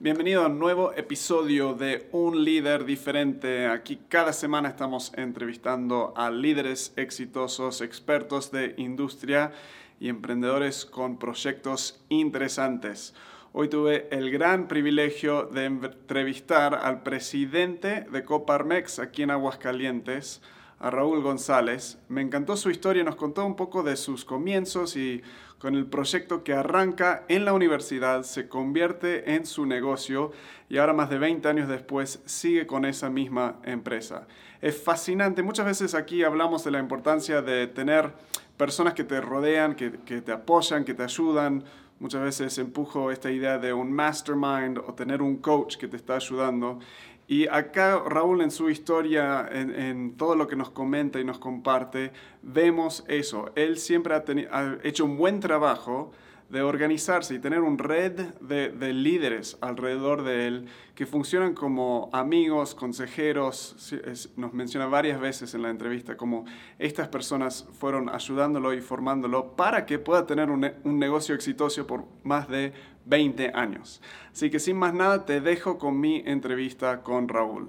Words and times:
Bienvenido 0.00 0.42
a 0.42 0.48
un 0.48 0.58
nuevo 0.58 0.92
episodio 0.92 1.72
de 1.72 2.08
Un 2.10 2.44
líder 2.44 2.84
diferente. 2.84 3.68
Aquí 3.68 4.00
cada 4.08 4.32
semana 4.32 4.68
estamos 4.68 5.12
entrevistando 5.14 6.12
a 6.16 6.32
líderes 6.32 6.92
exitosos, 6.96 7.80
expertos 7.80 8.50
de 8.50 8.74
industria 8.76 9.52
y 10.00 10.08
emprendedores 10.08 10.84
con 10.84 11.16
proyectos 11.16 12.04
interesantes. 12.08 13.14
Hoy 13.52 13.68
tuve 13.68 14.08
el 14.10 14.32
gran 14.32 14.66
privilegio 14.66 15.44
de 15.44 15.66
entrevistar 15.66 16.74
al 16.74 17.04
presidente 17.04 18.04
de 18.10 18.24
Coparmex 18.24 18.98
aquí 18.98 19.22
en 19.22 19.30
Aguascalientes, 19.30 20.42
a 20.80 20.90
Raúl 20.90 21.22
González. 21.22 21.98
Me 22.08 22.20
encantó 22.20 22.56
su 22.56 22.68
historia, 22.68 23.04
nos 23.04 23.14
contó 23.14 23.46
un 23.46 23.54
poco 23.54 23.84
de 23.84 23.96
sus 23.96 24.24
comienzos 24.24 24.96
y 24.96 25.22
con 25.64 25.76
el 25.76 25.86
proyecto 25.86 26.44
que 26.44 26.52
arranca 26.52 27.24
en 27.28 27.46
la 27.46 27.54
universidad, 27.54 28.24
se 28.24 28.50
convierte 28.50 29.34
en 29.34 29.46
su 29.46 29.64
negocio 29.64 30.30
y 30.68 30.76
ahora 30.76 30.92
más 30.92 31.08
de 31.08 31.16
20 31.16 31.48
años 31.48 31.70
después 31.70 32.20
sigue 32.26 32.66
con 32.66 32.84
esa 32.84 33.08
misma 33.08 33.56
empresa. 33.62 34.26
Es 34.60 34.82
fascinante, 34.82 35.42
muchas 35.42 35.64
veces 35.64 35.94
aquí 35.94 36.22
hablamos 36.22 36.64
de 36.64 36.70
la 36.70 36.80
importancia 36.80 37.40
de 37.40 37.66
tener 37.66 38.12
personas 38.58 38.92
que 38.92 39.04
te 39.04 39.22
rodean, 39.22 39.74
que, 39.74 39.88
te 39.88 40.32
apoyan, 40.32 40.84
que 40.84 40.92
te 40.92 41.02
ayudan. 41.02 41.64
Muchas 41.98 42.20
veces 42.20 42.58
empujo 42.58 43.10
esta 43.10 43.30
idea 43.30 43.56
de 43.56 43.72
un 43.72 43.90
mastermind 43.90 44.76
o 44.76 44.92
tener 44.92 45.22
un 45.22 45.38
coach 45.38 45.78
que 45.78 45.88
te 45.88 45.96
está 45.96 46.16
ayudando. 46.16 46.78
Y 47.26 47.46
acá 47.48 48.02
Raúl 48.06 48.42
en 48.42 48.50
su 48.50 48.68
historia, 48.68 49.48
en, 49.50 50.16
todo 50.16 50.36
lo 50.36 50.46
que 50.46 50.56
nos 50.56 50.70
comenta 50.70 51.18
y 51.18 51.24
nos 51.24 51.38
comparte, 51.38 52.12
vemos 52.42 53.04
eso. 53.08 53.50
Él 53.54 53.78
siempre 53.78 54.14
ha, 54.14 54.78
hecho 54.82 55.04
un 55.06 55.16
buen 55.16 55.40
trabajo 55.40 56.12
de 56.54 56.62
organizarse 56.62 57.34
y 57.34 57.40
tener 57.40 57.62
un 57.62 57.78
red 57.78 58.12
de, 58.12 58.92
líderes 58.92 59.58
alrededor 59.60 60.22
de 60.22 60.46
él 60.46 60.66
que 60.94 61.04
funcionan 61.04 61.52
como 61.52 62.08
amigos, 62.12 62.76
consejeros. 62.76 63.74
nos 64.36 64.54
menciona 64.54 64.86
varias 64.86 65.20
veces 65.20 65.52
en 65.54 65.62
la 65.62 65.70
entrevista 65.70 66.16
como 66.16 66.44
estas 66.78 67.08
personas 67.08 67.66
fueron 67.72 68.08
ayudándolo 68.08 68.72
y 68.72 68.80
formándolo 68.80 69.56
para 69.56 69.84
que 69.84 69.98
pueda 69.98 70.26
tener 70.26 70.48
un, 70.48 70.70
un 70.84 70.98
negocio 71.00 71.34
exitoso 71.34 71.88
por 71.88 72.04
más 72.22 72.48
de 72.48 72.72
20 73.06 73.50
años. 73.52 74.00
Así 74.30 74.48
que 74.48 74.60
sin 74.60 74.76
más 74.76 74.94
nada, 74.94 75.26
te 75.26 75.40
dejo 75.40 75.76
con 75.76 75.98
mi 75.98 76.22
entrevista 76.24 77.02
con 77.02 77.28
Raúl. 77.28 77.68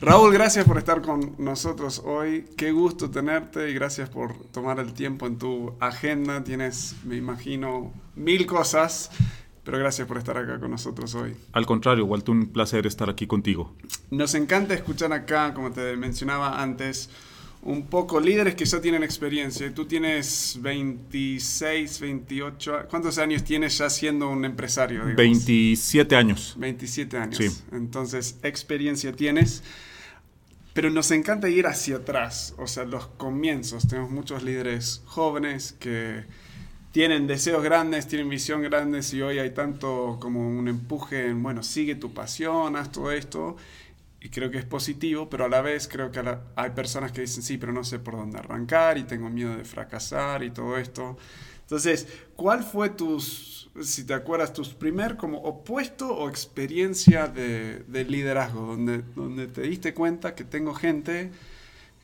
Raúl, 0.00 0.32
gracias 0.32 0.64
por 0.64 0.78
estar 0.78 1.02
con 1.02 1.34
nosotros 1.38 2.02
hoy. 2.04 2.44
Qué 2.56 2.70
gusto 2.70 3.10
tenerte 3.10 3.68
y 3.68 3.74
gracias 3.74 4.08
por 4.08 4.32
tomar 4.52 4.78
el 4.78 4.92
tiempo 4.92 5.26
en 5.26 5.38
tu 5.38 5.74
agenda. 5.80 6.44
Tienes, 6.44 6.94
me 7.04 7.16
imagino, 7.16 7.92
mil 8.14 8.46
cosas, 8.46 9.10
pero 9.64 9.76
gracias 9.76 10.06
por 10.06 10.18
estar 10.18 10.38
acá 10.38 10.60
con 10.60 10.70
nosotros 10.70 11.16
hoy. 11.16 11.34
Al 11.50 11.66
contrario, 11.66 12.04
Walter, 12.04 12.30
un 12.30 12.46
placer 12.46 12.86
estar 12.86 13.10
aquí 13.10 13.26
contigo. 13.26 13.74
Nos 14.12 14.36
encanta 14.36 14.72
escuchar 14.72 15.12
acá, 15.12 15.52
como 15.52 15.72
te 15.72 15.96
mencionaba 15.96 16.62
antes, 16.62 17.10
un 17.62 17.86
poco 17.86 18.20
líderes 18.20 18.54
que 18.54 18.66
ya 18.66 18.80
tienen 18.80 19.02
experiencia. 19.02 19.74
Tú 19.74 19.84
tienes 19.86 20.58
26, 20.60 21.98
28, 21.98 22.86
¿cuántos 22.88 23.18
años 23.18 23.42
tienes 23.42 23.76
ya 23.78 23.90
siendo 23.90 24.28
un 24.30 24.44
empresario? 24.44 25.04
27 25.16 26.14
años. 26.14 26.54
27 26.56 27.16
años. 27.16 27.36
Sí. 27.36 27.62
Entonces, 27.72 28.38
experiencia 28.44 29.12
tienes. 29.12 29.64
Pero 30.72 30.90
nos 30.90 31.10
encanta 31.10 31.48
ir 31.48 31.66
hacia 31.66 31.96
atrás, 31.96 32.54
o 32.58 32.66
sea, 32.66 32.84
los 32.84 33.06
comienzos. 33.06 33.88
Tenemos 33.88 34.10
muchos 34.10 34.42
líderes 34.42 35.02
jóvenes 35.06 35.72
que 35.72 36.24
tienen 36.92 37.26
deseos 37.26 37.62
grandes, 37.62 38.06
tienen 38.06 38.28
visión 38.28 38.62
grandes 38.62 39.12
y 39.12 39.22
hoy 39.22 39.38
hay 39.38 39.50
tanto 39.50 40.18
como 40.20 40.48
un 40.48 40.68
empuje 40.68 41.26
en, 41.26 41.42
bueno, 41.42 41.62
sigue 41.62 41.94
tu 41.94 42.14
pasión, 42.14 42.76
haz 42.76 42.92
todo 42.92 43.12
esto 43.12 43.56
y 44.20 44.30
creo 44.30 44.50
que 44.50 44.58
es 44.58 44.64
positivo, 44.64 45.28
pero 45.30 45.44
a 45.44 45.48
la 45.48 45.60
vez 45.60 45.86
creo 45.86 46.10
que 46.10 46.20
hay 46.56 46.70
personas 46.70 47.12
que 47.12 47.20
dicen, 47.20 47.42
sí, 47.42 47.56
pero 47.56 47.72
no 47.72 47.84
sé 47.84 47.98
por 47.98 48.16
dónde 48.16 48.38
arrancar 48.38 48.98
y 48.98 49.04
tengo 49.04 49.30
miedo 49.30 49.56
de 49.56 49.64
fracasar 49.64 50.42
y 50.42 50.50
todo 50.50 50.76
esto. 50.76 51.16
Entonces, 51.68 52.08
¿cuál 52.34 52.64
fue 52.64 52.88
tus, 52.88 53.68
si 53.82 54.04
te 54.04 54.14
acuerdas, 54.14 54.54
tus 54.54 54.70
primer 54.70 55.18
como 55.18 55.38
opuesto 55.42 56.08
o 56.08 56.28
experiencia 56.30 57.26
de, 57.26 57.80
de 57.86 58.04
liderazgo, 58.04 58.74
donde, 58.74 59.46
te 59.48 59.60
diste 59.62 59.92
cuenta 59.92 60.34
que 60.34 60.44
tengo 60.44 60.72
gente 60.72 61.30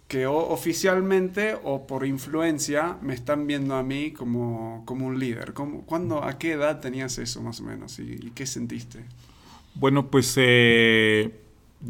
que 0.07 0.27
oficialmente 0.27 1.57
o 1.65 1.87
por 1.87 2.05
influencia 2.05 2.99
me 3.01 3.15
están 3.15 3.47
viendo 3.47 3.75
a 3.75 3.83
mí 3.83 4.11
como, 4.11 4.83
como 4.85 5.07
un 5.07 5.19
líder? 5.19 5.55
¿Cómo, 5.55 5.87
¿cuándo, 5.87 6.23
¿A 6.23 6.39
qué 6.39 6.53
edad 6.53 6.81
tenías 6.81 7.17
eso 7.17 7.41
más 7.41 7.61
o 7.61 7.65
menos 7.65 7.99
y, 7.99 8.33
qué 8.35 8.47
sentiste? 8.47 9.05
Bueno, 9.75 10.11
pues... 10.11 10.35
Eh 10.37 11.41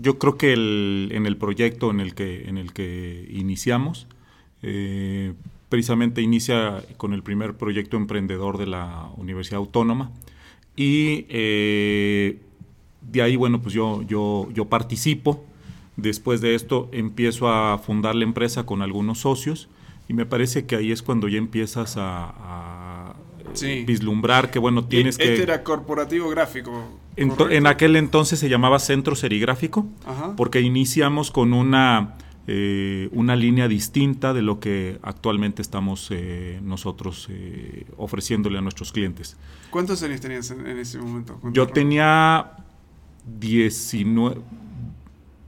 yo 0.00 0.18
creo 0.18 0.36
que 0.36 0.52
en 0.52 1.26
el 1.26 1.36
proyecto 1.36 1.90
en 1.90 2.00
el 2.00 2.14
que, 2.14 2.48
en 2.48 2.58
el 2.58 2.72
que 2.72 3.26
iniciamos, 3.30 4.06
eh, 4.62 5.34
precisamente 5.68 6.22
inicia 6.22 6.82
con 6.96 7.14
el 7.14 7.22
primer 7.22 7.56
proyecto 7.56 7.96
emprendedor 7.96 8.58
de 8.58 8.66
la 8.66 9.08
Universidad 9.16 9.58
Autónoma 9.58 10.10
y 10.76 11.26
eh, 11.28 12.38
de 13.00 13.22
ahí, 13.22 13.36
bueno, 13.36 13.60
pues 13.60 13.74
yo, 13.74 14.02
yo, 14.02 14.48
yo 14.52 14.66
participo. 14.66 15.44
Después 15.96 16.40
de 16.40 16.56
esto 16.56 16.88
empiezo 16.92 17.48
a 17.48 17.78
fundar 17.78 18.16
la 18.16 18.24
empresa 18.24 18.66
con 18.66 18.82
algunos 18.82 19.20
socios 19.20 19.68
y 20.08 20.14
me 20.14 20.26
parece 20.26 20.66
que 20.66 20.74
ahí 20.76 20.90
es 20.90 21.02
cuando 21.02 21.28
ya 21.28 21.38
empiezas 21.38 21.94
a, 21.96 23.14
vislumbrar 23.86 24.50
que, 24.50 24.58
bueno, 24.58 24.84
tienes 24.84 25.14
este 25.14 25.24
que... 25.24 25.32
Este 25.34 25.42
era 25.44 25.62
corporativo 25.62 26.28
gráfico. 26.28 26.72
En, 27.14 27.66
aquel 27.68 27.94
entonces 27.94 28.40
se 28.40 28.48
llamaba 28.48 28.80
Centro 28.80 29.14
Serigráfico, 29.14 29.86
porque 30.36 30.60
iniciamos 30.60 31.30
con 31.30 31.52
una, 31.52 32.16
eh, 32.46 33.08
una 33.12 33.36
línea 33.36 33.68
distinta 33.68 34.34
de 34.34 34.42
lo 34.42 34.60
que 34.60 34.98
actualmente 35.02 35.62
estamos 35.62 36.08
eh, 36.10 36.60
nosotros 36.62 37.26
eh, 37.30 37.86
ofreciéndole 37.96 38.58
a 38.58 38.60
nuestros 38.60 38.92
clientes. 38.92 39.36
¿Cuántos 39.70 40.02
años 40.02 40.20
tenías 40.20 40.50
en, 40.50 40.66
ese 40.78 40.98
momento? 40.98 41.40
Yo 41.52 41.66
tenía 41.66 42.52
19, 43.38 44.42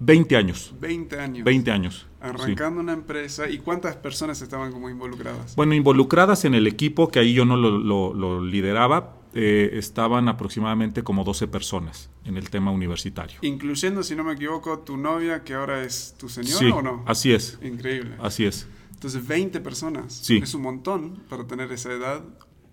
20 0.01 0.37
años. 0.37 0.75
20 0.81 1.21
años. 1.21 1.45
20 1.45 1.71
años. 1.71 2.07
Arrancando 2.21 2.81
una 2.81 2.95
empresa. 2.95 3.49
¿Y 3.51 3.59
cuántas 3.59 3.97
personas 3.97 4.41
estaban 4.41 4.73
como 4.73 4.89
involucradas? 4.89 5.55
Bueno, 5.55 5.75
involucradas 5.75 6.47
en 6.47 6.55
el 6.55 6.67
equipo, 6.67 7.11
que 7.11 7.19
ahí 7.19 7.35
yo 7.35 7.45
no 7.45 7.57
lo 7.57 8.43
lideraba, 8.43 9.16
eh, 9.39 9.79
estaban 9.79 10.29
aproximadamente 10.29 11.03
como 11.03 11.23
12 11.23 11.47
personas 11.49 12.09
en 12.25 12.39
el 12.39 12.49
tema 12.49 12.71
universitario. 12.71 13.39
Incluyendo, 13.43 14.03
si 14.03 14.17
no 14.17 14.25
me 14.25 14.33
equivoco, 14.33 14.79
tu 14.79 14.97
novia, 14.97 15.45
que 15.45 15.53
ahora 15.53 15.83
es 15.83 16.15
tu 16.19 16.31
señora 16.31 16.75
o 16.75 16.83
no? 16.83 17.05
Así 17.07 17.33
es. 17.33 17.59
Increíble. 17.63 18.15
Así 18.19 18.47
es. 18.47 18.67
Entonces, 18.95 19.27
20 19.27 19.61
personas. 19.61 20.15
Sí. 20.15 20.39
Es 20.43 20.55
un 20.55 20.63
montón 20.63 21.23
para 21.29 21.47
tener 21.47 21.71
esa 21.71 21.93
edad 21.93 22.25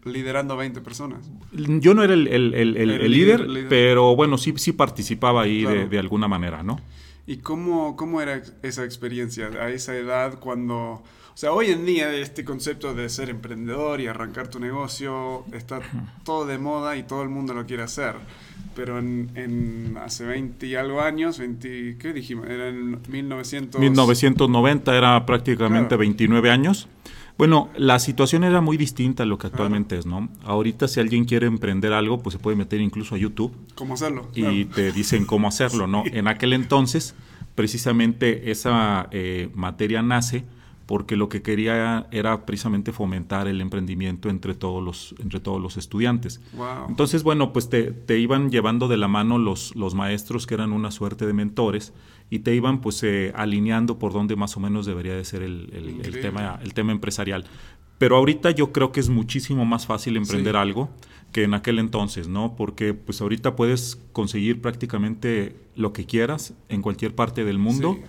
liderando 0.06 0.56
20 0.56 0.80
personas. 0.80 1.30
Yo 1.52 1.94
no 1.94 2.02
era 2.04 2.14
el, 2.14 2.28
el, 2.28 3.12
líder, 3.12 3.68
pero 3.68 4.16
bueno, 4.16 4.38
sí, 4.38 4.54
sí 4.56 4.72
participaba 4.72 5.42
ahí 5.42 5.64
de, 5.64 5.88
de, 5.88 6.00
alguna 6.00 6.28
manera, 6.28 6.64
¿no? 6.64 6.80
¿Y 7.26 7.38
cómo, 7.38 7.96
cómo 7.96 8.22
era 8.22 8.42
esa 8.62 8.84
experiencia 8.84 9.48
a 9.48 9.70
esa 9.70 9.96
edad 9.96 10.40
cuando 10.40 11.04
o 11.34 11.38
sea, 11.38 11.52
hoy 11.52 11.72
en 11.72 11.84
día 11.84 12.14
este 12.14 12.46
concepto 12.46 12.94
de 12.94 13.10
ser 13.10 13.32
emprendedor 13.32 14.00
y 14.00 14.06
arrancar 14.06 14.50
tu 14.50 14.60
negocio 14.60 15.44
está 15.52 15.80
todo 16.24 16.46
de 16.46 16.60
moda 16.60 16.96
y 16.96 17.04
todo 17.04 17.24
el 17.24 17.30
mundo 17.30 17.56
lo 17.56 17.66
quiere 17.66 17.82
hacer. 17.82 18.14
Pero 18.76 19.00
en, 19.00 19.98
hace 20.00 20.26
20 20.26 20.68
y 20.68 20.76
algo 20.76 21.02
años, 21.02 21.40
20, 21.40 21.98
¿qué 21.98 22.14
dijimos? 22.14 22.48
Era 22.48 22.70
en 22.70 23.00
1900... 23.08 23.82
1990 23.82 24.96
era 24.96 25.26
prácticamente 25.26 25.96
29 25.96 26.52
años. 26.52 26.88
Bueno, 27.38 27.70
la 27.76 28.00
situación 28.00 28.44
era 28.44 28.62
muy 28.62 28.78
distinta 28.78 29.24
a 29.24 29.26
lo 29.26 29.38
que 29.38 29.48
actualmente 29.48 29.98
es, 29.98 30.06
¿no? 30.06 30.30
Ahorita 30.44 30.88
si 30.88 31.00
alguien 31.00 31.26
quiere 31.26 31.48
emprender 31.48 31.92
algo, 31.94 32.20
pues 32.20 32.34
se 32.34 32.40
puede 32.40 32.56
meter 32.56 32.80
incluso 32.80 33.16
a 33.16 33.18
YouTube. 33.18 33.54
¿Cómo 33.76 33.96
hacerlo? 33.96 34.28
Y 34.36 34.66
te 34.66 34.92
dicen 34.92 35.26
cómo 35.26 35.48
hacerlo, 35.48 35.88
¿no? 35.88 36.04
En 36.06 36.28
aquel 36.28 36.54
entonces, 36.54 37.16
precisamente 37.56 38.52
esa 38.52 39.08
eh, 39.12 39.50
materia 39.56 40.02
nace 40.02 40.46
porque 40.86 41.16
lo 41.16 41.30
que 41.30 41.42
quería 41.42 42.08
era 42.12 42.46
precisamente 42.46 42.92
fomentar 42.92 43.48
el 43.48 43.62
emprendimiento 43.62 44.30
entre 44.30 44.54
todos 44.54 44.84
los, 44.84 45.16
entre 45.20 45.40
todos 45.40 45.62
los 45.62 45.78
estudiantes. 45.78 46.42
Entonces, 46.90 47.24
bueno, 47.24 47.54
pues 47.54 47.70
te, 47.70 48.20
iban 48.20 48.52
llevando 48.52 48.88
de 48.88 48.98
la 48.98 49.08
mano 49.08 49.38
los, 49.38 49.76
los 49.76 49.96
maestros 49.96 50.46
que 50.46 50.56
eran 50.56 50.74
una 50.74 50.92
suerte 50.92 51.26
de 51.26 51.34
mentores 51.34 51.94
y 52.34 52.40
te 52.40 52.56
iban 52.56 52.82
pues 52.82 53.04
eh, 53.04 53.32
alineando 53.36 54.00
por 54.00 54.12
dónde 54.12 54.36
más 54.36 54.58
o 54.58 54.60
menos 54.60 54.88
debería 54.88 55.14
de 55.16 55.24
ser 55.24 55.44
el, 55.44 55.70
tema, 56.20 56.60
el 56.64 56.74
tema 56.74 56.92
empresarial. 56.92 57.46
Pero 58.00 58.16
ahorita 58.16 58.50
yo 58.50 58.72
creo 58.72 58.92
que 58.92 59.02
es 59.02 59.10
muchísimo 59.10 59.66
más 59.66 59.86
fácil 59.86 60.18
emprender 60.18 60.56
algo 60.56 60.90
que 61.32 61.44
en 61.44 61.54
aquel 61.54 61.78
entonces, 61.78 62.28
¿no? 62.28 62.56
Porque 62.56 62.96
pues 62.96 63.22
ahorita 63.22 63.56
puedes 63.56 64.00
conseguir 64.14 64.62
prácticamente 64.62 65.56
lo 65.76 65.94
que 65.94 66.08
quieras 66.08 66.56
en 66.70 66.82
cualquier 66.82 67.14
parte 67.14 67.46
del 67.46 67.60
mundo. 67.60 68.00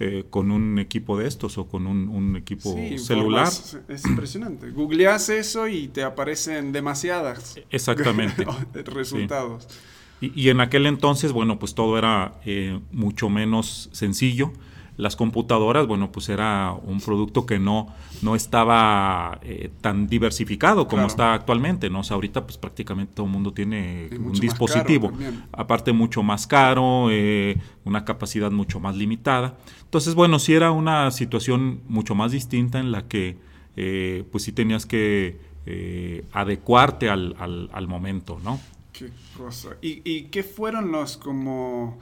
Eh, 0.00 0.24
con 0.28 0.50
un 0.50 0.80
equipo 0.80 1.16
de 1.16 1.28
estos 1.28 1.56
o 1.56 1.68
con 1.68 1.86
un, 1.86 2.34
equipo 2.36 2.74
celular. 2.96 3.46
es 3.46 4.04
impresionante. 4.06 4.70
Googleas 4.70 5.28
eso 5.28 5.68
y 5.68 5.86
te 5.86 6.02
aparecen 6.02 6.72
demasiadas 6.72 7.60
Exactamente. 7.70 8.44
resultados. 8.86 9.68
Y, 10.34 10.48
en 10.48 10.60
aquel 10.60 10.86
entonces, 10.86 11.32
bueno, 11.32 11.58
pues 11.58 11.74
todo 11.74 11.98
era 11.98 12.34
eh, 12.44 12.80
mucho 12.92 13.28
menos 13.28 13.88
sencillo 13.92 14.52
las 14.96 15.16
computadoras, 15.16 15.86
bueno, 15.86 16.12
pues 16.12 16.28
era 16.28 16.72
un 16.72 17.00
producto 17.00 17.46
que 17.46 17.58
no, 17.58 17.88
no 18.22 18.36
estaba 18.36 19.40
eh, 19.42 19.70
tan 19.80 20.06
diversificado 20.06 20.86
como 20.86 21.06
está 21.06 21.34
actualmente, 21.34 21.90
¿no? 21.90 22.00
O 22.00 22.02
sea, 22.04 22.14
ahorita 22.14 22.44
pues 22.44 22.58
prácticamente 22.58 23.14
todo 23.14 23.26
el 23.26 23.32
mundo 23.32 23.52
tiene 23.52 24.08
un 24.12 24.32
dispositivo, 24.32 25.12
aparte 25.52 25.92
mucho 25.92 26.22
más 26.22 26.46
caro, 26.46 27.08
eh, 27.10 27.58
una 27.84 28.04
capacidad 28.04 28.52
mucho 28.52 28.78
más 28.78 28.96
limitada. 28.96 29.56
Entonces, 29.82 30.14
bueno, 30.14 30.38
sí 30.38 30.54
era 30.54 30.70
una 30.70 31.10
situación 31.10 31.80
mucho 31.88 32.14
más 32.14 32.30
distinta 32.30 32.78
en 32.78 32.92
la 32.92 33.08
que 33.08 33.36
eh, 33.76 34.24
pues 34.30 34.44
sí 34.44 34.52
tenías 34.52 34.86
que 34.86 35.54
adecuarte 36.32 37.08
al, 37.08 37.34
al, 37.38 37.88
momento, 37.88 38.38
¿no? 38.44 38.60
Qué 38.94 39.10
cosa. 39.36 39.70
¿Y, 39.82 40.02
¿Y 40.08 40.24
qué 40.26 40.44
fueron 40.44 40.92
los 40.92 41.16
como 41.16 41.98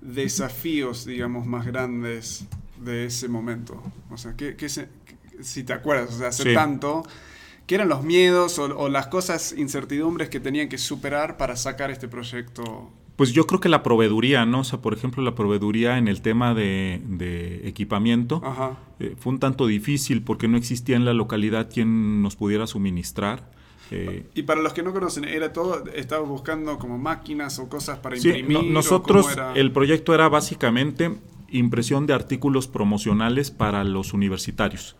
desafíos, 0.00 1.04
digamos, 1.04 1.44
más 1.44 1.66
grandes 1.66 2.46
de 2.82 3.06
ese 3.06 3.28
momento? 3.28 3.82
O 4.10 4.16
sea, 4.16 4.36
¿qué, 4.36 4.54
si 5.40 5.64
te 5.64 5.72
acuerdas, 5.72 6.14
o 6.14 6.18
sea, 6.18 6.28
hace 6.28 6.54
tanto, 6.54 7.04
¿qué 7.66 7.74
eran 7.74 7.88
los 7.88 8.04
miedos 8.04 8.60
o, 8.60 8.88
las 8.88 9.08
cosas, 9.08 9.54
incertidumbres 9.58 10.28
que 10.28 10.38
tenían 10.38 10.68
que 10.68 10.78
superar 10.78 11.36
para 11.36 11.56
sacar 11.56 11.90
este 11.90 12.06
proyecto? 12.06 12.90
Pues 13.16 13.32
yo 13.32 13.46
creo 13.46 13.60
que 13.60 13.68
la 13.68 13.82
proveeduría, 13.82 14.46
¿no? 14.46 14.60
O 14.60 14.64
sea, 14.64 14.80
por 14.80 14.94
ejemplo, 14.94 15.24
la 15.24 15.34
proveeduría 15.34 15.98
en 15.98 16.06
el 16.06 16.22
tema 16.22 16.54
de, 16.54 17.60
equipamiento 17.64 18.40
eh, 19.00 19.16
fue 19.18 19.32
un 19.32 19.40
tanto 19.40 19.66
difícil 19.66 20.22
porque 20.22 20.46
no 20.46 20.56
existía 20.56 20.94
en 20.94 21.04
la 21.04 21.12
localidad 21.12 21.68
quien 21.72 22.22
nos 22.22 22.36
pudiera 22.36 22.68
suministrar. 22.68 23.55
Eh, 23.90 24.26
y 24.34 24.42
para 24.42 24.60
los 24.60 24.72
que 24.72 24.82
no 24.82 24.92
conocen, 24.92 25.24
¿era 25.24 25.52
todo, 25.52 25.84
estaba 25.94 26.24
buscando 26.24 26.78
como 26.78 26.98
máquinas 26.98 27.58
o 27.58 27.68
cosas 27.68 27.98
para 27.98 28.16
imprimir? 28.16 28.64
nosotros, 28.64 29.26
el 29.54 29.72
proyecto 29.72 30.14
era 30.14 30.28
básicamente 30.28 31.16
impresión 31.48 32.06
de 32.06 32.12
artículos 32.12 32.66
promocionales 32.66 33.50
para 33.50 33.84
los 33.84 34.12
universitarios, 34.12 34.96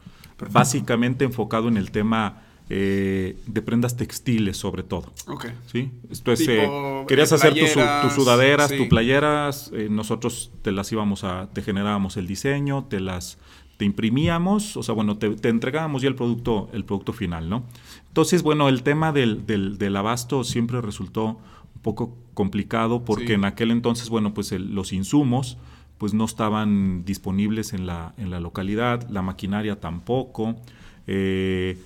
básicamente 0.51 1.25
enfocado 1.25 1.69
en 1.69 1.77
el 1.77 1.91
tema 1.91 2.43
eh, 2.69 3.37
de 3.47 3.63
prendas 3.63 3.97
textiles 3.97 4.57
sobre 4.57 4.83
todo. 4.83 5.13
Okay. 5.27 5.53
¿sí? 5.67 5.91
Esto 6.11 6.33
es, 6.33 6.47
eh, 6.49 6.69
querías 7.09 7.33
hacer 7.33 7.55
tus, 7.55 7.71
sudaderas, 8.13 8.71
tus 8.71 8.87
playeras, 8.87 9.73
nosotros 9.91 10.53
te 10.63 10.71
las 10.71 10.91
íbamos 10.93 11.25
a, 11.25 11.49
te 11.53 11.63
generábamos 11.63 12.17
el 12.17 12.27
diseño, 12.27 12.85
te 12.85 13.01
las 13.01 13.39
te 13.77 13.85
imprimíamos, 13.85 14.77
o 14.77 14.83
sea, 14.83 14.95
bueno, 14.95 15.19
te, 15.19 15.27
entregábamos 15.49 16.03
ya 16.03 16.09
el 16.09 16.15
producto, 16.15 16.69
el 16.73 16.85
producto 16.85 17.13
final, 17.13 17.49
¿no? 17.49 17.65
Entonces, 18.17 18.43
bueno, 18.43 18.71
el 18.71 18.83
tema 18.83 19.13
del, 19.13 19.45
del, 19.45 19.95
abasto 19.95 20.43
siempre 20.43 20.81
resultó 20.81 21.39
un 21.75 21.83
poco 21.83 22.17
complicado 22.33 23.05
porque 23.05 23.35
en 23.35 23.45
aquel 23.45 23.71
entonces, 23.71 24.09
bueno, 24.09 24.33
pues 24.33 24.53
los 24.53 24.95
insumos 24.95 25.59
pues 25.99 26.15
no 26.15 26.25
estaban 26.25 27.05
disponibles 27.05 27.75
en 27.75 27.85
la, 27.87 28.15
en 28.17 28.31
la 28.31 28.41
localidad, 28.41 29.07
la 29.11 29.21
maquinaria 29.21 29.81
tampoco. 29.81 30.57
Eh, 31.07 31.77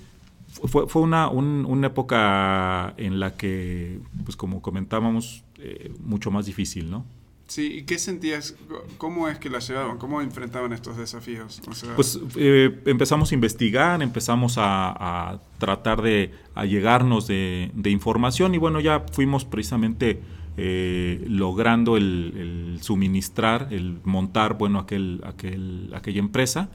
fue, 0.46 0.86
fue 0.86 1.02
una, 1.02 1.28
una, 1.28 1.88
época 1.88 2.94
en 2.96 3.18
la 3.18 3.36
que, 3.36 3.98
pues 4.22 4.36
como 4.36 4.62
comentábamos, 4.62 5.42
eh, 5.58 5.92
mucho 5.98 6.30
más 6.30 6.46
difícil, 6.46 6.92
¿no? 6.92 7.04
Sí, 7.50 7.78
¿y 7.78 7.82
qué 7.82 7.98
sentías? 7.98 8.54
¿Cómo 8.96 9.26
es 9.26 9.40
que 9.40 9.50
la 9.50 9.58
llevaban? 9.58 9.98
¿Cómo 9.98 10.20
enfrentaban 10.22 10.72
estos 10.72 10.96
desafíos? 10.96 11.60
pues 11.96 12.20
eh, 12.36 12.80
empezamos 12.86 13.32
a 13.32 13.34
investigar, 13.34 14.00
empezamos 14.02 14.54
a, 14.56 15.40
tratar 15.58 16.00
de 16.00 16.32
allegarnos 16.54 17.26
de, 17.26 17.72
de, 17.74 17.90
información 17.90 18.54
y 18.54 18.58
bueno, 18.58 18.78
ya 18.78 19.04
fuimos 19.12 19.44
precisamente 19.44 20.20
eh, 20.56 21.24
logrando 21.26 21.96
el, 21.96 22.78
suministrar, 22.82 23.66
el 23.72 23.98
montar, 24.04 24.56
bueno, 24.56 24.78
aquel, 24.78 25.20
aquel, 25.24 25.90
aquella 25.92 26.20
empresa 26.20 26.70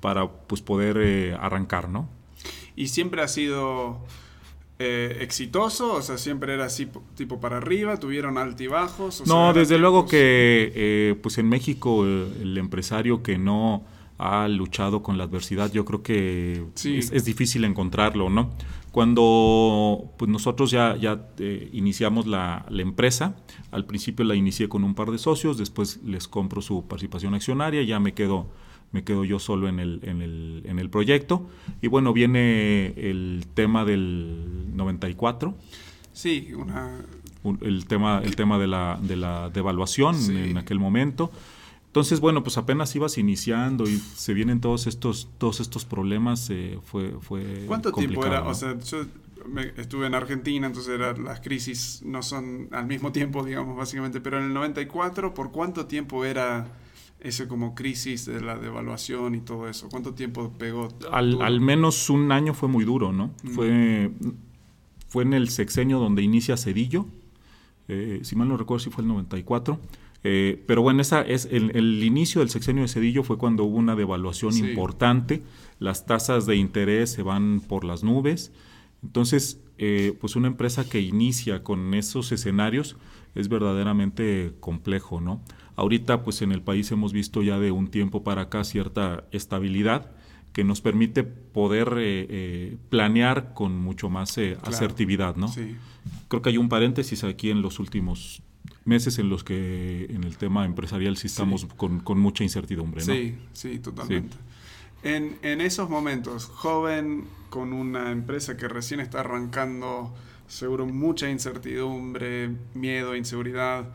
para 0.00 0.28
pues 0.28 0.60
poder 0.60 0.96
eh, 1.00 1.36
arrancar, 1.40 1.88
¿no? 1.88 2.08
Y 2.74 2.88
siempre 2.88 3.22
ha 3.22 3.28
sido 3.28 4.00
eh, 4.78 5.18
exitoso? 5.20 5.94
O 5.94 6.02
sea, 6.02 6.18
siempre 6.18 6.52
era 6.52 6.66
así 6.66 6.88
tipo 7.14 7.40
para 7.40 7.56
arriba, 7.56 7.98
tuvieron 7.98 8.36
altibajos. 8.36 9.26
no, 9.26 9.54
desde 9.54 9.78
luego 9.78 10.06
que 10.06 10.72
eh, 10.74 11.14
pues 11.22 11.38
en 11.38 11.48
México 11.48 12.04
el, 12.04 12.58
empresario 12.58 13.22
que 13.22 13.38
no 13.38 13.84
ha 14.18 14.48
luchado 14.48 15.02
con 15.02 15.16
la 15.16 15.24
adversidad, 15.24 15.72
yo 15.72 15.84
creo 15.84 16.02
que 16.02 16.64
es, 16.84 17.24
difícil 17.24 17.64
encontrarlo, 17.64 18.28
¿no? 18.28 18.50
Cuando 18.92 20.10
pues 20.18 20.30
nosotros 20.30 20.70
ya, 20.70 20.96
ya 20.96 21.26
eh, 21.38 21.68
iniciamos 21.72 22.26
la, 22.26 22.66
la, 22.70 22.82
empresa, 22.82 23.36
al 23.70 23.84
principio 23.84 24.24
la 24.24 24.34
inicié 24.34 24.68
con 24.68 24.84
un 24.84 24.94
par 24.94 25.10
de 25.10 25.18
socios, 25.18 25.58
después 25.58 26.00
les 26.02 26.28
compro 26.28 26.62
su 26.62 26.86
participación 26.86 27.34
accionaria, 27.34 27.82
ya 27.82 28.00
me 28.00 28.14
quedo 28.14 28.48
me 28.96 29.04
quedo 29.04 29.24
yo 29.24 29.38
solo 29.38 29.68
en 29.68 29.78
el, 29.78 30.00
en 30.04 30.22
el, 30.22 30.62
en 30.64 30.78
el 30.78 30.88
proyecto. 30.88 31.46
Y 31.82 31.88
bueno, 31.88 32.14
viene 32.14 32.94
el 32.96 33.44
tema 33.52 33.84
del 33.84 34.74
94. 34.74 35.54
Sí, 36.14 36.48
una... 36.56 37.04
El 37.60 37.84
tema, 37.84 38.22
el 38.24 38.34
tema 38.36 38.58
de 38.58 38.66
la, 38.66 38.98
de 39.00 39.16
la 39.16 39.50
devaluación 39.50 40.16
en 40.30 40.56
aquel 40.56 40.80
momento. 40.80 41.30
Entonces, 41.88 42.20
bueno, 42.20 42.42
pues 42.42 42.56
apenas 42.56 42.96
ibas 42.96 43.18
iniciando 43.18 43.84
y 43.84 43.98
se 43.98 44.32
vienen 44.32 44.60
todos 44.60 44.86
estos, 44.86 45.28
todos 45.38 45.60
estos 45.60 45.84
problemas, 45.84 46.48
eh, 46.50 46.80
fue, 46.82 47.12
fue 47.20 47.64
¿Cuánto 47.68 47.92
tiempo 47.92 48.26
era? 48.26 48.42
O 48.42 48.54
sea, 48.54 48.76
yo 48.80 49.04
estuve 49.76 50.06
en 50.06 50.14
Argentina, 50.14 50.66
entonces 50.66 50.92
era, 50.92 51.12
las 51.16 51.40
crisis 51.40 52.02
no 52.04 52.22
son 52.22 52.68
al 52.72 52.86
mismo 52.86 53.12
tiempo, 53.12 53.44
digamos, 53.44 53.76
básicamente, 53.76 54.20
pero 54.20 54.38
en 54.38 54.46
el 54.46 54.54
94, 54.54 55.34
¿por 55.34 55.52
cuánto 55.52 55.86
tiempo 55.86 56.24
era 56.24 56.66
ese 57.20 57.48
como 57.48 57.74
crisis 57.74 58.26
de 58.26 58.40
la 58.40 58.56
devaluación 58.56 59.34
y 59.34 59.40
todo 59.40 59.68
eso? 59.68 59.88
¿Cuánto 59.88 60.14
tiempo 60.14 60.52
pegó? 60.58 60.88
Al, 61.10 61.60
menos 61.60 62.10
un 62.10 62.32
año 62.32 62.54
fue 62.54 62.68
muy 62.68 62.84
duro, 62.84 63.12
¿no? 63.12 63.32
Mm. 63.42 63.48
Fue, 63.50 64.10
fue 65.08 65.22
en 65.24 65.32
el 65.32 65.48
sexenio 65.48 65.98
donde 65.98 66.22
inicia 66.22 66.56
Cedillo, 66.56 67.06
eh, 67.88 68.20
si 68.22 68.36
mal 68.36 68.48
no 68.48 68.56
recuerdo 68.56 68.84
si 68.84 68.90
fue 68.90 69.02
el 69.02 69.08
94. 69.08 69.78
Eh, 70.28 70.64
pero 70.66 70.82
bueno, 70.82 71.02
esa 71.02 71.22
es 71.22 71.46
el, 71.52 72.02
inicio 72.02 72.40
del 72.40 72.50
sexenio 72.50 72.82
de 72.82 72.88
Cedillo 72.88 73.22
fue 73.22 73.38
cuando 73.38 73.62
hubo 73.62 73.76
una 73.76 73.94
devaluación 73.94 74.56
importante, 74.56 75.42
las 75.78 76.04
tasas 76.04 76.46
de 76.46 76.56
interés 76.56 77.12
se 77.12 77.22
van 77.22 77.60
por 77.60 77.84
las 77.84 78.02
nubes. 78.02 78.52
Entonces, 79.04 79.60
eh, 79.78 80.16
pues 80.20 80.34
una 80.34 80.48
empresa 80.48 80.88
que 80.88 81.00
inicia 81.00 81.62
con 81.62 81.94
esos 81.94 82.32
escenarios 82.32 82.96
es 83.36 83.48
verdaderamente 83.48 84.54
complejo, 84.58 85.20
¿no? 85.20 85.42
Ahorita 85.76 86.22
pues 86.22 86.42
en 86.42 86.52
el 86.52 86.62
país 86.62 86.90
hemos 86.90 87.12
visto 87.12 87.42
ya 87.42 87.58
de 87.58 87.70
un 87.70 87.88
tiempo 87.88 88.24
para 88.24 88.42
acá 88.42 88.64
cierta 88.64 89.24
estabilidad 89.30 90.10
que 90.56 90.64
nos 90.64 90.80
permite 90.80 91.22
poder 91.22 91.96
eh, 91.98 92.26
eh, 92.30 92.76
planear 92.88 93.52
con 93.52 93.78
mucho 93.78 94.08
más 94.08 94.38
eh, 94.38 94.56
asertividad, 94.62 95.36
¿no? 95.36 95.48
Sí. 95.48 95.76
Creo 96.28 96.40
que 96.40 96.48
hay 96.48 96.56
un 96.56 96.70
paréntesis 96.70 97.24
aquí 97.24 97.50
en 97.50 97.60
los 97.60 97.78
últimos 97.78 98.42
meses 98.86 99.18
en 99.18 99.28
los 99.28 99.44
que 99.44 100.06
en 100.08 100.24
el 100.24 100.38
tema 100.38 100.64
empresarial 100.64 101.18
sí 101.18 101.26
estamos 101.26 101.66
Con, 101.76 102.18
mucha 102.18 102.42
incertidumbre, 102.42 103.04
¿no? 103.04 103.12
Sí, 103.12 103.36
sí, 103.52 103.78
totalmente. 103.80 104.34
En, 105.02 105.36
en 105.42 105.60
esos 105.60 105.90
momentos, 105.90 106.46
joven, 106.46 107.26
con 107.50 107.74
una 107.74 108.10
empresa 108.10 108.56
que 108.56 108.66
recién 108.66 109.00
está 109.00 109.20
arrancando, 109.20 110.14
seguro 110.48 110.86
mucha 110.86 111.28
incertidumbre, 111.28 112.50
miedo, 112.72 113.14
inseguridad, 113.14 113.90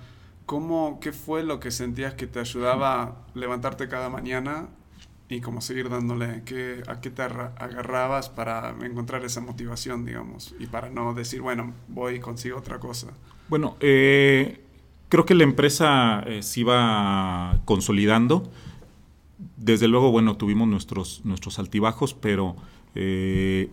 ¿Cómo, 0.52 1.00
¿Qué 1.00 1.14
fue 1.14 1.44
lo 1.44 1.62
que 1.62 1.72
sentías 1.72 2.14
que 2.16 2.28
te 2.28 2.38
ayudaba 2.38 3.04
a 3.04 3.16
levantarte 3.36 3.88
cada 3.88 4.10
mañana 4.10 4.68
y 5.30 5.40
cómo 5.40 5.62
seguir 5.62 5.88
dándole? 5.88 6.42
¿Qué, 6.44 6.84
¿A 6.88 7.00
qué 7.00 7.10
te 7.10 7.22
agarrabas 7.22 8.28
para 8.28 8.76
encontrar 8.84 9.24
esa 9.24 9.40
motivación, 9.40 10.04
digamos? 10.04 10.54
Y 10.60 10.66
para 10.66 10.90
no 10.90 11.14
decir, 11.14 11.40
bueno, 11.40 11.74
voy 11.88 12.16
y 12.16 12.20
consigo 12.20 12.58
otra 12.58 12.80
cosa. 12.82 13.14
Bueno, 13.48 13.78
eh, 13.80 14.60
creo 15.08 15.26
que 15.26 15.36
la 15.36 15.46
empresa 15.46 16.22
eh, 16.28 16.44
se 16.44 16.60
iba 16.60 17.62
consolidando. 17.64 18.52
Desde 19.56 19.88
luego, 19.88 20.12
bueno, 20.12 20.36
tuvimos 20.36 20.68
nuestros, 20.68 21.22
nuestros 21.24 21.60
altibajos, 21.60 22.14
pero 22.14 22.58
eh, 22.94 23.70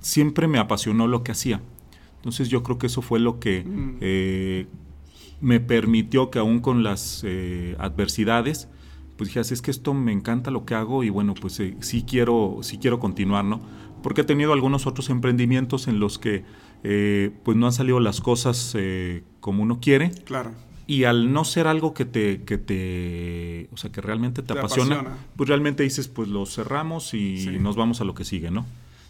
siempre 0.00 0.48
me 0.48 0.58
apasionó 0.58 1.06
lo 1.06 1.22
que 1.22 1.30
hacía. 1.30 1.60
Entonces 2.16 2.48
yo 2.48 2.64
creo 2.64 2.76
que 2.76 2.88
eso 2.88 3.02
fue 3.02 3.20
lo 3.20 3.38
que 3.38 3.62
mm 3.64 4.87
me 5.40 5.60
permitió 5.60 6.30
que 6.30 6.38
aún 6.38 6.60
con 6.60 6.82
las 6.82 7.22
eh, 7.24 7.76
adversidades, 7.78 8.68
pues 9.16 9.28
dije, 9.28 9.40
así 9.40 9.54
es 9.54 9.62
que 9.62 9.70
esto 9.70 9.94
me 9.94 10.12
encanta 10.12 10.50
lo 10.50 10.64
que 10.64 10.74
hago 10.74 11.04
y 11.04 11.10
bueno, 11.10 11.34
pues 11.34 11.58
eh, 11.60 11.76
sí, 11.80 12.04
quiero, 12.06 12.58
sí 12.62 12.78
quiero 12.78 12.98
continuar, 12.98 13.44
¿no? 13.44 13.60
Porque 14.02 14.20
he 14.20 14.24
tenido 14.24 14.52
algunos 14.52 14.86
otros 14.86 15.10
emprendimientos 15.10 15.88
en 15.88 15.98
los 15.98 16.18
que 16.18 16.44
eh, 16.84 17.32
pues 17.42 17.56
no 17.56 17.66
han 17.66 17.72
salido 17.72 17.98
las 17.98 18.20
cosas 18.20 18.76
como 19.40 19.64
uno 19.64 19.80
quiere. 19.80 20.12
Claro. 20.24 20.52
Y 20.86 21.04
al 21.04 21.32
no 21.32 21.44
ser 21.44 21.66
algo 21.66 21.92
que 21.92 22.04
te, 22.04 22.44
que 22.44 22.56
te, 22.56 23.68
o 23.72 23.76
sea, 23.76 23.90
que 23.90 24.00
realmente 24.00 24.42
te, 24.42 24.52
apasiona, 24.52 25.18
pues 25.36 25.48
realmente 25.48 25.82
dices, 25.82 26.08
pues 26.08 26.28
lo 26.28 26.46
cerramos 26.46 27.12
y 27.12 27.58
nos 27.60 27.76
vamos 27.76 28.00
a 28.00 28.04
lo 28.04 28.14
que 28.14 28.24
sigue, 28.24 28.50
¿no? 28.50 28.64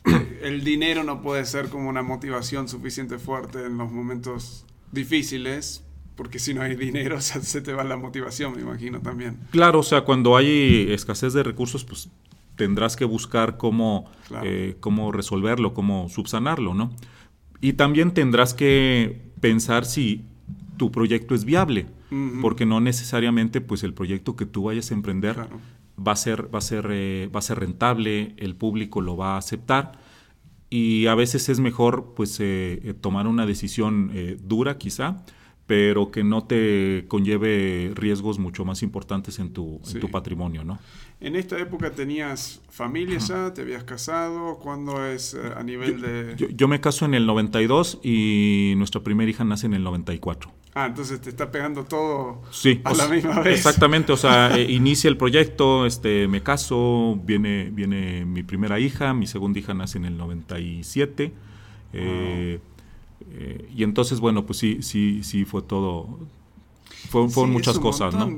El 0.43 0.65
dinero 0.65 1.05
no 1.05 1.23
puede 1.23 1.45
ser 1.45 1.69
como 1.69 1.89
una 1.89 2.03
motivación 2.03 2.69
suficiente 2.69 3.19
fuerte 3.19 3.65
en 3.65 3.79
los 3.79 3.91
momentos 3.91 4.65
difíciles, 4.93 5.85
porque 6.19 6.41
si 6.41 6.53
no 6.53 6.63
hay 6.63 6.75
dinero 6.75 7.21
se 7.21 7.61
te 7.63 7.73
va 7.73 7.85
la 7.85 7.97
motivación, 7.97 8.57
me 8.57 8.61
imagino 8.61 9.01
también. 9.01 9.39
Claro, 9.53 9.79
o 9.79 9.83
sea, 9.85 10.03
cuando 10.03 10.37
hay 10.37 10.89
escasez 10.91 11.33
de 11.33 11.45
recursos, 11.45 11.85
pues 11.85 12.11
tendrás 12.57 12.97
que 12.97 13.05
buscar 13.05 13.57
cómo, 13.57 14.11
eh, 14.43 14.77
cómo 14.81 15.13
resolverlo, 15.13 15.73
cómo 15.75 16.09
subsanarlo, 16.09 16.75
¿no? 16.75 16.91
Y 17.61 17.75
también 17.75 18.13
tendrás 18.13 18.53
que 18.53 19.31
pensar 19.41 19.85
si 19.85 20.25
tu 20.77 20.91
proyecto 20.91 21.37
es 21.37 21.45
viable, 21.45 21.87
porque 22.41 22.67
no 22.67 22.81
necesariamente 22.81 23.61
pues 23.61 23.83
el 23.85 23.95
proyecto 23.95 24.35
que 24.35 24.47
tú 24.47 24.65
vayas 24.65 24.91
a 24.91 24.95
emprender 24.95 25.37
va 25.99 26.13
a 26.13 26.17
ser 26.17 26.53
va 26.53 26.59
a 26.59 26.63
ser 26.63 26.89
eh, 26.91 27.29
va 27.35 27.39
a 27.41 27.43
ser 27.43 27.61
rentable, 27.61 28.35
el 28.39 28.57
público 28.57 29.01
lo 29.01 29.17
va 29.17 29.35
a 29.35 29.39
aceptar 29.39 30.01
y 30.71 31.07
a 31.07 31.15
veces 31.15 31.49
es 31.49 31.61
mejor 31.61 32.15
pues 32.17 32.39
eh, 32.41 32.95
tomar 33.01 33.27
una 33.27 33.45
decisión 33.45 34.11
dura 34.45 34.79
quizá 34.79 35.25
pero 35.69 36.11
que 36.11 36.25
no 36.25 36.45
te 36.45 37.05
conlleve 37.09 37.93
riesgos 37.95 38.39
mucho 38.39 38.65
más 38.65 38.83
importantes 38.83 39.39
en 39.39 39.53
tu, 39.53 39.83
en 39.93 40.01
tu 40.01 40.11
patrimonio, 40.11 40.65
¿no? 40.65 40.79
En 41.21 41.37
esta 41.37 41.59
época 41.59 41.91
tenías 41.91 42.63
familia 42.71 43.19
ya, 43.19 43.53
te 43.53 43.61
habías 43.61 43.85
casado, 43.85 44.59
¿cuándo 44.63 45.05
es 45.05 45.35
eh, 45.35 45.53
a 45.55 45.63
nivel 45.63 46.01
de...? 46.01 46.55
Yo, 46.55 46.69
me 46.69 46.81
caso 46.81 47.05
en 47.05 47.13
el 47.13 47.27
92 47.27 48.01
y 48.03 48.73
nuestra 48.79 49.03
primera 49.03 49.31
hija 49.31 49.45
nace 49.45 49.67
en 49.67 49.75
el 49.75 49.85
94. 49.85 50.51
Ah, 50.75 50.87
entonces 50.87 51.21
te 51.21 51.29
está 51.29 51.51
pegando 51.51 51.85
todo 51.85 52.41
a 52.85 52.95
la 52.95 53.09
misma 53.09 53.41
vez. 53.41 53.59
Exactamente, 53.59 54.11
o 54.11 54.17
sea, 54.17 54.51
eh, 54.57 54.73
inicia 54.73 55.09
el 55.09 55.19
proyecto, 55.19 55.85
este, 55.85 56.29
me 56.29 56.43
caso, 56.43 57.21
viene, 57.25 57.69
viene 57.71 58.25
mi 58.25 58.43
primera 58.43 58.81
hija, 58.81 59.13
mi 59.13 59.27
segunda 59.27 59.59
hija 59.59 59.75
nace 59.75 59.99
en 59.99 60.07
el 60.07 60.17
97. 60.17 61.35
Eh, 61.93 62.61
eh, 63.33 63.69
y 63.75 63.83
entonces, 63.83 64.21
bueno, 64.21 64.47
pues 64.47 64.59
sí, 64.59 64.83
sí, 64.83 65.23
sí 65.23 65.45
fue 65.45 65.63
todo. 65.63 66.19
fueron 67.11 67.53
muchas 67.53 67.79
cosas, 67.79 68.15
¿no? 68.15 68.31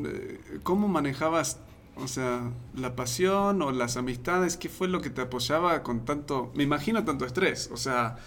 ¿Cómo 0.63 0.89
manejabas, 0.89 1.61
o 1.97 2.09
sea, 2.09 2.51
la 2.75 2.97
pasión 2.97 3.63
o 3.63 3.73
las 3.73 3.97
amistades? 3.97 4.57
¿Qué 4.57 4.69
fue 4.69 4.89
lo 4.89 5.01
que 5.01 5.11
te 5.11 5.23
apoyaba 5.23 5.83
con 5.83 6.05
tanto, 6.05 6.51
me 6.55 6.65
imagino 6.65 7.05
tanto 7.05 7.25
estrés? 7.25 7.71
O 7.73 7.77
sea, 7.77 8.19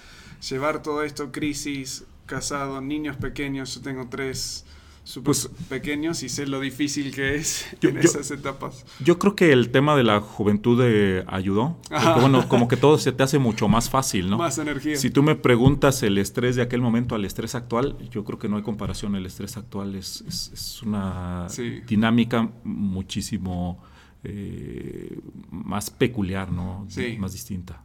llevar 0.50 0.82
todo 0.82 1.03
esto, 1.03 1.32
crisis, 1.32 2.05
casado, 2.25 2.82
niños 2.82 3.17
pequeños, 3.17 3.75
yo 3.75 3.82
tengo 3.82 4.08
tres 4.10 4.65
súper 5.03 5.25
pues, 5.25 5.50
pequeños 5.69 6.24
y 6.24 6.29
sé 6.29 6.48
lo 6.48 6.60
difícil 6.60 7.13
que 7.13 7.36
es 7.36 7.67
en 7.81 7.98
esas 7.98 8.31
etapas. 8.31 8.86
Yo 9.03 9.19
creo 9.19 9.36
que 9.36 9.51
el 9.51 9.69
tema 9.69 9.95
de 9.95 10.03
la 10.03 10.19
juventud 10.22 10.81
eh, 10.83 11.24
ayudó. 11.27 11.77
Porque, 11.89 12.19
bueno, 12.19 12.48
como 12.48 12.67
que 12.67 12.77
todo 12.77 12.98
se 12.98 13.12
te 13.12 13.24
hace 13.24 13.39
mucho 13.39 13.67
más 13.67 13.89
fácil, 13.89 14.29
¿no? 14.29 14.38
Más 14.38 14.57
energía. 14.57 14.95
Si 14.95 15.10
tú 15.10 15.24
me 15.24 15.36
preguntas 15.36 16.03
el 16.03 16.17
estrés 16.17 16.55
de 16.55 16.62
aquel 16.62 16.81
momento 16.81 17.15
al 17.15 17.25
estrés 17.25 17.55
actual, 17.55 17.98
yo 18.12 18.24
creo 18.24 18.39
que 18.39 18.48
no 18.48 18.57
hay 18.57 18.63
comparación. 18.63 19.15
El 19.15 19.25
estrés 19.25 19.57
actual 19.57 19.95
es, 19.95 20.24
es, 20.27 20.81
una 20.83 21.48
dinámica 21.88 22.50
muchísimo 22.63 23.81
eh, 24.24 25.19
más 25.51 25.89
peculiar, 25.89 26.51
¿no? 26.51 26.88
Más 27.17 27.33
distinta. 27.33 27.83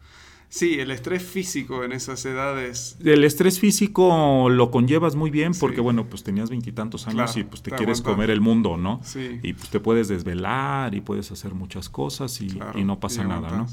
Sí, 0.50 0.80
el 0.80 0.90
estrés 0.90 1.22
físico 1.22 1.84
en 1.84 1.92
esas 1.92 2.24
edades. 2.24 2.96
El 3.04 3.24
estrés 3.24 3.60
físico 3.60 4.48
lo 4.48 4.70
conllevas 4.70 5.14
muy 5.14 5.30
bien 5.30 5.52
porque, 5.52 5.82
bueno, 5.82 6.06
pues 6.08 6.22
tenías 6.22 6.48
veintitantos 6.48 7.06
años 7.06 7.36
y 7.36 7.44
pues 7.44 7.62
te, 7.62 7.70
quieres 7.70 8.00
comer 8.00 8.30
el 8.30 8.40
mundo, 8.40 8.78
¿no? 8.78 9.00
Sí. 9.04 9.40
Y 9.42 9.52
pues 9.52 9.68
te 9.68 9.78
puedes 9.78 10.08
desvelar 10.08 10.94
y 10.94 11.02
puedes 11.02 11.30
hacer 11.30 11.52
muchas 11.52 11.90
cosas 11.90 12.40
y, 12.40 12.58
no 12.82 12.98
pasa 12.98 13.24
nada, 13.24 13.50
¿no? 13.50 13.68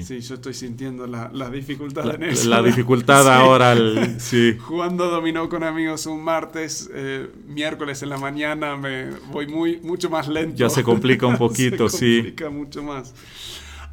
Sí. 0.00 0.20
yo 0.20 0.36
estoy 0.36 0.54
sintiendo 0.54 1.06
la, 1.06 1.50
dificultad 1.50 2.14
en 2.14 2.22
eso. 2.22 2.48
La 2.48 2.62
dificultad 2.62 3.28
ahora, 3.34 3.76
sí. 4.18 4.56
Jugando 4.60 5.10
dominó 5.10 5.48
con 5.48 5.64
amigos 5.64 6.06
un 6.06 6.22
martes, 6.22 6.88
eh, 6.94 7.28
miércoles 7.46 8.02
en 8.02 8.08
la 8.08 8.16
mañana 8.16 8.76
me 8.76 9.10
voy 9.32 9.48
muy 9.48 9.80
mucho 9.80 10.08
más 10.08 10.28
lento. 10.28 10.56
Ya 10.56 10.70
se 10.70 10.84
complica 10.84 11.26
un 11.26 11.36
poquito, 11.38 11.88
se 11.88 12.14
complica 12.14 12.48
mucho 12.48 12.82
más. 12.82 13.12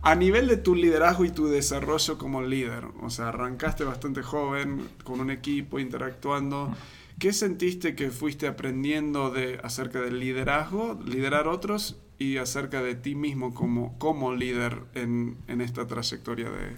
A 0.01 0.15
nivel 0.15 0.48
de 0.48 0.56
tu 0.56 0.75
liderazgo 0.75 1.25
y 1.25 1.29
tu 1.29 1.48
desarrollo 1.48 2.18
como 2.18 2.41
líder, 2.41 2.86
o 3.01 3.10
sea, 3.10 3.29
arrancaste 3.29 3.84
bastante 3.84 4.24
joven, 4.24 4.88
con 5.03 5.20
un 5.20 5.29
equipo, 5.29 5.77
interactuando. 5.77 6.74
¿Qué 7.20 7.34
sentiste 7.34 7.96
que 7.96 8.10
fuiste 8.10 8.48
aprendiendo 8.48 9.29
de, 9.29 9.60
acerca 9.62 10.00
del 10.00 10.22
liderazgo, 10.22 10.98
liderar 11.06 11.50
otros 11.50 11.98
y 12.18 12.38
acerca 12.38 12.82
de 12.82 12.96
ti 12.96 13.13
mismo 13.13 13.53
como, 13.53 13.98
como 13.98 14.34
líder 14.34 14.84
en, 14.96 15.36
en 15.50 15.60
esta 15.60 15.86
trayectoria 15.86 16.50
de, 16.50 16.77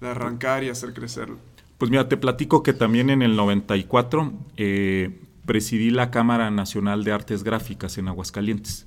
de, 0.00 0.08
arrancar 0.08 0.62
y 0.62 0.68
hacer 0.68 0.94
crecer? 0.94 1.30
Pues 1.78 1.90
mira, 1.90 2.08
te 2.08 2.16
platico 2.16 2.62
que 2.62 2.72
también 2.72 3.10
en 3.10 3.22
el 3.22 3.34
94 3.34 4.32
eh, 4.56 5.18
presidí 5.44 5.90
la 5.90 6.12
Cámara 6.12 6.52
Nacional 6.52 7.02
de 7.02 7.10
Artes 7.10 7.42
Gráficas 7.42 7.98
en 7.98 8.06
Aguascalientes. 8.06 8.86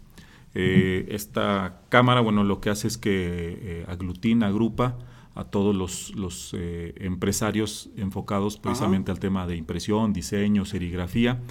Eh, 0.58 1.08
esta 1.10 1.82
cámara, 1.90 2.22
bueno, 2.22 2.46
lo 2.46 2.62
que 2.62 2.70
hace 2.70 2.88
es 2.88 2.98
que 2.98 3.12
eh, 3.12 3.86
aglutina, 3.90 4.48
agrupa 4.48 4.98
a 5.36 5.44
todos 5.44 5.76
los, 6.16 6.56
eh, 6.58 6.94
empresarios 6.98 7.90
enfocados 7.98 8.58
precisamente 8.58 9.12
al 9.12 9.20
tema 9.20 9.46
de 9.48 9.58
impresión, 9.58 10.14
diseño, 10.14 10.64
serigrafía. 10.64 11.42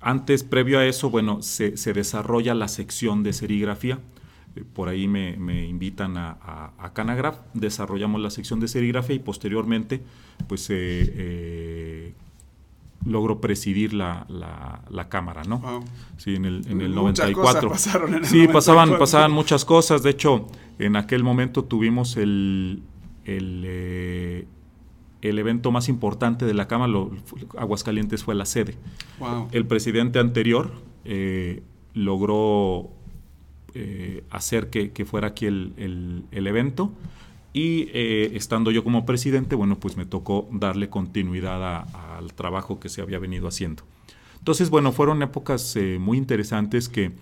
antes, 0.00 0.44
previo 0.44 0.78
a 0.78 0.86
eso, 0.86 1.10
bueno, 1.10 1.42
se, 1.42 1.72
desarrolla 1.92 2.54
la 2.54 2.68
sección 2.68 3.22
de 3.22 3.34
serigrafía. 3.34 3.98
por 4.72 4.88
ahí 4.88 5.06
me, 5.06 5.66
invitan 5.66 6.16
a, 6.16 6.72
a, 6.78 6.92
Canagraph, 6.94 7.38
desarrollamos 7.52 8.22
la 8.22 8.30
sección 8.30 8.60
de 8.60 8.68
serigrafía 8.68 9.16
y 9.16 9.18
posteriormente, 9.18 10.00
pues 10.48 10.70
logró 13.08 13.40
presidir 13.40 13.94
la, 13.94 14.26
la, 14.28 15.08
Cámara, 15.08 15.42
¿no? 15.44 15.82
Sí, 16.18 16.34
en 16.34 16.44
el, 16.44 16.66
en 16.68 16.80
el 16.82 16.94
94. 16.94 17.72
sí, 18.22 18.46
Pasaban, 18.48 18.98
pasaban 18.98 19.32
muchas 19.32 19.64
cosas. 19.64 20.02
De 20.02 20.10
hecho, 20.10 20.46
en 20.78 20.96
aquel 20.96 21.24
momento 21.24 21.64
tuvimos 21.64 22.16
el, 22.16 22.82
el, 23.24 23.62
eh, 23.66 24.46
el 25.22 25.38
evento 25.38 25.70
más 25.70 25.88
importante 25.88 26.44
de 26.44 26.54
la 26.54 26.68
Cámara. 26.68 26.92
Aguascalientes 27.56 28.22
fue 28.22 28.34
la 28.34 28.44
sede. 28.44 28.76
El 29.52 29.66
presidente 29.66 30.18
anterior 30.18 30.72
eh, 31.04 31.62
logró 31.94 32.90
eh, 33.74 34.24
hacer 34.30 34.70
que, 34.70 34.92
que, 34.92 35.04
fuera 35.04 35.28
aquí 35.28 35.46
el, 35.46 35.72
el, 35.76 36.24
el 36.32 36.46
evento 36.46 36.92
y 37.52 37.88
eh, 37.92 38.32
estando 38.34 38.70
yo 38.70 38.84
como 38.84 39.06
presidente, 39.06 39.54
bueno, 39.56 39.78
pues 39.78 39.96
me 39.96 40.04
tocó 40.04 40.48
darle 40.52 40.88
continuidad 40.90 41.86
al 42.16 42.32
trabajo 42.34 42.78
que 42.78 42.88
se 42.88 43.00
había 43.00 43.18
venido 43.18 43.48
haciendo. 43.48 43.84
Entonces, 44.38 44.70
bueno, 44.70 44.92
fueron 44.92 45.22
épocas 45.22 45.74
eh, 45.76 45.98
muy 45.98 46.18
interesantes 46.18 46.88
que 46.88 47.12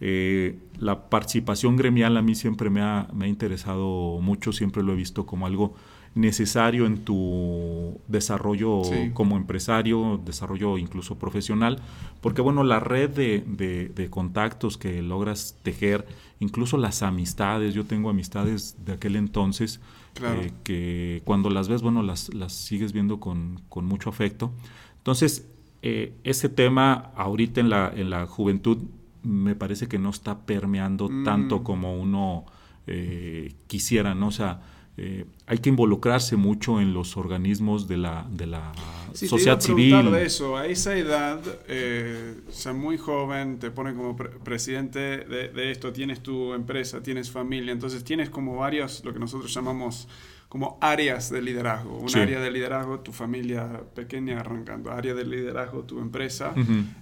eh, 0.00 0.58
la 0.78 1.08
participación 1.10 1.76
gremial 1.76 2.16
a 2.16 2.22
mí 2.22 2.34
siempre 2.34 2.70
me 2.70 2.80
ha, 2.80 3.08
me 3.12 3.26
ha 3.26 3.28
interesado 3.28 4.18
mucho, 4.20 4.52
siempre 4.52 4.82
lo 4.82 4.92
he 4.92 4.96
visto 4.96 5.26
como 5.26 5.46
algo 5.46 5.74
necesario 6.14 6.86
en 6.86 7.04
tu 7.04 8.00
desarrollo 8.06 8.82
como 9.14 9.36
empresario, 9.36 10.20
desarrollo 10.24 10.76
incluso 10.76 11.18
profesional, 11.18 11.78
porque 12.20 12.42
bueno, 12.42 12.64
la 12.64 12.80
red 12.80 13.10
de, 13.10 14.08
contactos 14.10 14.76
que 14.76 15.00
logras 15.02 15.58
tejer, 15.62 16.06
incluso 16.38 16.76
las 16.76 17.02
amistades, 17.02 17.74
yo 17.74 17.84
tengo 17.84 18.10
amistades 18.10 18.76
de 18.84 18.92
aquel 18.92 19.16
entonces 19.16 19.80
eh, 20.22 20.52
que 20.64 21.22
cuando 21.24 21.48
las 21.48 21.68
ves, 21.68 21.80
bueno, 21.82 22.02
las, 22.02 22.32
las 22.34 22.52
sigues 22.52 22.92
viendo 22.92 23.18
con, 23.18 23.62
mucho 23.76 24.10
afecto. 24.10 24.52
Entonces, 24.98 25.48
eh, 25.80 26.14
ese 26.24 26.48
tema 26.48 27.10
ahorita 27.16 27.60
en 27.60 27.70
la, 27.70 27.92
en 27.94 28.10
la 28.10 28.26
juventud 28.26 28.78
me 29.22 29.54
parece 29.54 29.88
que 29.88 29.98
no 29.98 30.10
está 30.10 30.40
permeando 30.40 31.08
tanto 31.24 31.60
mm. 31.60 31.62
como 31.62 32.00
uno 32.00 32.44
eh, 32.86 33.54
quisiera, 33.66 34.14
¿no? 34.14 34.28
O 34.28 34.32
sea, 34.32 34.60
eh, 34.98 35.24
hay 35.46 35.58
que 35.58 35.70
involucrarse 35.70 36.36
mucho 36.36 36.78
en 36.78 36.92
los 36.92 37.16
organismos 37.16 37.88
de 37.88 37.96
la, 37.96 38.26
de 38.30 38.46
la 38.46 38.72
sociedad 39.14 39.56
te 39.56 39.66
civil. 39.66 40.10
de 40.10 40.26
eso, 40.26 40.58
a 40.58 40.66
esa 40.66 40.94
edad, 40.94 41.40
eh, 41.66 42.34
muy 42.74 42.98
joven, 42.98 43.58
te 43.58 43.70
ponen 43.70 43.96
como 43.96 44.14
presidente 44.16 44.98
de, 44.98 45.70
esto, 45.70 45.94
tienes 45.94 46.22
tu 46.22 46.52
empresa, 46.52 47.02
tienes 47.02 47.30
familia, 47.30 47.72
entonces 47.72 48.04
tienes 48.04 48.28
como 48.28 48.56
varios, 48.56 49.02
lo 49.02 49.14
que 49.14 49.18
nosotros 49.18 49.52
llamamos 49.54 50.08
como 50.50 50.76
áreas 50.82 51.30
de 51.30 51.40
liderazgo. 51.40 51.96
Un 51.96 52.14
área 52.14 52.38
de 52.38 52.50
liderazgo, 52.50 53.00
tu 53.00 53.12
familia 53.12 53.84
pequeña 53.94 54.40
arrancando, 54.40 54.92
área 54.92 55.14
de 55.14 55.24
liderazgo, 55.24 55.84
tu 55.84 56.00
empresa, 56.00 56.52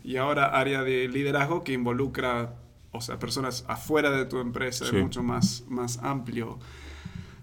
y 0.04 0.14
ahora 0.14 0.46
área 0.46 0.84
de 0.84 1.08
liderazgo 1.08 1.64
que 1.64 1.72
involucra, 1.72 2.54
o 2.92 3.00
sea, 3.00 3.18
personas 3.18 3.64
afuera 3.66 4.12
de 4.12 4.26
tu 4.26 4.38
empresa, 4.38 4.84
es 4.84 4.92
mucho 4.92 5.24
más, 5.24 5.64
más 5.68 5.98
amplio 5.98 6.60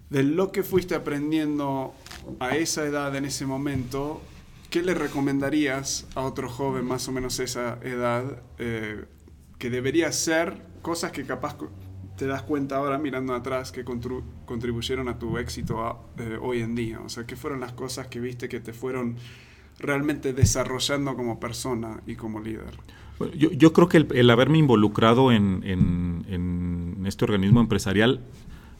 de 0.10 0.24
lo 0.24 0.52
que 0.52 0.64
fuiste 0.64 0.96
aprendiendo 0.96 1.94
a 2.40 2.56
esa 2.56 2.86
edad, 2.86 3.16
en 3.16 3.26
ese 3.26 3.46
momento, 3.46 4.22
¿qué 4.70 4.82
le 4.82 4.94
recomendarías 4.94 6.08
a 6.16 6.22
otro 6.22 6.50
joven 6.50 6.86
más 6.86 7.08
o 7.08 7.12
menos 7.12 7.40
esa 7.40 7.80
edad 7.84 8.42
eh, 8.58 9.06
que 9.60 9.70
debería 9.70 10.12
ser 10.12 10.62
cosas 10.82 11.12
que 11.12 11.26
capaz 11.26 11.58
te 12.18 12.26
das 12.26 12.42
cuenta 12.42 12.78
ahora 12.78 12.98
mirando 12.98 13.36
atrás 13.36 13.72
que 13.72 13.84
contribuyeron 13.84 15.08
a 15.08 15.20
tu 15.20 15.38
éxito 15.38 16.10
eh, 16.18 16.38
hoy 16.42 16.62
en 16.62 16.76
día? 16.76 17.00
O 17.02 17.10
sea, 17.10 17.26
¿qué 17.26 17.36
fueron 17.36 17.60
las 17.60 17.74
cosas 17.74 18.08
que 18.08 18.20
viste 18.20 18.50
que 18.50 18.60
te 18.60 18.74
fueron 18.74 19.18
realmente 19.80 20.34
desarrollando 20.34 21.16
como 21.16 21.40
persona 21.40 22.02
y 22.08 22.16
como 22.16 22.40
líder? 22.40 22.78
Yo, 23.36 23.74
creo 23.74 23.90
que 23.90 23.98
el, 23.98 24.30
haberme 24.30 24.60
involucrado 24.60 25.32
en, 25.32 27.04
este 27.06 27.26
organismo 27.26 27.62
empresarial 27.62 28.22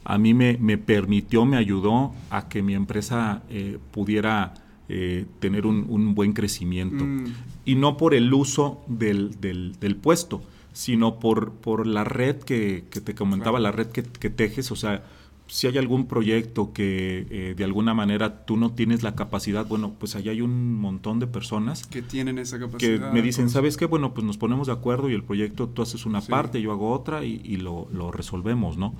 a 0.08 0.16
mí 0.16 0.32
me, 0.32 0.56
me, 0.56 0.78
permitió, 0.78 1.44
me 1.44 1.58
ayudó 1.58 2.14
a 2.30 2.48
que 2.48 2.62
mi 2.62 2.74
empresa 2.74 3.42
eh, 3.50 3.78
pudiera 3.90 4.54
eh, 4.88 5.26
tener 5.38 5.66
un, 5.66 5.84
un, 5.86 6.14
buen 6.14 6.32
crecimiento. 6.32 7.04
Mm. 7.04 7.26
Y 7.66 7.74
no 7.74 7.98
por 7.98 8.14
el 8.14 8.32
uso 8.32 8.82
del, 8.88 9.38
del, 9.38 9.78
del 9.78 9.96
puesto, 9.96 10.42
sino 10.72 11.18
por, 11.18 11.52
por 11.52 11.86
la 11.86 12.04
red 12.04 12.36
que, 12.36 12.84
que 12.88 13.02
te 13.02 13.14
comentaba, 13.14 13.60
la 13.60 13.70
red 13.70 13.88
que, 13.88 14.02
que, 14.02 14.30
tejes, 14.30 14.72
o 14.72 14.76
sea, 14.76 15.04
si 15.48 15.66
hay 15.66 15.78
algún 15.78 16.06
proyecto 16.06 16.72
que 16.72 17.26
eh, 17.30 17.54
de 17.56 17.64
alguna 17.64 17.94
manera 17.94 18.44
tú 18.44 18.56
no 18.56 18.72
tienes 18.72 19.02
la 19.02 19.14
capacidad, 19.14 19.66
bueno, 19.66 19.94
pues 19.98 20.14
allá 20.14 20.30
hay 20.30 20.42
un 20.42 20.74
montón 20.74 21.18
de 21.18 21.26
personas 21.26 21.86
que 21.86 22.02
tienen 22.02 22.38
esa 22.38 22.58
capacidad. 22.58 23.08
Que 23.08 23.14
me 23.14 23.22
dicen, 23.22 23.48
¿sabes 23.48 23.78
qué? 23.78 23.86
Bueno, 23.86 24.12
pues 24.12 24.26
nos 24.26 24.36
ponemos 24.36 24.66
de 24.66 24.74
acuerdo 24.74 25.08
y 25.08 25.14
el 25.14 25.24
proyecto 25.24 25.68
tú 25.68 25.82
haces 25.82 26.04
una 26.04 26.20
parte, 26.20 26.60
yo 26.60 26.70
hago 26.70 26.92
otra 26.92 27.24
y, 27.24 27.56
lo, 27.56 27.88
lo, 27.92 28.12
resolvemos, 28.12 28.76
¿no? 28.76 28.94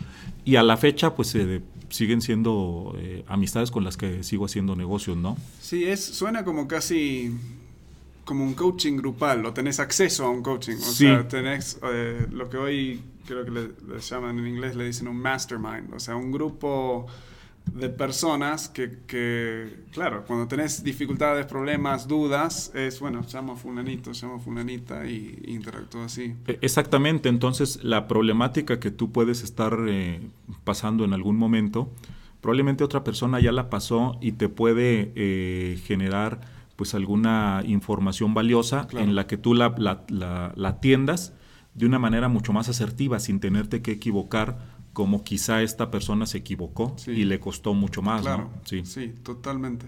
Y 0.45 0.57
a 0.57 0.63
la 0.63 0.79
fecha, 0.79 1.15
pues 1.15 1.35
eh, 1.35 1.61
siguen 1.91 2.23
siendo 2.23 2.97
eh, 2.99 3.25
amistades 3.29 3.71
con 3.71 3.85
las 3.85 3.97
que 3.97 4.23
sigo 4.23 4.47
haciendo 4.47 4.75
negocios, 4.75 5.19
¿no? 5.19 5.37
Sí, 5.61 5.85
es, 5.85 6.03
suena 6.03 6.45
como 6.45 6.67
casi 6.67 7.35
como 8.25 8.45
un 8.45 8.55
coaching 8.55 8.97
grupal, 8.97 9.45
o 9.45 9.53
tenés 9.53 9.81
acceso 9.81 10.25
a 10.25 10.31
un 10.31 10.43
coaching, 10.43 10.77
o 10.77 10.81
sea, 10.81 11.29
tenés 11.29 11.79
lo 12.31 12.51
que 12.51 12.59
hoy 12.59 13.01
creo 13.29 13.45
que 13.45 13.51
le, 13.51 14.01
llaman 14.01 14.39
en 14.39 14.47
inglés, 14.47 14.75
le 14.75 14.87
dicen 14.87 15.07
un 15.07 15.19
mastermind, 15.19 15.93
o 15.93 16.01
sea, 16.01 16.17
un 16.17 16.33
grupo 16.33 17.07
de 17.75 17.91
personas 17.91 18.71
que, 18.71 19.01
que, 19.07 19.85
claro, 19.93 20.25
cuando 20.27 20.49
tenés 20.49 20.83
dificultades, 20.83 21.45
problemas, 21.45 22.09
dudas, 22.09 22.73
es, 22.75 22.99
bueno, 22.99 23.23
llamo 23.31 23.53
a 23.53 23.57
fulanito, 23.57 24.13
llamo 24.13 24.37
a 24.37 24.39
fulanita 24.39 25.07
y, 25.07 25.43
interactúo 25.47 26.03
así. 26.03 26.35
E, 26.47 26.59
exactamente, 26.63 27.29
entonces 27.29 27.85
la 27.85 28.09
problemática 28.09 28.81
que 28.81 28.91
tú 28.91 29.13
puedes 29.13 29.43
estar 29.43 29.77
eh, 29.87 30.21
pasando 30.65 31.05
en 31.05 31.13
algún 31.13 31.37
momento, 31.37 31.91
probablemente 32.41 32.83
otra 32.83 33.05
persona 33.05 33.41
ya 33.41 33.53
la 33.53 33.69
pasó 33.69 34.17
y 34.23 34.33
te 34.33 34.49
puede 34.49 35.13
eh, 35.15 35.79
generar 35.85 36.41
pues 36.77 36.95
alguna 36.95 37.63
información 37.67 38.33
valiosa 38.33 38.87
en 38.93 39.15
la 39.17 39.27
que 39.27 39.37
tú 39.37 39.53
la, 39.53 39.75
la, 39.77 40.05
la, 40.09 40.53
la 40.55 40.69
atiendas 40.69 41.35
de 41.79 41.87
una 41.87 41.99
manera 41.99 42.29
mucho 42.29 42.53
más 42.53 42.69
asertiva, 42.69 43.21
sin 43.21 43.39
tenerte 43.39 43.83
que 43.83 43.93
equivocar 43.93 44.79
como 44.93 45.23
quizá 45.23 45.63
esta 45.63 45.93
persona 45.93 46.27
se 46.27 46.39
equivocó 46.39 46.97
y 47.07 47.25
le 47.25 47.39
costó 47.39 47.73
mucho 47.73 48.03
más. 48.03 48.23
Claro, 48.23 48.51
sí. 48.65 48.85
sí, 48.85 49.15
totalmente. 49.23 49.87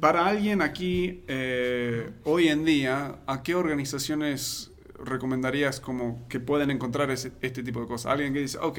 Para 0.00 0.26
alguien 0.26 0.62
aquí, 0.62 1.22
eh, 1.28 2.10
hoy 2.24 2.48
en 2.48 2.64
día, 2.64 3.20
¿a 3.26 3.44
qué 3.44 3.54
organizaciones 3.54 4.72
recomendarías 5.04 5.78
como 5.78 6.26
que 6.28 6.40
pueden 6.40 6.72
encontrar 6.72 7.10
este 7.12 7.62
tipo 7.62 7.80
de 7.80 7.86
cosas? 7.86 8.10
Alguien 8.12 8.32
que 8.32 8.40
dice, 8.40 8.58
ok, 8.58 8.78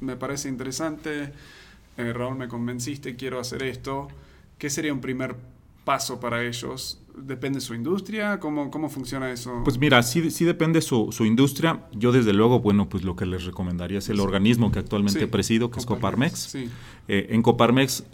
me, 0.00 0.16
parece 0.16 0.48
interesante, 0.48 1.32
eh, 1.96 2.12
Raúl, 2.12 2.36
me 2.36 2.48
convenciste, 2.48 3.14
quiero 3.14 3.38
hacer 3.38 3.62
esto. 3.62 4.08
¿Qué 4.58 4.68
sería 4.68 4.92
un 4.92 5.00
primer 5.00 5.36
paso 5.84 6.20
para 6.20 6.44
ellos? 6.44 7.00
¿Depende 7.16 7.58
de 7.58 7.60
su 7.60 7.74
industria? 7.74 8.40
¿Cómo, 8.40 8.70
cómo 8.70 8.88
funciona 8.88 9.30
eso? 9.30 9.60
Pues 9.62 9.78
mira, 9.78 10.02
sí, 10.02 10.30
sí 10.30 10.44
depende 10.44 10.82
su, 10.82 11.12
su 11.12 11.24
industria. 11.24 11.86
Yo 11.92 12.10
desde 12.10 12.32
luego, 12.32 12.60
bueno, 12.60 12.88
pues 12.88 13.04
lo 13.04 13.14
que 13.14 13.24
les 13.26 13.44
recomendaría 13.44 13.98
es 13.98 14.08
el 14.08 14.18
organismo 14.18 14.72
que 14.72 14.80
actualmente 14.80 15.26
presido, 15.28 15.70
que 15.70 15.78
es 15.78 15.86
Coparmex. 15.86 16.54
Eh, 16.56 16.68
en 17.08 17.42
Coparmex, 17.42 18.04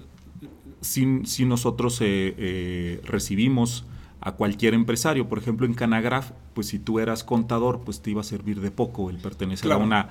si, 0.81 1.45
nosotros 1.47 2.01
eh, 2.01 2.35
eh, 2.37 3.01
recibimos 3.05 3.85
a 4.21 4.33
cualquier 4.33 4.75
empresario. 4.75 5.29
Por 5.29 5.39
ejemplo, 5.39 5.67
en 5.67 5.75
Canagraf, 5.75 6.33
pues 6.55 6.69
si 6.69 6.79
tú 6.79 6.99
eras 6.99 7.25
contador, 7.25 7.81
pues 7.85 8.03
te 8.03 8.11
iba 8.11 8.21
a 8.21 8.25
servir 8.25 8.61
de 8.61 8.71
poco 8.71 9.11
el 9.11 9.17
pertenecer 9.17 9.73
a 9.73 9.77
una 9.77 10.11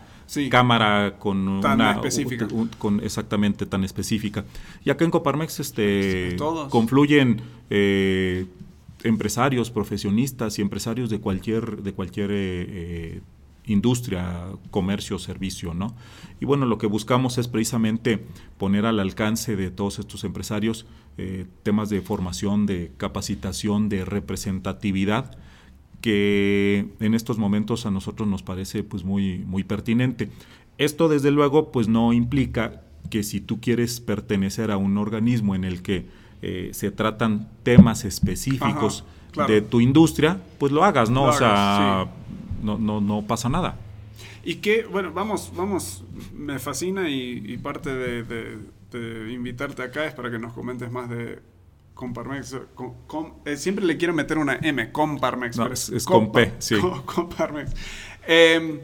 cámara 0.50 1.16
con 1.20 1.48
una 1.48 1.92
específica. 1.92 2.48
con 2.78 3.00
exactamente 3.02 3.66
tan 3.66 3.84
específica. 3.84 4.46
Y 4.84 4.90
acá 4.90 5.06
en 5.06 5.12
Coparmex 5.12 5.60
este 5.60 6.36
confluyen 6.70 7.42
eh, 7.70 8.46
empresarios, 9.04 9.70
profesionistas 9.72 10.60
y 10.60 10.62
empresarios 10.62 11.10
de 11.10 11.20
cualquier 11.20 11.84
de 11.84 11.94
cualquier 11.94 12.32
eh, 12.32 12.36
eh, 12.68 13.22
industria, 13.70 14.48
comercio, 14.72 15.20
servicio, 15.20 15.74
¿no? 15.74 15.96
Y 16.40 16.46
bueno, 16.46 16.66
lo 16.66 16.78
que 16.78 16.88
buscamos 16.88 17.38
es 17.38 17.48
precisamente 17.48 18.26
poner 18.58 18.86
al 18.86 19.00
alcance 19.00 19.56
de 19.56 19.72
todos 19.72 20.00
estos 20.00 20.24
empresarios 20.24 20.86
eh, 21.18 21.46
temas 21.64 21.90
de 21.90 22.02
formación, 22.02 22.66
de 22.66 22.92
capacitación, 22.98 23.90
de 23.90 24.06
representatividad, 24.06 25.38
que 26.02 26.88
en 27.00 27.14
estos 27.14 27.38
momentos 27.38 27.86
a 27.86 27.92
nosotros 27.92 28.28
nos 28.28 28.44
parece 28.44 28.84
pues 28.84 29.04
muy, 29.04 29.40
muy 29.40 29.64
pertinente. 29.64 30.30
Esto 30.78 31.10
desde 31.10 31.32
luego 31.32 31.72
pues 31.72 31.88
no 31.88 32.14
implica 32.14 32.84
que 33.10 33.24
si 33.24 33.42
tú 33.42 33.60
quieres 33.60 34.00
pertenecer 34.00 34.72
a 34.72 34.78
un 34.78 34.98
organismo 34.98 35.56
en 35.56 35.66
el 35.66 35.82
que 35.82 36.08
eh, 36.42 36.70
se 36.74 36.92
tratan 36.92 37.50
temas 37.64 38.06
específicos 38.06 39.04
de 39.48 39.62
tu 39.62 39.82
industria, 39.82 40.42
pues 40.58 40.72
lo 40.72 40.84
hagas, 40.84 41.10
¿no? 41.10 41.26
o 41.26 41.34
sea, 41.34 42.08
no, 42.62 42.78
no, 42.78 43.02
no 43.02 43.22
pasa 43.26 43.50
nada. 43.50 43.78
Y 44.44 44.56
que, 44.56 44.84
bueno, 44.86 45.12
vamos, 45.14 45.52
vamos, 45.56 46.04
me 46.34 46.60
fascina 46.60 47.10
y, 47.10 47.58
parte 47.58 47.94
de, 47.94 49.32
invitarte 49.32 49.84
acá 49.84 50.06
es 50.06 50.14
para 50.14 50.32
que 50.32 50.40
nos 50.40 50.54
comentes 50.54 50.92
más 50.92 51.10
de 51.10 51.40
Comparmex. 51.94 52.58
Eh, 53.46 53.58
siempre 53.58 53.86
le 53.86 53.98
quiero 53.98 54.14
meter 54.14 54.38
una 54.38 54.56
M, 54.62 54.92
Comparmex. 54.92 55.60
es, 55.92 56.06
con 56.06 56.32
P, 56.32 56.54
sí. 56.60 56.76
Comparmex. 57.06 57.72
Eh, 58.28 58.82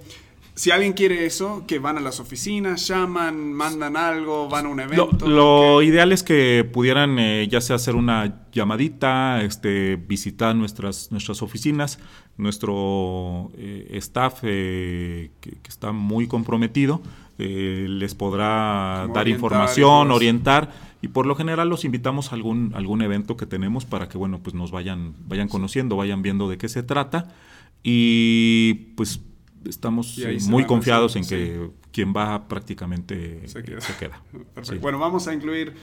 si 0.55 0.71
alguien 0.71 0.93
quiere 0.93 1.25
eso, 1.25 1.65
que 1.67 1.79
van 1.79 1.97
a 1.97 2.01
las 2.01 2.21
oficinas, 2.21 2.87
llaman, 2.87 3.51
mandan 3.51 3.97
algo, 3.97 4.47
van 4.47 4.65
a 4.65 4.69
un 4.69 4.79
evento. 4.79 5.27
Lo, 5.27 5.81
ideal 5.81 6.13
es 6.13 6.23
que 6.23 6.67
pudieran 6.71 7.19
eh, 7.19 7.47
ya 7.49 7.59
sea 7.59 7.75
hacer 7.75 7.95
una 7.95 8.45
llamadita, 8.53 9.41
este, 9.41 9.97
visitar 9.97 10.55
nuestras, 10.55 11.11
nuestras 11.11 11.41
oficinas. 11.41 11.99
Nuestro 12.37 13.51
eh, 13.57 13.87
staff, 13.93 14.39
eh, 14.43 15.31
que, 15.41 15.57
está 15.67 15.91
muy 15.91 16.27
comprometido, 16.27 17.01
les 17.37 18.15
podrá 18.15 19.09
dar 19.13 19.27
información, 19.27 20.11
orientar. 20.11 20.71
Y 21.01 21.09
por 21.09 21.25
lo 21.25 21.35
general 21.35 21.69
los 21.69 21.83
invitamos 21.83 22.31
a 22.31 22.35
algún, 22.35 22.71
algún 22.75 23.01
evento 23.01 23.35
que 23.35 23.45
tenemos 23.45 23.85
para 23.85 24.07
que 24.07 24.17
bueno, 24.17 24.39
pues 24.39 24.53
nos 24.53 24.71
vayan, 24.71 25.15
vayan 25.27 25.49
conociendo, 25.49 25.97
vayan 25.97 26.21
viendo 26.21 26.49
de 26.49 26.57
qué 26.57 26.69
se 26.69 26.81
trata. 26.81 27.27
Y 27.83 28.93
pues 28.95 29.21
estamos 29.65 30.19
muy 30.47 30.65
confiados 30.65 31.15
en 31.15 31.25
que 31.25 31.69
quien 31.91 32.13
va 32.15 32.47
prácticamente 32.47 33.47
se 33.47 33.63
queda. 33.63 34.21
Bueno, 34.81 34.99
vamos 34.99 35.27
a 35.27 35.33
incluir 35.33 35.73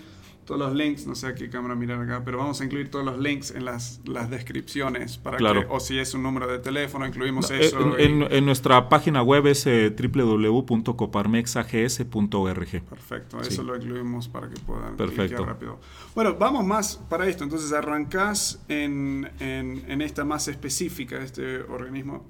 todos 0.52 0.68
los 0.68 0.74
links, 0.74 1.06
no 1.06 1.14
sé 1.14 1.28
a 1.28 1.34
qué 1.34 1.48
cámara 1.48 1.74
mirar 1.74 1.98
acá, 2.02 2.20
pero 2.26 2.36
vamos 2.36 2.60
a 2.60 2.64
incluir 2.64 2.90
todos 2.90 3.06
los 3.06 3.18
links 3.18 3.52
en 3.52 3.64
las, 3.64 4.02
las 4.04 4.28
descripciones 4.28 5.16
para 5.16 5.38
que, 5.38 5.66
o 5.66 5.80
si 5.80 5.98
es 5.98 6.12
un 6.12 6.22
número 6.22 6.46
de 6.46 6.58
teléfono, 6.58 7.06
incluimos 7.06 7.50
eso. 7.50 7.96
En, 7.96 8.44
nuestra 8.44 8.90
página 8.90 9.22
web 9.22 9.46
es 9.46 9.66
eh, 9.66 9.96
www.coparmexags.org. 9.96 12.82
Perfecto, 12.82 13.40
eso 13.40 13.62
lo 13.62 13.76
incluimos 13.76 14.28
para 14.28 14.50
que 14.50 14.60
puedan 14.60 14.94
Perfecto. 14.94 15.42
rápido. 15.42 15.80
Bueno, 16.14 16.36
vamos 16.38 16.66
más 16.66 16.96
para 17.08 17.26
esto, 17.26 17.44
entonces 17.44 17.72
arrancás 17.72 18.62
en, 18.68 19.30
en, 19.40 20.02
esta 20.02 20.26
más 20.26 20.48
específica, 20.48 21.16
este 21.22 21.62
organismo, 21.62 22.26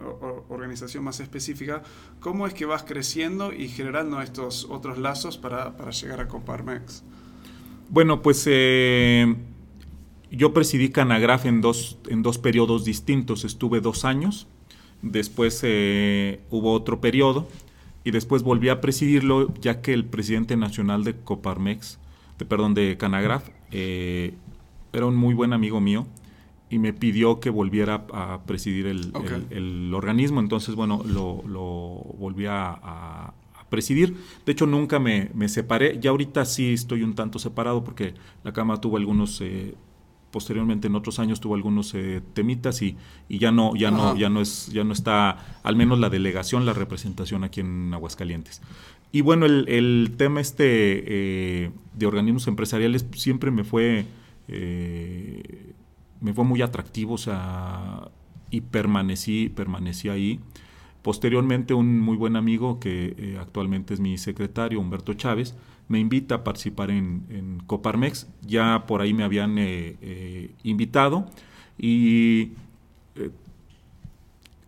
organización 0.49 1.03
más 1.03 1.19
específica, 1.19 1.83
¿cómo 2.21 2.47
es 2.47 2.55
que 2.55 2.67
vas 2.67 2.85
creciendo 2.85 3.53
y 3.53 3.67
generando 3.67 4.23
estos 4.23 4.69
otros 4.71 4.99
lazos 4.99 5.39
para, 5.39 5.77
para 5.77 5.91
llegar 5.91 6.21
a 6.21 6.29
Coparmex? 6.29 7.03
Bueno, 7.93 8.23
pues 8.23 8.47
eh, 8.51 9.37
yo 10.31 10.55
presidí 10.55 10.89
Canagraf 10.89 11.45
en 11.45 11.61
dos, 11.61 11.99
en 12.09 12.23
dos 12.23 12.39
periodos 12.39 12.87
distintos. 12.87 13.45
Estuve 13.45 13.83
dos 13.83 14.07
años, 14.07 14.47
después 15.03 15.61
eh, 15.63 16.41
hubo 16.49 16.73
otro 16.73 17.03
periodo 17.03 17.47
y 18.03 18.11
después 18.11 18.45
volví 18.45 18.71
a 18.71 18.81
presidirlo 18.81 19.53
ya 19.61 19.83
que 19.83 19.93
el 19.93 20.07
presidente 20.07 20.57
nacional 20.57 21.05
de 21.05 21.17
Coparmex, 21.17 21.99
de, 22.39 22.47
perdón, 22.47 22.73
de 22.73 22.97
Canagraf, 22.97 23.51
eh, 23.73 24.33
era 24.95 25.05
un 25.05 25.17
muy 25.17 25.35
buen 25.35 25.53
amigo 25.53 25.79
mío 25.83 26.07
y 26.71 26.79
me 26.79 26.95
pidió 26.95 27.41
que 27.41 27.51
volviera 27.51 28.07
a 28.15 28.41
presidir 28.47 28.87
el, 28.87 29.93
organismo. 29.93 30.41
Entonces, 30.41 30.77
bueno, 30.77 31.03
lo, 31.05 31.43
volví 32.19 32.47
a, 32.49 33.35
presidir. 33.73 34.15
De 34.45 34.53
hecho, 34.53 34.67
nunca 34.67 35.01
me, 35.01 35.31
separé. 35.49 35.99
Ya 35.99 36.11
ahorita 36.11 36.45
sí 36.45 36.75
estoy 36.75 37.03
un 37.03 37.15
tanto 37.15 37.39
separado 37.39 37.83
porque 37.83 38.13
la 38.45 38.53
Cámara 38.53 38.81
tuvo 38.83 38.99
algunos, 38.99 39.41
eh, 39.41 39.75
posteriormente 40.31 40.89
en 40.89 40.95
otros 40.95 41.19
años 41.19 41.41
tuvo 41.41 41.55
algunos 41.55 41.95
eh, 41.95 42.21
temitas 42.35 42.83
y, 42.83 42.99
y, 43.31 43.39
ya 43.39 43.51
no, 43.51 43.75
ya 43.75 43.91
no, 43.91 44.15
ya 44.15 44.29
no 44.29 44.43
es, 44.43 44.67
ya 44.67 44.85
no 44.85 44.93
está, 44.93 45.61
al 45.63 45.75
menos 45.75 45.99
la 45.99 46.11
delegación, 46.11 46.67
la 46.67 46.75
representación 46.75 47.45
aquí 47.45 47.61
en 47.61 47.95
Aguascalientes. 47.95 48.61
Y 49.11 49.23
bueno, 49.23 49.47
el, 49.47 50.15
tema 50.19 50.41
este 50.41 50.65
eh, 50.67 51.71
de 51.95 52.07
organismos 52.07 52.47
empresariales 52.47 53.07
siempre 53.15 53.51
me 53.51 53.65
fue 53.65 54.07
me 56.21 56.35
fue 56.35 56.45
muy 56.45 56.61
atractivo, 56.61 57.15
o 57.15 57.19
sea, 57.19 58.11
y 58.51 58.61
permanecí, 58.61 59.49
permanecí 59.49 60.09
ahí. 60.11 60.41
Posteriormente, 61.03 61.75
un 61.75 61.99
muy 62.01 62.17
buen 62.17 62.37
amigo, 62.37 62.79
que 62.79 63.15
eh, 63.19 63.37
actualmente 63.41 63.93
es 63.93 64.01
mi 64.01 64.19
secretario, 64.19 64.81
Humberto 64.81 65.15
Chávez, 65.15 65.57
me 65.89 65.99
invita 65.99 66.37
a 66.37 66.45
participar 66.45 66.91
en, 66.91 67.61
Coparmex. 67.67 68.29
Ya 68.43 68.85
por 68.87 69.03
ahí 69.03 69.13
me 69.13 69.25
habían 69.25 69.59
eh, 69.59 69.97
eh, 70.01 70.55
invitado 70.63 71.27
y 71.77 72.53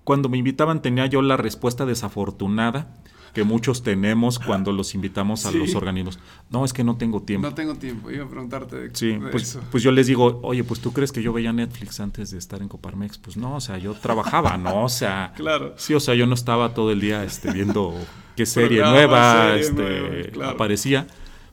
cuando 0.03 0.29
me 0.29 0.37
invitaban 0.37 0.83
tenía 0.83 1.07
yo 1.07 1.23
la 1.23 1.37
respuesta 1.37 1.87
desafortunada 1.87 2.95
que 3.35 3.43
muchos 3.43 3.83
tenemos 3.83 4.39
cuando 4.39 4.73
los 4.73 4.95
invitamos 4.95 5.45
a 5.45 5.51
los 5.51 5.75
organismos. 5.75 6.21
No, 6.51 6.65
es 6.65 6.73
que 6.73 6.85
no 6.85 6.97
tengo 6.97 7.21
tiempo. 7.21 7.49
No 7.49 7.55
tengo 7.55 7.75
tiempo, 7.75 8.11
iba 8.11 8.25
a 8.25 8.29
preguntarte. 8.29 8.91
sí, 8.95 9.19
pues, 9.31 9.59
pues, 9.71 9.83
yo 9.83 9.91
les 9.91 10.07
digo, 10.07 10.41
oye, 10.43 10.63
pues 10.63 10.81
tú 10.81 10.93
crees 10.93 11.11
que 11.11 11.21
yo 11.21 11.33
veía 11.33 11.53
Netflix 11.53 11.99
antes 11.99 12.31
de 12.31 12.39
estar 12.39 12.63
en 12.63 12.69
Coparmex. 12.69 13.19
Pues 13.19 13.37
no, 13.37 13.57
o 13.57 13.61
sea, 13.61 13.77
yo 13.77 13.93
trabajaba, 13.95 14.57
¿no? 14.57 14.85
O 14.85 14.89
sea, 14.89 15.33
claro. 15.37 15.75
sí, 15.77 15.95
o 15.95 16.01
sea, 16.01 16.15
yo 16.15 16.27
no 16.27 16.35
estaba 16.35 16.75
todo 16.75 16.93
el 16.93 17.01
día 17.01 17.25
este, 17.25 17.53
viendo 17.53 17.93
qué 18.37 18.47
serie 18.47 18.83
nueva 18.83 19.57
este, 19.57 20.33
aparecía. 20.45 21.09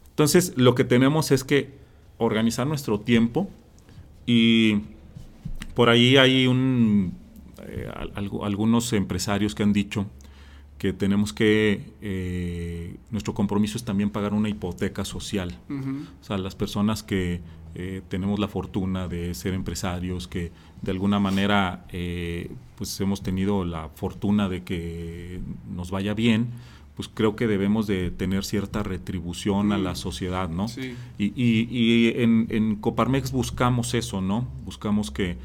Entonces, 0.10 0.54
lo 0.56 0.76
que 0.76 0.84
tenemos 0.84 1.32
es 1.32 1.44
que 1.44 1.74
organizar 2.20 2.68
nuestro 2.68 3.00
tiempo 3.00 3.50
y 4.28 4.82
por 5.74 5.90
ahí 5.90 6.18
hay 6.18 6.46
un, 6.46 7.16
eh, 7.64 7.90
algunos 8.44 8.94
empresarios 8.94 9.56
que 9.56 9.64
han 9.64 9.74
dicho 9.74 10.06
que 10.82 10.94
tenemos 10.94 11.32
que, 11.32 11.94
eh, 12.02 12.96
nuestro 13.12 13.36
compromiso 13.36 13.78
es 13.78 13.84
también 13.84 14.10
pagar 14.10 14.34
una 14.34 14.50
hipoteca 14.50 15.06
social. 15.06 15.56
O 15.70 16.24
sea, 16.24 16.40
las 16.40 16.56
personas 16.56 17.04
que 17.04 17.40
eh, 17.76 18.02
tenemos 18.10 18.40
la 18.40 18.48
fortuna 18.48 19.08
de 19.08 19.36
ser 19.36 19.54
empresarios, 19.54 20.28
que 20.28 20.52
de 20.82 20.90
alguna 20.90 21.20
manera 21.20 21.86
eh, 21.92 22.50
pues 22.80 23.00
hemos 23.00 23.22
tenido 23.22 23.64
la 23.64 23.90
fortuna 23.90 24.50
de 24.50 24.64
que 24.64 25.40
nos 25.72 25.92
vaya 25.92 26.16
bien, 26.16 26.48
pues 26.96 27.08
creo 27.14 27.36
que 27.36 27.46
debemos 27.46 27.86
de 27.86 28.10
tener 28.10 28.44
cierta 28.44 28.82
retribución 28.82 29.74
a 29.74 29.78
la 29.78 29.92
mm. 29.92 29.98
sociedad, 29.98 30.50
¿no? 30.50 30.68
Sí. 30.68 30.96
Y, 31.20 31.32
y, 31.36 32.08
en, 32.24 32.48
en, 32.50 32.76
Coparmex 32.78 33.32
buscamos 33.32 33.94
eso, 33.94 34.20
¿no? 34.20 34.48
Buscamos 34.66 35.12
que 35.12 35.38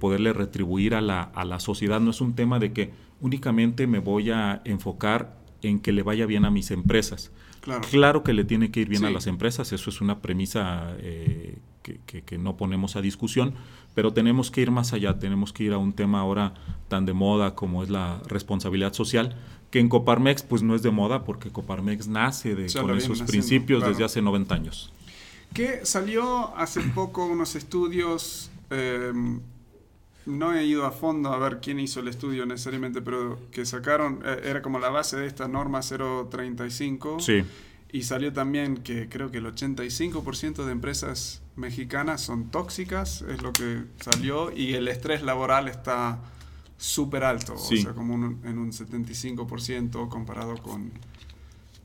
poderle 0.00 0.32
retribuir 0.32 0.94
a 0.94 1.02
la, 1.02 1.22
a 1.22 1.44
la 1.44 1.60
sociedad. 1.60 2.00
No 2.00 2.10
es 2.10 2.20
un 2.22 2.34
tema 2.34 2.58
de 2.58 2.72
que 2.72 3.07
únicamente 3.20 3.86
me 3.86 3.98
voy 3.98 4.30
a 4.30 4.62
enfocar 4.64 5.36
en 5.62 5.80
que 5.80 5.92
le 5.92 6.02
vaya 6.02 6.26
bien 6.26 6.44
a 6.44 6.50
mis 6.50 6.70
empresas. 6.70 7.32
Claro, 7.90 8.22
que 8.22 8.32
le 8.32 8.44
tiene 8.44 8.70
que 8.70 8.80
ir 8.80 8.88
bien 8.88 9.04
a 9.04 9.10
las 9.10 9.26
empresas, 9.26 9.72
eso 9.72 9.90
es 9.90 10.00
una 10.00 10.20
premisa 10.20 10.94
eh, 11.00 11.58
que, 11.82 12.38
no 12.38 12.56
ponemos 12.56 12.96
a 12.96 13.02
discusión, 13.02 13.54
pero 13.94 14.12
tenemos 14.12 14.50
que 14.50 14.62
ir 14.62 14.70
más 14.70 14.92
allá, 14.92 15.18
tenemos 15.18 15.52
que 15.52 15.64
ir 15.64 15.72
a 15.72 15.78
un 15.78 15.92
tema 15.92 16.20
ahora 16.20 16.54
tan 16.88 17.04
de 17.04 17.12
moda 17.12 17.54
como 17.54 17.82
es 17.82 17.90
la 17.90 18.22
responsabilidad 18.26 18.94
social, 18.94 19.36
que 19.70 19.80
en 19.80 19.88
Coparmex 19.88 20.44
pues 20.44 20.62
no 20.62 20.74
es 20.74 20.82
de 20.82 20.90
moda 20.90 21.24
porque 21.24 21.50
Coparmex 21.50 22.08
nace 22.08 22.54
de, 22.54 22.72
con 22.72 22.96
esos 22.96 23.22
principios 23.22 23.84
desde 23.84 24.04
hace 24.04 24.22
90 24.22 24.54
años. 24.54 24.92
Que 25.52 25.84
salió 25.84 26.56
hace 26.56 26.80
poco 26.80 27.26
unos 27.26 27.54
estudios... 27.54 28.50
Eh, 28.70 29.12
no 30.28 30.54
he 30.54 30.64
ido 30.64 30.86
a 30.86 30.92
fondo 30.92 31.32
a 31.32 31.38
ver 31.38 31.58
quién 31.60 31.80
hizo 31.80 32.00
el 32.00 32.08
estudio 32.08 32.46
necesariamente, 32.46 33.02
pero 33.02 33.38
que 33.50 33.64
sacaron, 33.64 34.20
eh, 34.24 34.42
era 34.44 34.62
como 34.62 34.78
la 34.78 34.90
base 34.90 35.16
de 35.16 35.26
esta 35.26 35.48
norma 35.48 35.80
035. 35.80 37.18
Sí. 37.20 37.44
Y 37.90 38.02
salió 38.02 38.32
también 38.32 38.76
que 38.76 39.08
creo 39.08 39.30
que 39.30 39.38
el 39.38 39.46
85% 39.46 40.66
de 40.66 40.72
empresas 40.72 41.42
mexicanas 41.56 42.20
son 42.20 42.50
tóxicas, 42.50 43.22
es 43.22 43.42
lo 43.42 43.52
que 43.52 43.84
salió, 44.00 44.52
y 44.54 44.74
el 44.74 44.88
estrés 44.88 45.22
laboral 45.22 45.68
está 45.68 46.18
súper 46.76 47.24
alto, 47.24 47.54
o 47.54 47.58
sea, 47.58 47.94
como 47.94 48.14
en 48.14 48.58
un 48.58 48.72
75% 48.72 50.08
comparado 50.08 50.56
con 50.58 50.92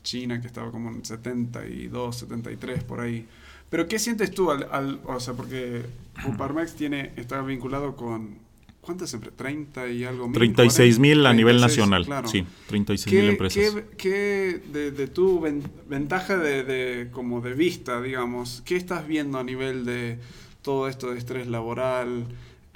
China, 0.04 0.42
que 0.42 0.48
estaba 0.48 0.70
como 0.72 0.90
en 0.90 1.06
72, 1.06 2.18
73 2.18 2.84
por 2.84 3.00
ahí. 3.00 3.26
Pero 3.74 3.88
¿qué 3.88 3.98
sientes 3.98 4.30
tú 4.30 4.52
al, 4.52 5.02
o 5.04 5.20
sea, 5.20 5.34
porque 5.34 5.82
Uparmex 6.28 6.76
tiene, 6.76 7.12
está 7.16 7.42
vinculado 7.42 7.96
con, 7.96 8.38
¿cuántas 8.82 9.12
empresas? 9.16 9.36
30 9.36 9.90
y 9.90 10.04
algo 10.04 10.28
mil. 10.28 10.36
36 10.36 11.00
mil 11.00 11.26
a 11.26 11.34
nivel 11.34 11.60
nacional, 11.60 12.06
sí, 12.28 12.46
36 12.68 13.16
mil 13.16 13.30
empresas. 13.32 13.74
¿Qué, 13.98 14.62
qué 14.72 14.92
de, 14.92 15.08
tu 15.08 15.44
ventaja 15.90 16.38
de, 16.38 17.10
como 17.12 17.42
de 17.42 17.56
vista, 17.56 18.00
digamos, 18.00 18.62
qué 18.64 18.76
estás 18.76 19.08
viendo 19.08 19.40
a 19.40 19.44
nivel 19.44 19.86
de 19.86 20.20
todo 20.62 20.88
esto 20.88 21.12
de 21.12 21.18
estrés 21.18 21.48
laboral? 21.48 22.28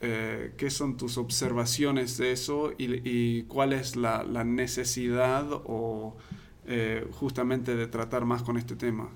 Eh, 0.01 0.53
¿Qué 0.57 0.71
son 0.71 0.97
tus 0.97 1.19
observaciones 1.19 2.17
de 2.17 2.31
eso 2.31 2.73
y, 2.75 3.43
cuál 3.43 3.73
es 3.73 3.95
la, 3.95 4.23
necesidad 4.43 5.45
o 5.51 6.17
eh, 6.65 7.05
justamente 7.12 7.75
de 7.75 7.86
tratar 7.86 8.25
más 8.25 8.41
con 8.41 8.57
este 8.57 8.75
tema? 8.75 9.12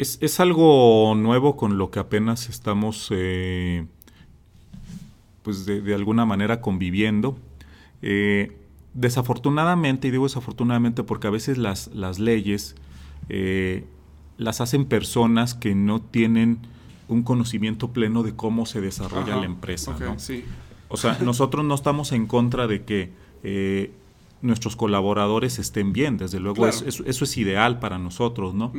Es, 0.00 0.40
algo 0.40 1.14
nuevo 1.14 1.58
con 1.58 1.76
lo 1.76 1.90
que 1.90 1.98
apenas 1.98 2.48
estamos, 2.48 3.08
eh, 3.10 3.84
pues 5.42 5.66
de, 5.66 5.94
alguna 5.94 6.24
manera 6.24 6.62
conviviendo. 6.62 7.36
Eh, 8.00 8.56
desafortunadamente, 8.94 10.08
y 10.08 10.10
digo 10.10 10.24
desafortunadamente 10.24 11.02
porque 11.02 11.26
a 11.26 11.30
veces 11.30 11.58
las, 11.58 11.88
las 11.88 12.18
leyes 12.18 12.76
eh, 13.28 13.84
las 14.38 14.62
hacen 14.62 14.86
personas 14.86 15.52
que 15.52 15.74
no 15.74 16.00
tienen 16.00 16.60
un 17.08 17.22
conocimiento 17.22 17.88
pleno 17.92 18.22
de 18.22 18.34
cómo 18.34 18.64
se 18.64 18.80
desarrolla 18.80 19.36
la 19.36 19.44
empresa. 19.44 19.94
O 20.88 20.96
sea, 20.96 21.18
nosotros 21.20 21.62
no 21.62 21.74
estamos 21.74 22.12
en 22.12 22.26
contra 22.26 22.66
de 22.66 22.84
que 22.84 23.92
nuestros 24.42 24.76
colaboradores 24.76 25.58
estén 25.58 25.92
bien, 25.92 26.16
desde 26.16 26.40
luego 26.40 26.66
eso, 26.66 27.04
es 27.06 27.36
ideal 27.36 27.78
para 27.78 27.98
nosotros, 27.98 28.54
¿no? 28.54 28.72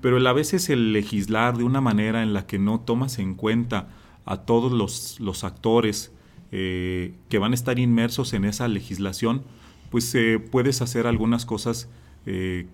Pero 0.00 0.26
a 0.26 0.32
veces 0.32 0.70
el 0.70 0.92
legislar 0.92 1.56
de 1.56 1.64
una 1.64 1.80
manera 1.80 2.22
en 2.22 2.32
la 2.32 2.46
que 2.46 2.58
no 2.58 2.80
tomas 2.80 3.18
en 3.18 3.34
cuenta 3.34 3.88
a 4.24 4.38
todos 4.38 4.72
los, 5.18 5.44
actores 5.44 6.12
eh, 6.52 7.14
que 7.28 7.38
van 7.38 7.52
a 7.52 7.54
estar 7.54 7.78
inmersos 7.78 8.32
en 8.32 8.44
esa 8.44 8.68
legislación, 8.68 9.42
pues 9.90 10.14
eh, 10.14 10.38
puedes 10.38 10.82
hacer 10.82 11.06
algunas 11.06 11.46
cosas 11.46 11.88
eh, 12.26 12.66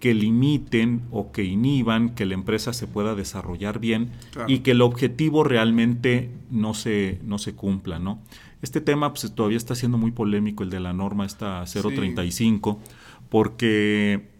que 0.00 0.14
limiten 0.14 1.02
o 1.10 1.32
que 1.32 1.44
inhiban 1.44 2.14
que 2.14 2.26
la 2.26 2.34
empresa 2.34 2.72
se 2.72 2.86
pueda 2.86 3.14
desarrollar 3.14 3.78
bien 3.78 4.10
y 4.48 4.58
que 4.58 4.72
el 4.72 4.82
objetivo 4.82 5.44
realmente 5.44 6.30
no 6.50 6.74
se, 6.74 7.20
no 7.24 7.38
se 7.38 7.54
cumpla, 7.54 7.98
¿no? 7.98 8.18
Este 8.64 8.80
tema 8.80 9.12
pues, 9.12 9.30
todavía 9.34 9.58
está 9.58 9.74
siendo 9.74 9.98
muy 9.98 10.10
polémico, 10.10 10.62
el 10.62 10.70
de 10.70 10.80
la 10.80 10.94
norma 10.94 11.26
esta 11.26 11.62
035, 11.66 12.80
porque 13.28 14.30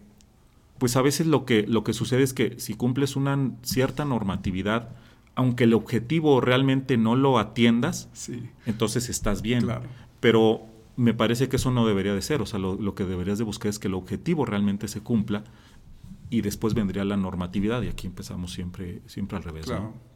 pues 0.79 0.95
a 0.95 1.03
veces 1.03 1.27
lo 1.27 1.45
que, 1.45 1.67
lo 1.67 1.83
que 1.83 1.93
sucede 1.93 2.23
es 2.23 2.33
que 2.33 2.59
si 2.59 2.73
cumples 2.73 3.15
una 3.15 3.51
cierta 3.61 4.03
normatividad, 4.03 4.89
aunque 5.35 5.65
el 5.65 5.75
objetivo 5.75 6.41
realmente 6.41 6.97
no 6.97 7.15
lo 7.15 7.37
atiendas, 7.37 8.09
entonces 8.65 9.09
estás 9.09 9.43
bien. 9.43 9.67
Pero 10.21 10.65
me 10.95 11.13
parece 11.13 11.47
que 11.47 11.57
eso 11.57 11.69
no 11.69 11.85
debería 11.85 12.15
de 12.15 12.23
ser, 12.23 12.41
o 12.41 12.47
sea, 12.47 12.57
lo, 12.57 12.95
que 12.95 13.05
deberías 13.05 13.37
de 13.37 13.43
buscar 13.43 13.69
es 13.69 13.77
que 13.77 13.89
el 13.89 13.93
objetivo 13.93 14.43
realmente 14.43 14.87
se 14.87 15.01
cumpla 15.01 15.43
y 16.31 16.41
después 16.41 16.73
vendría 16.73 17.05
la 17.05 17.15
normatividad 17.15 17.83
y 17.83 17.89
aquí 17.89 18.07
empezamos 18.07 18.53
siempre 18.53 19.03
siempre 19.05 19.37
al 19.37 19.43
revés. 19.43 19.67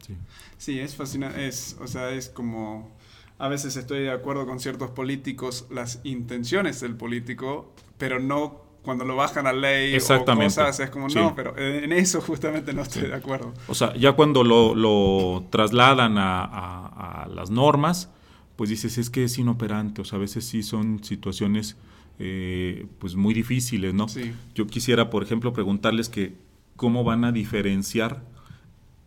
Sí. 0.04 0.14
sí. 0.58 0.78
es 0.80 0.96
fascinante, 0.96 1.46
es, 1.46 1.76
o 1.80 1.86
sea, 1.86 2.10
es 2.10 2.28
como 2.28 2.98
a 3.40 3.48
veces 3.48 3.74
estoy 3.76 4.00
de 4.00 4.10
acuerdo 4.10 4.46
con 4.46 4.60
ciertos 4.60 4.90
políticos, 4.90 5.66
las 5.70 6.00
intenciones 6.04 6.78
del 6.80 6.94
político, 6.94 7.72
pero 7.96 8.20
no 8.20 8.60
cuando 8.82 9.06
lo 9.06 9.16
bajan 9.16 9.46
a 9.46 9.52
ley 9.54 9.96
o 9.96 10.24
cosas, 10.24 10.78
es 10.78 10.90
como, 10.90 11.08
no, 11.08 11.34
pero 11.34 11.56
en 11.56 11.90
eso 11.92 12.20
justamente 12.20 12.74
no 12.74 12.82
estoy 12.82 13.08
de 13.08 13.14
acuerdo. 13.14 13.54
O 13.66 13.74
sea, 13.74 13.94
ya 13.96 14.12
cuando 14.12 14.44
lo, 14.44 15.46
trasladan 15.48 16.16
a, 16.18 17.26
las 17.34 17.50
normas, 17.50 18.10
pues 18.56 18.68
dices, 18.68 18.98
es 18.98 19.08
que 19.08 19.24
es 19.24 19.38
inoperante, 19.38 20.02
o 20.02 20.04
sea, 20.04 20.18
a 20.18 20.20
veces 20.20 20.44
sí 20.44 20.62
son 20.62 21.02
situaciones 21.02 21.76
eh, 22.18 22.86
pues 22.98 23.14
muy 23.16 23.32
difíciles, 23.32 23.94
¿no? 23.94 24.06
Yo 24.54 24.66
quisiera, 24.66 25.08
por 25.08 25.22
ejemplo, 25.22 25.54
preguntarles 25.54 26.10
que 26.10 26.34
cómo 26.76 27.04
van 27.04 27.24
a 27.24 27.32
diferenciar 27.32 28.22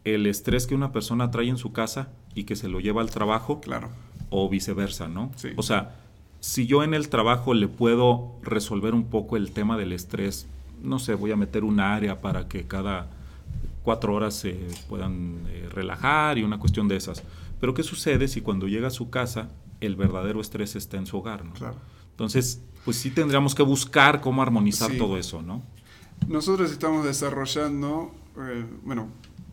el 0.05 0.25
estrés 0.25 0.65
que 0.65 0.73
una 0.73 0.91
persona 0.91 1.29
trae 1.29 1.49
en 1.49 1.57
su 1.57 1.71
casa 1.71 2.09
y 2.33 2.45
que 2.45 2.55
se 2.55 2.67
lo 2.67 2.79
lleva 2.79 3.01
al 3.01 3.11
trabajo. 3.11 3.61
Claro 3.61 3.89
o 4.35 4.49
viceversa, 4.49 5.07
¿no? 5.07 5.31
O 5.55 5.61
sea, 5.61 5.95
si 6.39 6.65
yo 6.65 6.83
en 6.83 6.95
el 6.95 7.09
trabajo 7.09 7.53
le 7.53 7.67
puedo 7.67 8.31
resolver 8.41 8.95
un 8.95 9.05
poco 9.05 9.37
el 9.37 9.51
tema 9.51 9.77
del 9.77 9.93
estrés, 9.93 10.47
no 10.81 10.97
sé, 10.97 11.13
voy 11.13 11.31
a 11.31 11.35
meter 11.35 11.63
un 11.63 11.79
área 11.79 12.19
para 12.19 12.47
que 12.47 12.65
cada 12.65 13.11
cuatro 13.83 14.15
horas 14.15 14.33
se 14.33 14.57
puedan 14.89 15.43
eh, 15.49 15.69
relajar 15.71 16.39
y 16.39 16.43
una 16.43 16.57
cuestión 16.57 16.87
de 16.87 16.95
esas. 16.95 17.21
Pero 17.59 17.75
¿qué 17.75 17.83
sucede 17.83 18.27
si 18.27 18.41
cuando 18.41 18.67
llega 18.67 18.87
a 18.87 18.91
su 18.91 19.11
casa 19.11 19.49
el 19.81 19.95
verdadero 19.95 20.41
estrés 20.41 20.75
está 20.75 20.97
en 20.97 21.05
su 21.05 21.17
hogar? 21.17 21.45
¿no? 21.45 21.53
Claro. 21.53 21.75
Entonces, 22.09 22.59
pues 22.85 22.97
sí 22.97 23.11
tendríamos 23.11 23.53
que 23.53 23.61
buscar 23.61 24.19
cómo 24.19 24.41
armonizar 24.41 24.91
todo 24.97 25.19
eso, 25.19 25.43
¿no? 25.43 25.61
Nosotros 26.27 26.71
estamos 26.71 27.05
desarrollando, 27.05 28.11
eh, 28.39 28.65
bueno, 28.83 29.09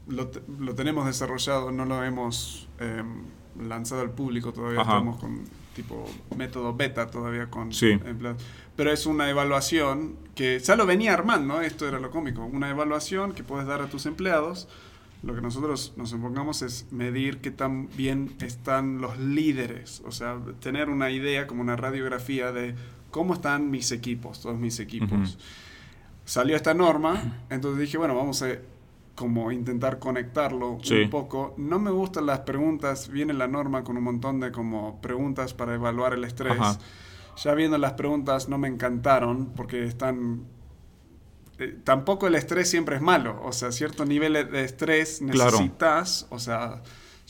lo, 0.09 0.31
lo, 0.59 0.75
tenemos 0.75 1.05
desarrollado, 1.05 1.71
no 1.71 1.85
lo 1.85 2.03
hemos 2.03 2.69
em, 2.79 3.25
lanzado 3.58 4.02
al 4.02 4.10
público 4.10 4.52
todavía, 4.52 4.80
estamos 4.80 5.18
con 5.18 5.44
tipo 5.74 6.04
método 6.36 6.74
beta 6.74 7.06
todavía 7.06 7.48
con 7.48 7.72
sí. 7.72 7.90
empleados. 7.90 8.42
Pero 8.76 8.92
es 8.92 9.06
una 9.06 9.28
evaluación 9.28 10.16
que 10.34 10.58
ya 10.58 10.76
lo 10.76 10.86
venía 10.86 11.12
armando, 11.12 11.60
esto 11.60 11.86
era 11.86 12.00
lo 12.00 12.10
cómico, 12.10 12.44
una 12.44 12.70
evaluación 12.70 13.32
que 13.32 13.42
puedes 13.42 13.66
dar 13.66 13.82
a 13.82 13.86
tus 13.88 14.06
empleados. 14.06 14.68
Lo 15.22 15.34
que 15.34 15.42
nosotros 15.42 15.92
nos 15.96 16.12
enfocamos 16.14 16.62
es 16.62 16.86
medir 16.90 17.38
qué 17.38 17.50
tan 17.50 17.88
bien 17.94 18.34
están 18.40 19.02
los 19.02 19.18
líderes, 19.18 20.02
o 20.06 20.12
sea, 20.12 20.38
tener 20.60 20.88
una 20.88 21.10
idea 21.10 21.46
como 21.46 21.60
una 21.60 21.76
radiografía 21.76 22.52
de 22.52 22.74
cómo 23.10 23.34
están 23.34 23.70
mis 23.70 23.92
equipos, 23.92 24.40
todos 24.40 24.58
mis 24.58 24.80
equipos. 24.80 25.38
Salió 26.24 26.56
esta 26.56 26.72
norma, 26.72 27.42
entonces 27.50 27.80
dije, 27.80 27.98
bueno, 27.98 28.14
vamos 28.14 28.40
a 28.42 28.48
como 29.20 29.52
intentar 29.52 29.98
conectarlo 29.98 30.78
un 30.78 31.11
poco. 31.11 31.52
No 31.59 31.78
me 31.78 31.90
gustan 31.90 32.24
las 32.24 32.38
preguntas, 32.40 33.11
viene 33.11 33.35
la 33.35 33.46
norma 33.46 33.85
con 33.85 33.98
un 33.98 34.02
montón 34.02 34.40
de 34.40 34.50
como 34.50 34.98
preguntas 35.02 35.52
para 35.52 35.74
evaluar 35.74 36.14
el 36.14 36.24
estrés. 36.24 36.56
Ya 37.37 37.52
viendo 37.52 37.76
las 37.76 37.92
preguntas 37.92 38.48
no 38.48 38.56
me 38.56 38.66
encantaron 38.66 39.52
porque 39.54 39.85
están... 39.85 40.46
Eh, 41.59 41.76
tampoco 41.85 42.28
el 42.28 42.35
estrés 42.35 42.70
siempre 42.70 42.96
es 42.96 43.02
malo, 43.02 43.38
o 43.44 43.52
sea, 43.52 43.72
cierto 43.72 44.06
nivel 44.06 44.33
de 44.33 44.64
estrés 44.64 45.20
necesitas, 45.20 46.26
o 46.30 46.38
sea, 46.38 46.80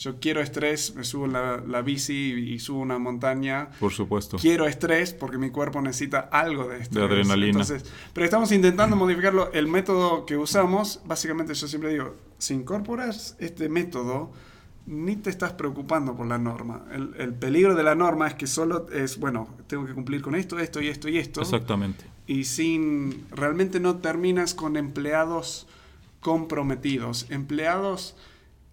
yo 0.01 0.19
quiero 0.19 0.41
estrés, 0.41 0.95
me 0.95 1.05
subo 1.05 1.27
la, 1.27 1.59
la 1.59 1.83
bici 1.83 2.33
y, 2.33 2.59
subo 2.59 2.81
una 2.81 2.99
montaña. 2.99 3.69
Por 3.79 3.93
supuesto. 3.93 4.39
Quiero 4.39 4.67
estrés 4.67 5.13
porque 5.13 5.37
mi 5.37 5.51
cuerpo 5.51 5.83
necesita 5.83 6.21
algo 6.33 6.69
de 6.69 6.79
estrés. 6.79 6.95
De 6.95 7.03
adrenalina. 7.03 7.51
Entonces, 7.51 7.85
pero 8.15 8.25
estamos 8.25 8.51
intentando 8.51 8.97
modificarlo. 8.97 9.53
El 9.53 9.67
método 9.67 10.25
que 10.25 10.39
usamos, 10.39 11.03
básicamente 11.05 11.53
yo 11.53 11.69
siempre 11.69 11.91
digo, 11.91 12.17
si 12.39 12.55
incorporas 12.55 13.37
este 13.41 13.69
método, 13.69 14.33
ni 14.87 15.17
te 15.17 15.29
estás 15.29 15.53
preocupando 15.53 16.17
por 16.17 16.27
la 16.27 16.39
norma. 16.39 16.87
El, 16.93 17.15
el, 17.19 17.35
peligro 17.35 17.75
de 17.75 17.83
la 17.83 17.95
norma 17.95 18.27
es 18.27 18.35
que 18.35 18.47
solo 18.47 18.87
es, 18.91 19.19
bueno, 19.19 19.49
tengo 19.67 19.85
que 19.85 19.93
cumplir 19.93 20.23
con 20.23 20.35
esto, 20.35 20.59
esto 20.59 20.81
y 20.81 20.89
esto 20.89 21.11
y 21.11 21.19
esto. 21.19 21.43
Exactamente. 21.43 22.07
Y 22.27 22.45
sin, 22.45 23.27
realmente 23.33 23.81
no 23.81 23.99
terminas 23.99 24.55
con 24.55 24.79
empleados 24.79 25.67
comprometidos, 26.21 27.27
empleados 27.29 28.17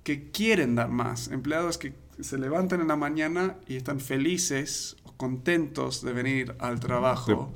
que 0.07 0.31
quieren 0.31 0.75
dar 0.75 0.87
más, 0.87 1.27
empleados 1.27 1.77
que 1.77 1.91
se 2.21 2.37
levantan 2.37 2.79
en 2.79 2.87
la 2.87 2.95
mañana 2.95 3.57
y 3.67 3.75
están 3.75 3.99
felices 3.99 4.95
o 5.03 5.11
contentos 5.17 6.01
de 6.01 6.13
venir 6.13 6.55
al 6.59 6.79
trabajo, 6.79 7.53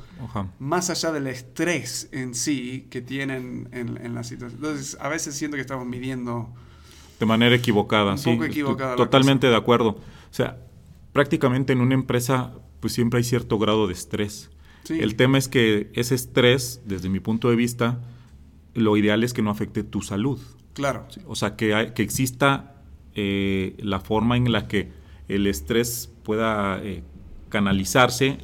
más 0.59 0.89
allá 0.89 1.13
del 1.13 1.27
estrés 1.27 2.09
en 2.11 2.35
sí 2.35 2.87
que 2.89 2.99
tienen 3.01 3.69
en, 3.71 4.13
la 4.13 4.25
situación. 4.25 4.59
Entonces, 4.61 4.97
a 4.99 5.07
veces 5.07 5.33
siento 5.35 5.55
que 5.55 5.61
estamos 5.61 5.87
midiendo... 5.87 6.53
De 7.21 7.25
manera 7.25 7.55
equivocada, 7.55 8.11
un 8.11 8.17
sí. 8.17 8.29
Poco 8.33 8.43
equivocada 8.43 8.97
totalmente 8.97 9.47
de 9.47 9.55
acuerdo. 9.55 9.91
O 9.91 10.33
sea, 10.33 10.57
prácticamente 11.13 11.71
en 11.71 11.79
una 11.79 11.93
empresa, 11.93 12.51
pues 12.81 12.91
siempre 12.91 13.19
hay 13.19 13.23
cierto 13.23 13.59
grado 13.59 13.87
de 13.87 13.93
estrés. 13.93 14.51
El 14.89 15.15
tema 15.15 15.37
es 15.37 15.47
que 15.47 15.89
ese 15.93 16.15
estrés, 16.15 16.81
desde 16.83 17.07
mi 17.07 17.21
punto 17.21 17.49
de 17.49 17.55
vista, 17.55 18.01
lo 18.73 18.97
ideal 18.97 19.23
es 19.23 19.31
que 19.31 19.41
no 19.41 19.51
afecte 19.51 19.83
tu 19.83 20.01
salud. 20.01 20.41
Claro. 20.73 21.05
O 21.27 21.35
sea, 21.35 21.55
que, 21.55 21.91
que 21.93 22.03
exista 22.03 22.75
eh, 23.15 23.75
la 23.79 23.99
forma 23.99 24.37
en 24.37 24.51
la 24.51 24.67
que 24.67 24.89
el 25.27 25.47
estrés 25.47 26.11
pueda 26.23 26.81
eh, 26.83 27.03
canalizarse 27.49 28.37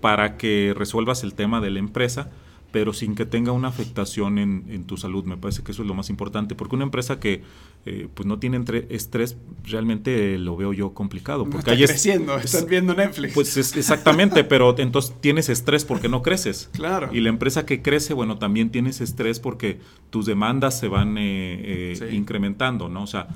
para 0.00 0.36
que 0.36 0.74
resuelvas 0.76 1.22
el 1.22 1.34
tema 1.34 1.60
de 1.60 1.70
la 1.70 1.78
empresa 1.78 2.30
pero 2.72 2.92
sin 2.92 3.14
que 3.14 3.26
tenga 3.26 3.52
una 3.52 3.68
afectación 3.68 4.38
en, 4.38 4.84
tu 4.84 4.96
salud. 4.96 5.24
Me 5.24 5.36
parece 5.36 5.62
que 5.62 5.72
eso 5.72 5.82
es 5.82 5.88
lo 5.88 5.94
más 5.94 6.10
importante, 6.10 6.54
porque 6.54 6.76
una 6.76 6.84
empresa 6.84 7.18
que 7.18 7.42
eh, 7.86 8.08
pues 8.14 8.26
no 8.26 8.38
tiene 8.38 8.62
estrés, 8.90 9.36
realmente 9.64 10.38
lo 10.38 10.56
veo 10.56 10.72
yo 10.72 10.94
complicado. 10.94 11.44
Porque 11.44 11.70
no 11.70 11.76
está 11.76 11.92
creciendo, 11.92 12.36
están 12.36 12.66
viendo 12.66 12.94
Netflix. 12.94 13.34
Pues 13.34 13.56
exactamente, 13.56 14.44
pero 14.44 14.76
entonces 14.78 15.14
tienes 15.20 15.48
estrés 15.48 15.84
porque 15.84 16.08
no 16.08 16.22
creces. 16.22 16.70
Claro. 16.80 17.10
Y 17.12 17.20
la 17.20 17.28
empresa 17.28 17.66
que 17.66 17.82
crece, 17.82 18.14
bueno, 18.14 18.38
también 18.38 18.70
tienes 18.70 19.02
estrés 19.02 19.38
porque 19.38 19.80
tus 20.08 20.24
demandas 20.24 20.78
se 20.78 20.88
van 20.88 21.18
eh, 21.18 21.92
eh, 22.00 22.10
incrementando, 22.12 22.88
¿no? 22.88 23.02
O 23.02 23.06
sea, 23.06 23.28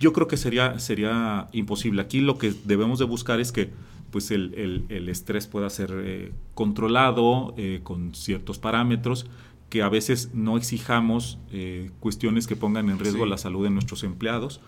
yo 0.00 0.12
creo 0.12 0.26
que 0.26 0.36
sería, 0.36 0.78
sería 0.80 1.46
imposible. 1.52 2.02
Aquí 2.02 2.20
lo 2.20 2.36
que 2.36 2.52
debemos 2.64 2.98
de 2.98 3.04
buscar 3.04 3.38
es 3.38 3.52
que 3.52 3.70
pues 4.10 4.30
el, 4.30 4.86
el, 4.88 5.08
estrés 5.08 5.46
pueda 5.46 5.68
ser 5.70 5.92
eh, 5.94 6.32
controlado 6.54 7.54
eh, 7.56 7.80
con 7.82 8.14
ciertos 8.14 8.58
parámetros, 8.58 9.26
que 9.68 9.82
a 9.82 9.88
veces 9.88 10.30
no 10.32 10.56
exijamos 10.56 11.38
eh, 11.50 11.90
cuestiones 12.00 12.46
que 12.46 12.56
pongan 12.56 12.88
en 12.88 12.98
riesgo 12.98 13.26
la 13.26 13.38
salud 13.38 13.64
de 13.64 13.70
nuestros 13.70 14.02
empleados. 14.02 14.60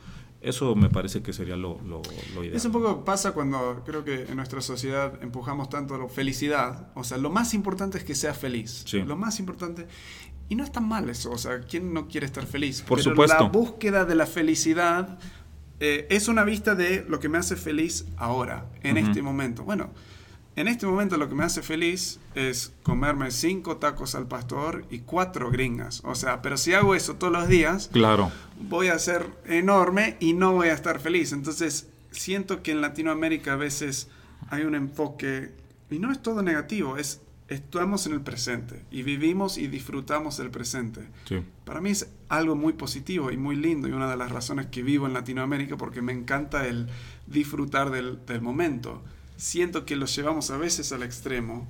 Eso 0.43 0.75
me 0.75 0.89
parece 0.89 1.23
que 1.23 1.35
sería 1.35 1.57
lo, 1.57 1.79
lo, 1.83 2.01
ideal. 2.43 2.55
Es 2.55 2.65
un 2.65 2.73
poco 2.73 3.05
pasa 3.05 3.33
cuando 3.33 3.83
creo 3.85 4.05
que 4.05 4.25
en 4.25 4.37
nuestra 4.37 4.63
sociedad 4.63 5.23
empujamos 5.23 5.69
tanto 5.69 5.99
la 5.99 6.09
felicidad. 6.09 6.91
O 6.95 7.05
sea, 7.05 7.19
lo 7.19 7.29
más 7.29 7.53
importante 7.53 7.99
es 7.99 8.05
que 8.05 8.15
seas 8.15 8.39
feliz. 8.39 8.91
Lo 9.07 9.17
más 9.17 9.39
importante. 9.39 9.87
Y 10.49 10.55
no 10.55 10.65
es 10.65 10.73
tan 10.73 10.89
mal 10.89 11.11
eso. 11.11 11.31
O 11.31 11.39
sea, 11.39 11.61
¿quién 11.61 11.93
no 11.93 12.09
quiere 12.09 12.27
estar 12.27 12.47
feliz? 12.47 12.83
Por 12.83 13.03
supuesto. 13.03 13.39
La 13.39 13.51
búsqueda 13.51 14.05
de 14.07 14.15
la 14.15 14.27
felicidad 14.27 15.19
eh, 15.81 16.07
es 16.11 16.29
una 16.29 16.45
vista 16.45 16.75
de 16.75 17.05
lo 17.09 17.19
que 17.21 17.29
me 17.29 17.39
hace 17.39 17.57
feliz 17.57 18.05
ahora, 18.17 18.67
en 18.83 18.99
este 18.99 19.23
momento. 19.23 19.65
Bueno, 19.65 19.91
en 20.57 20.69
este 20.69 20.87
momento 20.87 21.17
lo 21.17 21.29
que 21.29 21.35
me 21.35 21.45
hace 21.45 21.63
feliz 21.63 22.21
es 22.35 22.73
comerme 22.83 23.31
cinco 23.31 23.79
tacos 23.79 24.15
al 24.15 24.29
pastor 24.29 24.85
y 24.91 25.01
cuatro 25.01 25.51
gringas. 25.51 26.03
O 26.05 26.15
sea, 26.15 26.43
pero 26.43 26.59
si 26.59 26.75
hago 26.75 26.95
eso 26.95 27.15
todos 27.15 27.33
los 27.33 27.49
días, 27.49 27.89
claro. 27.93 28.31
voy 28.61 28.89
a 28.89 28.99
ser 28.99 29.27
enorme 29.47 30.17
y 30.21 30.35
no 30.35 30.53
voy 30.53 30.69
a 30.69 30.75
estar 30.75 31.01
feliz. 31.01 31.33
Entonces, 31.33 31.89
siento 32.11 32.63
que 32.63 32.73
en 32.73 32.83
Latinoamérica 32.83 33.55
a 33.55 33.57
veces 33.57 34.09
hay 34.51 34.65
un 34.65 34.75
enfoque, 34.75 35.53
y 35.91 35.99
no 35.99 36.13
es 36.13 36.21
todo 36.21 36.43
negativo, 36.43 36.99
es 36.99 37.23
estamos 37.51 38.07
en 38.07 38.13
el 38.13 38.23
presente 38.23 38.85
y 38.93 39.03
vivimos 39.03 39.59
y 39.59 39.67
disfrutamos 39.67 40.39
del 40.39 40.51
presente. 40.51 41.09
Para 41.65 41.81
mí 41.81 41.91
es 41.91 42.09
algo 42.29 42.55
muy 42.55 42.73
positivo 42.73 43.33
y 43.33 43.37
muy 43.37 43.57
lindo 43.57 43.89
y 43.89 43.93
una 43.93 44.09
de 44.09 44.17
las 44.17 44.31
razones 44.31 44.67
que 44.67 44.85
vivo 44.85 45.07
en 45.07 45.13
Latinoamérica 45.13 45.77
porque 45.77 46.01
me 46.01 46.13
encanta 46.13 46.67
el 46.67 46.87
disfrutar 47.27 47.91
del, 47.91 48.25
del 48.25 48.41
momento. 48.41 49.03
Siento 49.37 49.85
que 49.85 49.97
lo 49.97 50.07
llevamos 50.07 50.51
a 50.51 50.59
veces 50.59 50.93
al 50.93 51.03
extremo 51.03 51.67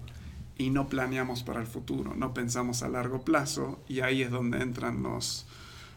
y 0.58 0.68
no 0.68 0.88
planeamos 0.88 1.42
para 1.42 1.60
el 1.60 1.66
futuro, 1.66 2.14
no 2.14 2.34
pensamos 2.34 2.82
a 2.82 2.88
largo 2.90 3.22
plazo 3.22 3.80
y 3.88 4.00
ahí 4.00 4.20
es 4.20 4.30
donde 4.30 4.60
entran 4.60 5.02
los, 5.02 5.46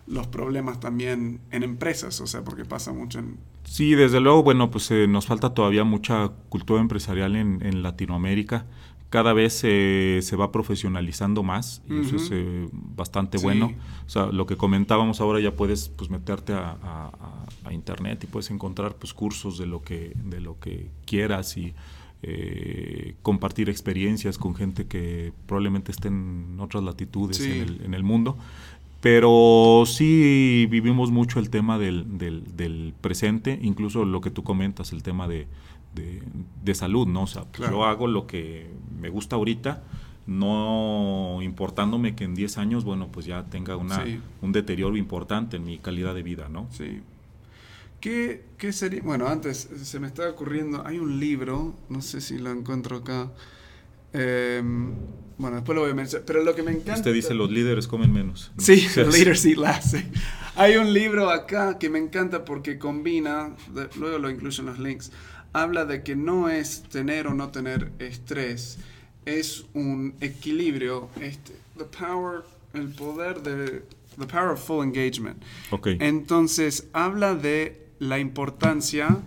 los 0.07 0.27
problemas 0.27 0.79
también 0.79 1.41
en 1.51 1.63
empresas, 1.63 2.21
o 2.21 2.27
sea, 2.27 2.45
porque 2.45 2.63
pasa 2.63 2.93
mucho 2.93 3.19
en... 3.19 3.37
Sí, 3.65 3.95
desde 3.95 4.21
luego, 4.21 4.43
bueno, 4.43 4.71
pues 4.71 4.89
eh, 4.91 5.07
nos 5.07 5.25
falta 5.25 5.53
todavía 5.53 5.83
mucha 5.83 6.31
cultura 6.47 6.79
empresarial 6.79 7.35
en, 7.35 7.59
en 7.65 7.83
Latinoamérica 7.83 8.65
cada 9.13 9.33
vez 9.33 9.53
se 9.53 10.35
va 10.35 10.51
profesionalizando 10.51 11.43
más 11.43 11.83
y 11.87 11.99
eso 11.99 12.15
es 12.15 12.29
eh, 12.31 12.67
bastante 12.71 13.37
bueno. 13.37 13.71
O 14.07 14.09
sea, 14.09 14.25
lo 14.25 14.47
que 14.47 14.57
comentábamos 14.57 15.21
ahora 15.21 15.39
ya 15.39 15.51
puedes 15.51 15.87
pues 15.89 16.09
meterte 16.09 16.53
a, 16.53 17.11
internet 17.69 18.23
y 18.23 18.27
puedes 18.27 18.49
encontrar 18.49 18.95
pues 18.95 19.13
cursos 19.13 19.57
de 19.59 19.67
lo 19.67 19.81
que 19.83 20.13
de 20.15 20.41
lo 20.41 20.59
que 20.59 20.89
quieras 21.05 21.57
y 21.57 21.73
eh, 22.23 23.15
compartir 23.21 23.69
experiencias 23.69 24.39
con 24.39 24.55
gente 24.55 24.87
que 24.87 25.31
probablemente 25.45 25.91
esté 25.91 26.07
en 26.07 26.57
otras 26.59 26.83
latitudes 26.83 27.39
en, 27.39 27.61
el, 27.61 27.81
en, 27.85 27.93
el, 27.93 28.03
mundo. 28.03 28.35
Pero 28.99 29.83
sí 29.85 30.67
vivimos 30.71 31.11
mucho 31.11 31.39
el 31.39 31.51
tema 31.51 31.77
del, 31.77 32.17
del, 32.17 32.43
del 32.57 32.93
presente, 32.99 33.59
incluso 33.61 34.05
lo 34.05 34.21
que 34.21 34.31
tú 34.31 34.43
comentas, 34.43 34.91
el 34.91 35.03
tema 35.03 35.27
de, 35.27 35.47
de, 35.93 36.75
salud, 36.75 37.07
¿no? 37.07 37.23
O 37.23 37.27
sea, 37.27 37.45
yo 37.57 37.85
hago 37.85 38.07
lo 38.07 38.27
que 38.27 38.67
me 38.99 39.09
gusta 39.09 39.35
ahorita, 39.35 39.83
no 40.25 41.39
importándome 41.41 42.15
que 42.15 42.23
en 42.23 42.35
10 42.35 42.57
años, 42.57 42.83
bueno, 42.83 43.09
pues 43.11 43.25
ya 43.25 43.43
tenga 43.45 43.75
una, 43.75 44.03
un 44.41 44.51
deterioro 44.51 44.95
importante 44.97 45.57
en 45.57 45.65
mi 45.65 45.77
calidad 45.77 46.15
de 46.15 46.23
vida, 46.23 46.49
¿no? 46.49 46.67
Sí. 46.71 47.01
¿Qué, 47.99 48.43
¿Qué, 48.57 48.73
sería? 48.73 49.01
Bueno, 49.01 49.27
antes 49.27 49.69
se 49.81 49.99
me 49.99 50.07
está 50.07 50.29
ocurriendo, 50.29 50.85
hay 50.85 50.99
un 50.99 51.19
libro, 51.19 51.73
no 51.89 52.01
sé 52.01 52.19
si 52.19 52.37
lo 52.37 52.51
encuentro 52.51 52.97
acá. 52.97 53.31
Em, 54.11 54.93
bueno, 55.37 55.55
después 55.55 55.75
lo 55.75 55.81
voy 55.81 55.91
a 55.91 55.95
mencionar, 55.95 56.25
pero 56.25 56.43
lo 56.43 56.53
que 56.53 56.63
me 56.63 56.71
encanta... 56.71 56.95
Usted 56.95 57.13
dice 57.13 57.33
los 57.33 57.49
líderes 57.49 57.87
comen 57.87 58.13
menos. 58.13 58.51
Sí, 58.57 58.87
los 58.95 59.17
leaders 59.17 59.45
eat 59.45 59.57
less. 59.57 59.95
Hay 60.55 60.75
un 60.75 60.93
libro 60.93 61.29
acá 61.29 61.79
que 61.79 61.89
me 61.89 61.97
encanta 61.97 62.45
porque 62.45 62.77
combina, 62.77 63.55
luego 63.97 64.19
lo 64.19 64.29
incluyo 64.29 64.61
en 64.61 64.65
los 64.67 64.79
links, 64.79 65.11
habla 65.53 65.85
de 65.85 66.03
que 66.03 66.15
no 66.15 66.49
es 66.49 66.83
tener 66.83 67.27
o 67.27 67.33
no 67.33 67.49
tener 67.49 67.91
estrés, 67.99 68.77
es 69.25 69.65
un 69.73 70.15
equilibrio, 70.19 71.09
este, 71.21 71.53
the 71.77 71.85
power, 71.85 72.43
el 72.73 72.89
poder 72.89 73.41
de, 73.41 73.83
the 74.17 74.27
power 74.27 74.49
of 74.49 74.59
full 74.59 74.83
engagement. 74.83 75.41
Okay. 75.71 75.97
Entonces 75.99 76.87
habla 76.93 77.35
de 77.35 77.87
la 77.99 78.19
importancia 78.19 79.19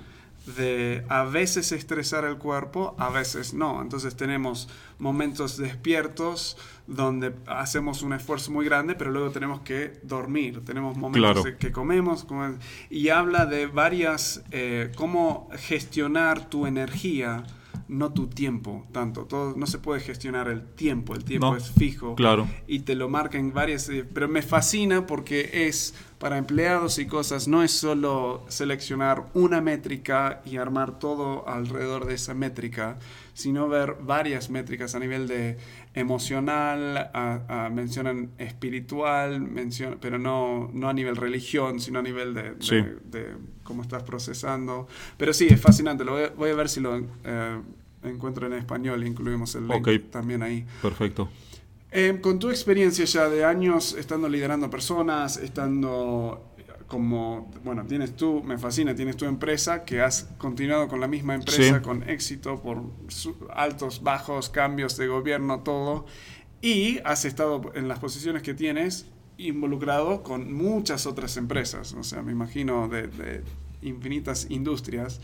de 0.47 1.05
a 1.09 1.25
veces 1.25 1.73
estresar 1.73 2.25
el 2.25 2.39
cuerpo, 2.39 2.95
a 2.99 3.11
veces 3.11 3.53
no. 3.53 3.83
Entonces 3.83 4.17
tenemos 4.17 4.69
momentos 4.99 5.57
despiertos 5.57 6.57
donde 6.87 7.35
hacemos 7.47 8.03
un 8.03 8.13
esfuerzo 8.13 8.53
muy 8.53 8.65
grande, 8.65 8.95
pero 8.95 9.11
luego 9.11 9.31
tenemos 9.31 9.61
que 9.61 9.99
dormir. 10.03 10.65
Tenemos 10.65 10.97
momentos 10.97 11.47
que 11.59 11.73
comemos. 11.73 12.27
y 12.91 13.09
habla 13.09 13.47
de 13.47 13.67
varias, 13.67 14.43
eh, 14.53 14.93
cómo 14.97 15.49
gestionar 15.57 16.49
tu 16.49 16.67
energía 16.67 17.45
no 17.89 18.13
tu 18.13 18.27
tiempo 18.29 18.87
tanto. 18.93 19.25
Todo, 19.25 19.55
no 19.57 19.67
se 19.67 19.79
puede 19.79 20.01
gestionar 20.01 20.49
el 20.49 20.65
tiempo, 20.65 21.15
el 21.15 21.25
tiempo 21.25 21.57
es 21.57 21.71
fijo. 21.71 22.15
Claro. 22.15 22.49
Y 22.67 22.81
te 22.81 22.95
lo 22.95 23.09
marca 23.09 23.39
en 23.39 23.53
varias. 23.53 23.89
Eh, 23.89 24.05
pero 24.13 24.29
me 24.29 24.43
fascina 24.43 25.07
porque 25.07 25.51
es 25.67 25.95
para 26.19 26.39
empleados 26.39 26.99
y 26.99 27.07
cosas, 27.07 27.47
no 27.47 27.63
es 27.63 27.73
solo 27.73 28.45
seleccionar 28.49 29.27
una 29.35 29.61
métrica 29.61 30.41
y 30.47 30.57
armar 30.57 30.99
todo 30.99 31.47
alrededor 31.47 32.07
de 32.07 32.15
esa 32.15 32.33
métrica, 32.33 32.99
sino 33.35 33.69
ver 33.69 33.97
varias 34.01 34.49
métricas 34.49 34.95
a 34.95 34.99
nivel 34.99 35.29
de 35.29 35.59
emocional, 35.97 37.11
mencionan 37.73 38.31
espiritual, 38.37 39.41
mencionan, 39.41 39.99
pero 39.99 40.19
no, 40.19 40.71
no 40.73 40.91
a 40.91 40.93
nivel 40.93 41.17
religión, 41.17 41.81
sino 41.81 41.99
a 41.99 42.03
nivel 42.03 42.35
de, 42.35 42.53
de, 43.05 43.35
cómo 43.65 43.83
estás 43.83 44.03
procesando. 44.03 44.87
Pero 45.17 45.33
sí, 45.33 45.49
es 45.51 45.61
fascinante, 45.61 46.05
lo 46.05 46.13
voy, 46.37 46.51
a 46.51 46.55
ver 46.55 46.69
si 46.69 46.81
lo 46.81 46.99
eh, 47.25 47.61
encuentro 48.05 48.47
en 48.47 48.53
español, 48.53 49.07
incluimos 49.07 49.55
el 49.55 49.67
link 49.67 50.11
también 50.11 50.43
ahí. 50.43 50.67
Perfecto. 50.83 51.31
Eh, 51.91 52.19
con 52.21 52.39
tu 52.39 52.51
experiencia 52.51 53.07
ya 53.07 53.31
de 53.31 53.47
años 53.47 53.95
estando 53.99 54.29
liderando 54.29 54.69
personas, 54.69 55.39
estando 55.39 56.53
como, 56.87 57.51
bueno, 57.65 57.85
tienes 57.85 58.17
tú, 58.17 58.43
me 58.45 58.59
fascina, 58.59 58.95
tienes 58.95 59.17
tu 59.17 59.25
empresa, 59.25 59.85
que 59.85 60.01
has 60.01 60.29
continuado 60.39 60.89
con 60.89 61.01
la 61.01 61.09
misma 61.09 61.35
empresa 61.35 61.83
con 61.83 62.09
éxito 62.09 62.63
por 62.63 62.83
altos, 63.53 64.03
bajos, 64.03 64.49
cambios 64.49 64.97
de 64.97 65.09
gobierno, 65.09 65.61
todo, 65.61 66.07
y 66.63 67.01
has 67.05 67.25
estado 67.25 67.73
en 67.75 67.89
las 67.89 67.99
posiciones 67.99 68.43
que 68.43 68.55
tienes 68.55 69.07
involucrado 69.39 70.23
con 70.23 70.53
muchas 70.53 71.07
otras 71.07 71.37
empresas, 71.37 71.93
o 71.95 72.03
sea, 72.03 72.23
me 72.23 72.33
imagino 72.33 72.89
de, 72.89 73.43
infinitas 73.83 74.47
industrias. 74.51 75.21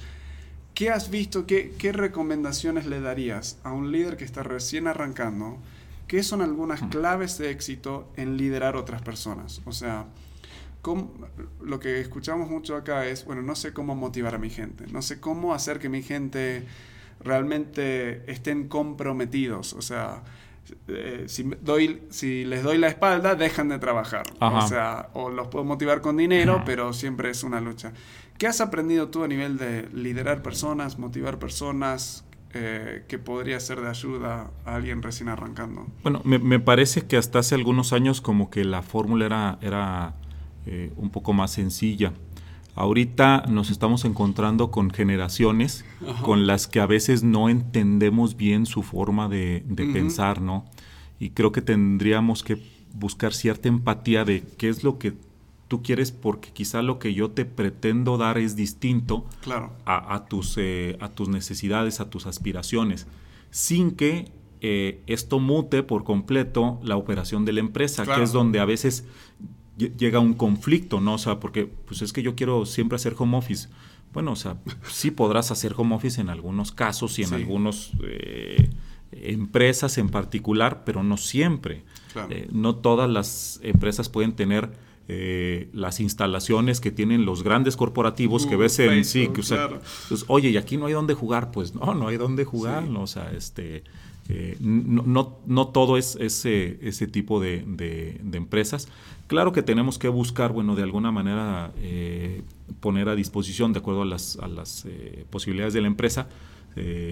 ¿Qué 0.74 0.90
has 0.90 1.10
visto, 1.10 1.46
qué, 1.46 1.74
qué 1.78 1.92
recomendaciones 1.92 2.86
le 2.86 3.00
darías 3.00 3.58
a 3.62 3.72
un 3.72 3.92
líder 3.92 4.16
que 4.16 4.24
está 4.24 4.42
recién 4.42 4.86
arrancando? 4.86 5.58
¿Qué 6.06 6.22
son 6.22 6.42
algunas 6.42 6.82
claves 6.90 7.38
de 7.38 7.50
éxito 7.50 8.10
en 8.16 8.36
liderar 8.36 8.76
otras 8.76 9.02
personas? 9.02 9.62
O 9.64 9.72
sea, 9.72 10.06
lo 11.60 11.80
que 11.80 12.00
escuchamos 12.00 12.50
mucho 12.50 12.76
acá 12.76 13.06
es, 13.06 13.24
bueno, 13.24 13.42
no 13.42 13.54
sé 13.54 13.72
cómo 13.72 13.94
motivar 13.94 14.34
a 14.34 14.38
mi 14.38 14.50
gente, 14.50 14.86
no 14.90 15.00
sé 15.02 15.20
cómo 15.20 15.54
hacer 15.54 15.78
que 15.78 15.88
mi 15.88 16.02
gente 16.02 16.66
realmente 17.20 18.30
estén 18.30 18.68
comprometidos, 18.68 19.74
o 19.74 19.82
sea, 19.82 20.22
eh, 20.88 21.24
si, 21.28 21.44
doy, 21.60 22.02
si 22.10 22.44
les 22.44 22.64
doy 22.64 22.78
la 22.78 22.88
espalda, 22.88 23.36
dejan 23.36 23.68
de 23.68 23.78
trabajar, 23.78 24.24
o 24.40 24.66
sea, 24.66 25.10
o 25.12 25.30
los 25.30 25.48
puedo 25.48 25.64
motivar 25.64 26.00
con 26.00 26.16
dinero, 26.16 26.62
pero 26.66 26.92
siempre 26.92 27.30
es 27.30 27.44
una 27.44 27.60
lucha. 27.60 27.92
¿Qué 28.38 28.48
has 28.48 28.60
aprendido 28.60 29.08
tú 29.08 29.22
a 29.22 29.28
nivel 29.28 29.58
de 29.58 29.88
liderar 29.92 30.42
personas, 30.42 30.98
motivar 30.98 31.38
personas? 31.38 32.24
Eh, 32.54 33.06
que 33.08 33.18
podría 33.18 33.58
ser 33.60 33.80
de 33.80 33.88
ayuda 33.88 34.50
a 34.66 34.74
alguien 34.74 35.00
recién 35.00 35.30
arrancando? 35.30 35.86
Bueno, 36.02 36.20
me, 36.22 36.38
me, 36.38 36.60
parece 36.60 37.06
que 37.06 37.16
hasta 37.16 37.38
hace 37.38 37.54
algunos 37.54 37.94
años 37.94 38.20
como 38.20 38.50
que 38.50 38.62
la 38.62 38.82
fórmula 38.82 39.24
era, 39.24 39.58
era 39.62 40.16
eh, 40.66 40.92
un 40.96 41.10
poco 41.10 41.32
más 41.32 41.52
sencilla. 41.52 42.12
Ahorita 42.74 43.44
nos 43.48 43.70
estamos 43.70 44.04
encontrando 44.06 44.70
con 44.70 44.90
generaciones 44.90 45.84
con 46.22 46.46
las 46.46 46.68
que 46.68 46.80
a 46.80 46.86
veces 46.86 47.22
no 47.22 47.50
entendemos 47.50 48.36
bien 48.36 48.64
su 48.64 48.82
forma 48.82 49.28
de, 49.28 49.62
pensar, 49.92 50.40
¿no? 50.40 50.64
Y 51.20 51.30
creo 51.30 51.52
que 51.52 51.60
tendríamos 51.60 52.42
que 52.42 52.58
buscar 52.94 53.34
cierta 53.34 53.68
empatía 53.68 54.24
de 54.24 54.42
qué 54.56 54.70
es 54.70 54.84
lo 54.84 54.98
que 54.98 55.12
tú 55.68 55.82
quieres, 55.82 56.12
porque 56.12 56.50
quizá 56.50 56.80
lo 56.80 56.98
que 56.98 57.12
yo 57.12 57.30
te 57.30 57.44
pretendo 57.44 58.16
dar 58.16 58.38
es 58.38 58.56
distinto 58.56 59.26
a, 59.84 60.24
tus, 60.28 60.56
eh, 60.58 60.96
a 61.00 61.08
tus 61.08 61.28
necesidades, 61.28 62.00
a 62.00 62.08
tus 62.08 62.26
aspiraciones, 62.26 63.06
sin 63.50 63.90
que 63.90 64.30
eh, 64.62 65.02
esto 65.06 65.40
mute 65.40 65.82
por 65.82 66.04
completo 66.04 66.78
la 66.82 66.96
operación 66.96 67.44
de 67.44 67.52
la 67.52 67.60
empresa, 67.60 68.06
que 68.06 68.22
es 68.22 68.32
donde 68.32 68.60
a 68.60 68.64
veces 68.64 69.04
llega 69.76 70.18
un 70.18 70.34
conflicto, 70.34 71.00
¿no? 71.00 71.14
O 71.14 71.18
sea, 71.18 71.40
porque 71.40 71.66
pues 71.66 72.02
es 72.02 72.12
que 72.12 72.22
yo 72.22 72.34
quiero 72.34 72.66
siempre 72.66 72.96
hacer 72.96 73.14
home 73.16 73.36
office. 73.36 73.68
Bueno, 74.12 74.32
o 74.32 74.36
sea, 74.36 74.56
sí 74.88 75.10
podrás 75.10 75.50
hacer 75.50 75.74
home 75.76 75.94
office 75.94 76.20
en 76.20 76.28
algunos 76.28 76.72
casos 76.72 77.18
y 77.18 77.22
en 77.22 77.32
algunas 77.34 77.92
eh, 78.02 78.70
empresas 79.12 79.98
en 79.98 80.08
particular, 80.08 80.84
pero 80.84 81.02
no 81.02 81.16
siempre. 81.16 81.84
Eh, 82.28 82.48
no 82.52 82.76
todas 82.76 83.08
las 83.08 83.60
empresas 83.62 84.08
pueden 84.08 84.32
tener 84.34 84.70
eh, 85.08 85.68
las 85.72 85.98
instalaciones 86.00 86.80
que 86.80 86.90
tienen 86.90 87.24
los 87.24 87.42
grandes 87.42 87.76
corporativos 87.76 88.46
que 88.46 88.56
ves 88.56 88.78
en 88.78 89.04
sí. 89.04 89.30
o 89.36 89.42
sea, 89.42 89.80
pues, 90.08 90.24
oye, 90.28 90.50
y 90.50 90.56
aquí 90.56 90.76
no 90.76 90.86
hay 90.86 90.92
dónde 90.92 91.14
jugar. 91.14 91.50
Pues 91.50 91.74
no, 91.74 91.94
no 91.94 92.08
hay 92.08 92.18
dónde 92.18 92.44
jugar. 92.44 92.84
¿no? 92.84 93.02
O 93.02 93.06
sea, 93.06 93.32
este 93.32 93.84
eh, 94.34 94.56
no, 94.60 95.36
no, 95.44 95.68
todo 95.68 95.98
es 95.98 96.16
ese, 96.18 96.78
ese 96.80 97.06
tipo 97.06 97.38
de, 97.38 98.18
empresas. 98.32 98.88
Claro 99.26 99.52
que 99.52 99.62
tenemos 99.62 99.98
que 99.98 100.08
buscar, 100.08 100.52
bueno, 100.52 100.74
de 100.74 100.82
alguna 100.82 101.12
manera 101.12 101.72
eh, 101.76 102.42
poner 102.80 103.10
a 103.10 103.14
disposición, 103.14 103.74
de 103.74 103.80
acuerdo 103.80 104.02
a 104.02 104.04
las, 104.06 104.38
a 104.38 104.48
las 104.48 104.86
eh, 104.86 105.26
posibilidades 105.28 105.74
de 105.74 105.82
la 105.82 105.86
empresa, 105.86 106.28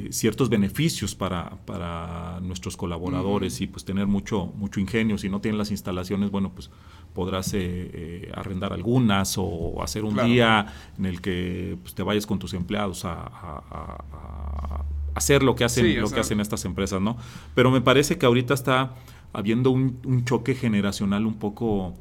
ciertos 0.08 0.48
beneficios 0.48 1.14
para, 1.14 1.50
para 1.66 2.40
nuestros 2.40 2.78
colaboradores 2.78 3.60
y 3.60 3.66
pues 3.66 3.84
tener 3.84 4.06
mucho, 4.06 4.46
mucho 4.56 4.80
ingenio. 4.80 5.18
Si 5.18 5.28
no 5.28 5.42
tienen 5.42 5.58
las 5.58 5.70
instalaciones, 5.70 6.30
bueno, 6.30 6.50
pues 6.54 6.70
podrás 7.12 7.54
arrendar 8.32 8.72
algunas 8.72 9.34
o 9.36 9.82
hacer 9.82 10.04
un 10.04 10.16
día 10.24 10.64
en 10.96 11.04
el 11.04 11.20
que 11.20 11.76
pues, 11.82 11.94
te 11.94 12.02
vayas 12.02 12.26
con 12.26 12.38
tus 12.38 12.54
empleados 12.54 13.02
a 13.04 14.86
hacer 15.20 15.42
lo 15.42 15.54
que 15.54 15.64
hacen, 15.64 16.00
lo 16.00 16.10
que 16.10 16.18
hacen 16.18 16.40
estas 16.40 16.64
empresas, 16.64 17.00
¿no? 17.00 17.16
Pero 17.54 17.70
me 17.70 17.82
parece 17.82 18.16
que 18.16 18.24
ahorita 18.26 18.54
está 18.54 18.94
habiendo 19.32 19.70
un, 19.70 20.24
choque 20.24 20.54
generacional 20.54 21.26
un 21.26 21.34
poco 21.34 21.94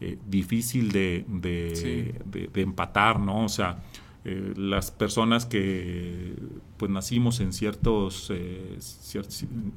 eh, 0.00 0.18
difícil 0.28 0.92
de, 0.92 1.24
de, 1.26 2.50
empatar, 2.54 3.18
¿no? 3.18 3.44
O 3.44 3.48
sea, 3.48 3.82
eh, 4.24 4.52
las 4.56 4.90
personas 4.90 5.46
que 5.46 6.34
pues 6.76 6.90
nacimos 6.90 7.40
en 7.40 7.54
ciertos, 7.54 8.30
eh, 8.30 8.78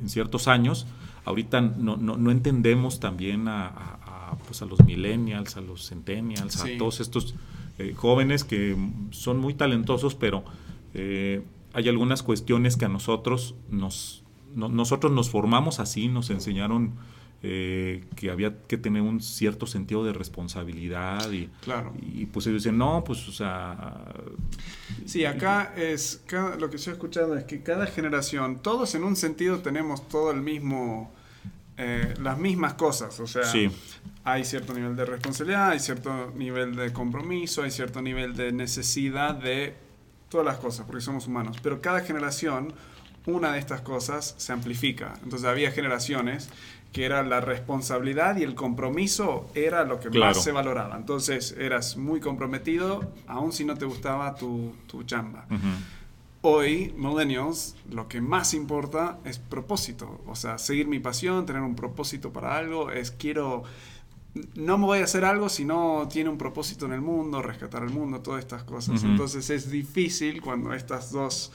en 0.01 0.09
ciertos 0.09 0.47
años, 0.49 0.85
ahorita 1.23 1.61
no, 1.61 1.95
no, 1.95 2.31
entendemos 2.31 2.99
también 2.99 3.47
a, 3.47 4.37
pues 4.45 4.61
a 4.61 4.65
los 4.65 4.83
millennials, 4.83 5.55
a 5.55 5.61
los 5.61 5.87
centennials, 5.87 6.61
a 6.61 6.67
todos 6.77 6.99
estos 6.99 7.33
jóvenes 7.95 8.43
que 8.43 8.75
son 9.11 9.39
muy 9.39 9.53
talentosos, 9.53 10.15
pero 10.15 10.43
hay 11.73 11.87
algunas 11.89 12.23
cuestiones 12.23 12.77
que 12.77 12.85
a 12.85 12.89
nosotros 12.89 13.55
nos, 13.69 14.23
nosotros 14.55 15.11
nos 15.11 15.29
formamos 15.29 15.79
así, 15.79 16.07
nos 16.07 16.29
enseñaron 16.29 16.93
eh, 17.41 18.03
que 18.17 18.31
había 18.31 18.63
que 18.67 18.77
tener 18.77 19.01
un 19.01 19.21
cierto 19.21 19.65
sentido 19.65 20.03
de 20.03 20.11
responsabilidad 20.11 21.31
y, 21.31 21.47
claro. 21.61 21.93
y 22.01 22.25
pues 22.25 22.45
ellos 22.47 22.63
dicen, 22.63 22.77
no, 22.77 23.03
pues 23.05 23.27
o 23.29 23.31
sea... 23.31 24.13
Sí, 25.05 25.23
acá 25.23 25.73
es, 25.77 26.21
lo 26.59 26.69
que 26.69 26.75
estoy 26.75 26.93
escuchando 26.93 27.37
es 27.37 27.45
que 27.45 27.63
cada 27.63 27.85
generación, 27.87 28.61
todos 28.61 28.93
en 28.95 29.05
un 29.05 29.15
sentido 29.15 29.59
tenemos 29.59 30.07
todo 30.07 30.31
el 30.31 30.41
mismo... 30.41 31.13
Eh, 31.81 32.13
las 32.21 32.37
mismas 32.37 32.73
cosas, 32.73 33.17
o 33.21 33.25
sea, 33.25 33.43
hay 34.25 34.43
cierto 34.43 34.73
nivel 34.73 34.97
de 34.97 35.05
responsabilidad, 35.05 35.69
hay 35.69 35.79
cierto 35.79 36.33
nivel 36.35 36.75
de 36.75 36.91
compromiso, 36.91 37.63
hay 37.63 37.71
cierto 37.71 38.01
nivel 38.01 38.35
de 38.35 38.51
necesidad 38.51 39.33
de 39.33 39.75
todas 40.29 40.45
las 40.45 40.57
cosas, 40.57 40.85
porque 40.85 41.01
somos 41.01 41.27
humanos, 41.27 41.57
pero 41.61 41.81
cada 41.81 42.01
generación, 42.01 42.73
una 43.25 43.53
de 43.53 43.59
estas 43.59 43.81
cosas 43.81 44.35
se 44.37 44.53
amplifica. 44.53 45.13
Entonces 45.23 45.47
había 45.47 45.71
generaciones 45.71 46.49
que 46.93 47.05
era 47.05 47.21
la 47.23 47.39
responsabilidad 47.41 48.37
y 48.37 48.43
el 48.43 48.55
compromiso 48.55 49.47
era 49.53 49.83
lo 49.83 49.99
que 49.99 50.09
más 50.09 50.43
se 50.43 50.51
valoraba. 50.51 50.97
Entonces 50.97 51.55
eras 51.57 51.97
muy 51.97 52.19
comprometido, 52.19 53.11
aun 53.27 53.51
si 53.51 53.63
no 53.63 53.75
te 53.75 53.85
gustaba 53.85 54.35
tu, 54.35 54.73
tu 54.87 55.03
chamba. 55.03 55.45
Hoy, 56.41 56.93
millennials, 56.97 57.75
lo 57.91 58.07
que 58.07 58.21
más 58.21 58.53
importa 58.53 59.19
es 59.25 59.39
propósito. 59.39 60.21
O 60.25 60.35
sea, 60.35 60.57
seguir 60.57 60.87
mi 60.87 60.99
pasión, 60.99 61.45
tener 61.45 61.61
un 61.61 61.75
propósito 61.75 62.31
para 62.31 62.57
algo, 62.57 62.91
es 62.91 63.11
quiero 63.11 63.63
no 64.55 64.77
me 64.77 64.85
voy 64.85 64.99
a 64.99 65.03
hacer 65.03 65.25
algo 65.25 65.49
si 65.49 65.65
no 65.65 66.07
tiene 66.11 66.29
un 66.29 66.37
propósito 66.37 66.85
en 66.85 66.93
el 66.93 67.01
mundo, 67.01 67.41
rescatar 67.41 67.83
el 67.83 67.89
mundo, 67.89 68.21
todas 68.21 68.39
estas 68.39 68.63
cosas. 68.63 69.03
Entonces 69.03 69.49
es 69.49 69.71
difícil 69.71 70.41
cuando 70.41 70.73
estas 70.73 71.11
dos 71.11 71.51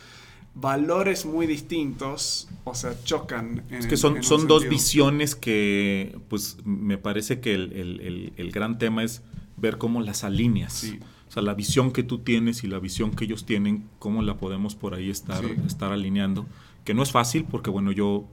valores 0.54 1.26
muy 1.26 1.46
distintos, 1.46 2.48
o 2.64 2.74
sea, 2.74 2.94
chocan. 3.04 3.64
En, 3.68 3.78
es 3.78 3.86
que 3.86 3.96
son, 3.96 4.22
son 4.22 4.46
dos 4.46 4.68
visiones 4.68 5.34
que, 5.34 6.18
pues, 6.28 6.58
me 6.64 6.98
parece 6.98 7.40
que 7.40 7.54
el, 7.54 8.50
gran 8.52 8.78
tema 8.78 9.02
es 9.02 9.22
ver 9.56 9.78
cómo 9.78 10.00
las 10.00 10.24
alineas. 10.24 10.92
O 11.28 11.32
sea, 11.34 11.42
la 11.42 11.54
visión 11.54 11.92
que 11.92 12.02
tú 12.02 12.18
tienes 12.18 12.62
y 12.64 12.68
la 12.68 12.78
visión 12.78 13.10
que 13.12 13.24
ellos 13.24 13.44
tienen, 13.44 13.88
cómo 13.98 14.22
la 14.22 14.36
podemos 14.36 14.74
por 14.74 14.94
ahí 14.94 15.10
estar, 15.10 15.44
estar 15.66 15.92
alineando. 15.92 16.46
Que 16.84 16.94
no 16.94 17.02
es 17.02 17.10
fácil 17.10 17.44
porque, 17.44 17.70
bueno, 17.70 17.92
yo 17.92 18.24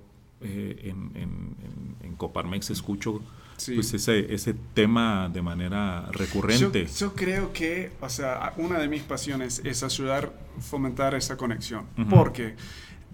eh, 0.41 0.81
en, 0.83 1.11
en, 1.15 1.55
en, 2.03 2.15
Coparmex 2.15 2.69
escucho 2.69 3.21
pues 3.65 3.93
ese, 3.93 4.33
ese 4.33 4.55
tema 4.73 5.29
de 5.31 5.41
manera 5.41 6.07
recurrente. 6.11 6.87
Yo, 6.97 7.13
creo 7.13 7.53
que, 7.53 7.91
o 8.01 8.09
sea, 8.09 8.53
una 8.57 8.79
de 8.79 8.87
mis 8.87 9.03
pasiones 9.03 9.61
es 9.63 9.83
ayudar 9.83 10.33
a 10.57 10.61
fomentar 10.61 11.15
esa 11.15 11.37
conexión. 11.37 11.85
Porque, 12.09 12.55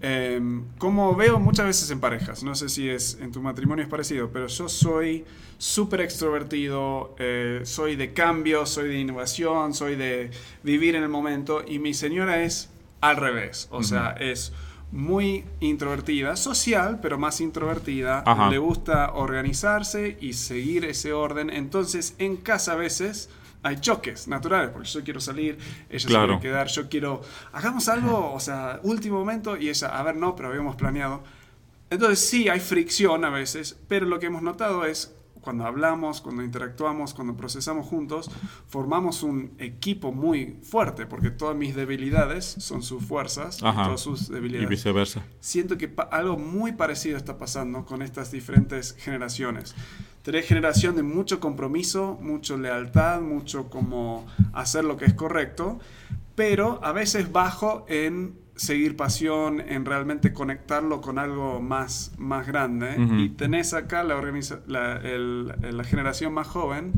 em, 0.00 0.64
como 0.78 1.14
veo 1.14 1.38
muchas 1.38 1.66
veces 1.66 1.90
en 1.90 2.00
parejas, 2.00 2.42
no 2.42 2.54
sé 2.54 2.68
si 2.68 2.88
es 2.88 3.18
en 3.20 3.32
tu 3.32 3.42
matrimonio 3.42 3.84
es 3.84 3.90
parecido, 3.90 4.30
pero 4.32 4.46
yo 4.46 4.68
soy 4.68 5.24
súper 5.58 6.00
extrovertido, 6.00 7.14
eh, 7.18 7.60
soy 7.64 7.96
de 7.96 8.12
cambio, 8.12 8.64
soy 8.64 8.88
de 8.88 8.98
innovación, 8.98 9.74
soy 9.74 9.96
de 9.96 10.30
vivir 10.62 10.94
en 10.94 11.02
el 11.02 11.08
momento, 11.08 11.64
y 11.66 11.78
mi 11.78 11.94
señora 11.94 12.42
es 12.42 12.70
al 13.00 13.16
revés, 13.16 13.68
o 13.70 13.82
sea, 13.82 14.10
es 14.18 14.52
muy 14.90 15.44
introvertida, 15.60 16.36
social, 16.36 16.98
pero 17.00 17.18
más 17.18 17.40
introvertida. 17.40 18.24
Le 18.50 18.58
gusta 18.58 19.12
organizarse 19.12 20.16
y 20.20 20.32
seguir 20.32 20.84
ese 20.84 21.12
orden. 21.12 21.50
Entonces, 21.50 22.14
en 22.18 22.36
casa 22.36 22.72
a 22.72 22.76
veces 22.76 23.28
hay 23.62 23.80
choques 23.80 24.28
naturales, 24.28 24.70
porque 24.70 24.88
yo 24.88 25.02
quiero 25.04 25.20
salir, 25.20 25.58
ella 25.90 26.08
se 26.08 26.14
quiere 26.14 26.40
quedar, 26.40 26.68
yo 26.68 26.88
quiero, 26.88 27.22
hagamos 27.52 27.88
algo, 27.88 28.32
o 28.32 28.40
sea, 28.40 28.80
último 28.82 29.18
momento, 29.18 29.56
y 29.56 29.68
ella, 29.68 29.88
a 29.88 30.02
ver, 30.02 30.16
no, 30.16 30.36
pero 30.36 30.48
habíamos 30.48 30.76
planeado. 30.76 31.22
Entonces, 31.90 32.20
sí, 32.20 32.48
hay 32.48 32.60
fricción 32.60 33.24
a 33.24 33.30
veces, 33.30 33.76
pero 33.88 34.06
lo 34.06 34.18
que 34.18 34.26
hemos 34.26 34.42
notado 34.42 34.84
es 34.84 35.14
cuando 35.40 35.64
hablamos, 35.64 36.20
cuando 36.20 36.42
interactuamos, 36.42 37.14
cuando 37.14 37.36
procesamos 37.36 37.86
juntos, 37.86 38.30
formamos 38.68 39.22
un 39.22 39.52
equipo 39.58 40.12
muy 40.12 40.58
fuerte, 40.62 41.06
porque 41.06 41.30
todas 41.30 41.56
mis 41.56 41.74
debilidades 41.74 42.44
son 42.44 42.82
sus 42.82 43.04
fuerzas, 43.04 43.58
y 43.58 43.60
todas 43.60 44.00
sus 44.00 44.28
debilidades. 44.28 44.66
Y 44.66 44.70
viceversa. 44.70 45.22
Siento 45.40 45.78
que 45.78 45.92
algo 46.10 46.36
muy 46.36 46.72
parecido 46.72 47.16
está 47.16 47.38
pasando 47.38 47.84
con 47.84 48.02
estas 48.02 48.30
diferentes 48.30 48.94
generaciones. 48.98 49.74
Tenés 50.22 50.46
generación 50.46 50.96
de 50.96 51.02
mucho 51.02 51.40
compromiso, 51.40 52.18
mucho 52.20 52.56
lealtad, 52.58 53.20
mucho 53.20 53.70
como 53.70 54.26
hacer 54.52 54.84
lo 54.84 54.96
que 54.96 55.06
es 55.06 55.14
correcto, 55.14 55.78
pero 56.34 56.80
a 56.82 56.92
veces 56.92 57.32
bajo 57.32 57.84
en 57.88 58.38
seguir 58.58 58.96
pasión, 58.96 59.60
en 59.60 59.84
realmente 59.84 60.32
conectarlo 60.32 61.00
con 61.00 61.18
algo 61.18 61.60
más, 61.60 62.12
más 62.18 62.46
grande. 62.46 62.96
Y 63.18 63.28
tenés 63.30 63.72
acá 63.72 64.02
la, 64.02 64.20
la, 64.66 65.00
la, 65.00 65.84
generación 65.84 66.34
más 66.34 66.48
joven, 66.48 66.92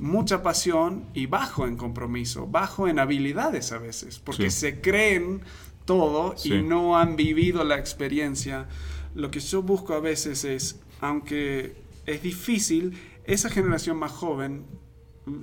mucha 0.00 0.42
pasión 0.42 1.04
y 1.14 1.26
bajo 1.26 1.66
en 1.68 1.76
compromiso, 1.76 2.48
bajo 2.48 2.88
en 2.88 2.98
habilidades 2.98 3.70
a 3.70 3.78
veces, 3.78 4.18
porque 4.18 4.50
se 4.50 4.80
creen 4.80 5.42
todo 5.84 6.34
y 6.42 6.62
no 6.62 6.98
han 6.98 7.14
vivido 7.14 7.62
la 7.62 7.78
experiencia. 7.78 8.66
Lo 9.14 9.30
que 9.30 9.38
yo 9.38 9.62
busco 9.62 9.94
a 9.94 10.00
veces 10.00 10.44
es, 10.44 10.80
aunque 11.00 11.76
es 12.04 12.20
difícil, 12.20 12.98
esa 13.24 13.48
generación 13.48 13.96
más 13.96 14.10
joven 14.10 14.64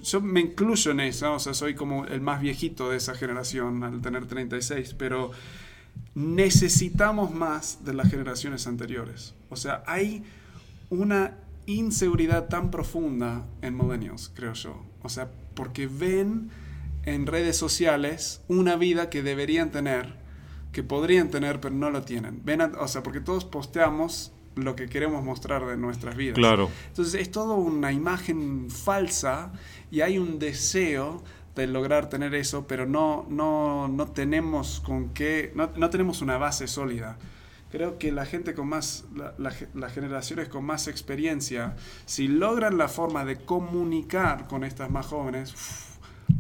yo 0.01 0.21
me 0.21 0.39
incluyo 0.39 0.91
en 0.91 1.01
eso, 1.01 1.33
o 1.33 1.39
sea, 1.39 1.53
soy 1.53 1.75
como 1.75 2.05
el 2.05 2.21
más 2.21 2.41
viejito 2.41 2.89
de 2.89 2.97
esa 2.97 3.15
generación 3.15 3.83
al 3.83 4.01
tener 4.01 4.25
36, 4.25 4.95
pero 4.97 5.31
necesitamos 6.15 7.33
más 7.33 7.83
de 7.83 7.93
las 7.93 8.09
generaciones 8.09 8.65
anteriores. 8.67 9.35
O 9.49 9.55
sea, 9.55 9.83
hay 9.85 10.23
una 10.89 11.37
inseguridad 11.65 12.47
tan 12.47 12.71
profunda 12.71 13.45
en 13.61 13.77
millennials, 13.77 14.31
creo 14.33 14.53
yo. 14.53 14.85
O 15.01 15.09
sea, 15.09 15.29
porque 15.53 15.87
ven 15.87 16.49
en 17.05 17.27
redes 17.27 17.57
sociales 17.57 18.41
una 18.47 18.75
vida 18.75 19.09
que 19.09 19.21
deberían 19.21 19.71
tener, 19.71 20.15
que 20.71 20.83
podrían 20.83 21.29
tener, 21.29 21.59
pero 21.59 21.75
no 21.75 21.89
lo 21.89 22.03
tienen. 22.03 22.41
Ven 22.45 22.61
o 22.61 22.87
sea, 22.87 23.03
porque 23.03 23.19
todos 23.19 23.43
posteamos 23.45 24.31
lo 24.55 24.75
que 24.75 24.87
queremos 24.87 25.23
mostrar 25.23 25.65
de 25.65 25.77
nuestras 25.77 26.15
vidas. 26.15 26.35
Claro. 26.35 26.69
Entonces 26.87 27.21
es 27.21 27.31
todo 27.31 27.55
una 27.55 27.91
imagen 27.91 28.69
falsa 28.69 29.51
y 29.91 30.01
hay 30.01 30.17
un 30.17 30.39
deseo 30.39 31.23
de 31.55 31.67
lograr 31.67 32.09
tener 32.09 32.33
eso, 32.33 32.65
pero 32.67 32.85
no, 32.85 33.25
no, 33.29 33.87
no 33.87 34.07
tenemos 34.07 34.79
con 34.79 35.09
qué, 35.09 35.51
no, 35.55 35.69
no, 35.75 35.89
tenemos 35.89 36.21
una 36.21 36.37
base 36.37 36.67
sólida. 36.67 37.17
Creo 37.71 37.97
que 37.97 38.11
la 38.11 38.25
gente 38.25 38.53
con 38.53 38.67
más, 38.67 39.05
las 39.37 39.93
generaciones 39.93 40.47
con 40.47 40.63
más 40.63 40.87
experiencia, 40.87 41.75
si 42.05 42.27
logran 42.27 42.77
la 42.77 42.87
forma 42.87 43.25
de 43.25 43.37
comunicar 43.37 44.47
con 44.47 44.63
estas 44.63 44.91
más 44.91 45.07
jóvenes, 45.07 45.55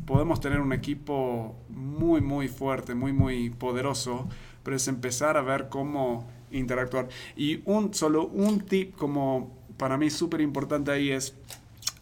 podemos 0.05 0.39
tener 0.39 0.59
un 0.59 0.73
equipo 0.73 1.55
muy, 1.69 2.21
muy 2.21 2.47
fuerte, 2.47 2.93
muy, 2.93 3.13
muy 3.13 3.49
poderoso, 3.49 4.27
pero 4.63 4.75
es 4.77 4.87
empezar 4.87 5.37
a 5.37 5.41
ver 5.41 5.69
cómo 5.69 6.27
interactuar. 6.53 7.09
Y 7.35 7.61
un, 7.65 7.93
solo 7.93 8.27
un 8.27 8.61
tip 8.61 8.95
como 8.95 9.51
para 9.77 9.97
mí 9.97 10.09
súper 10.09 10.41
importante 10.41 10.91
ahí 10.91 11.11
es, 11.11 11.35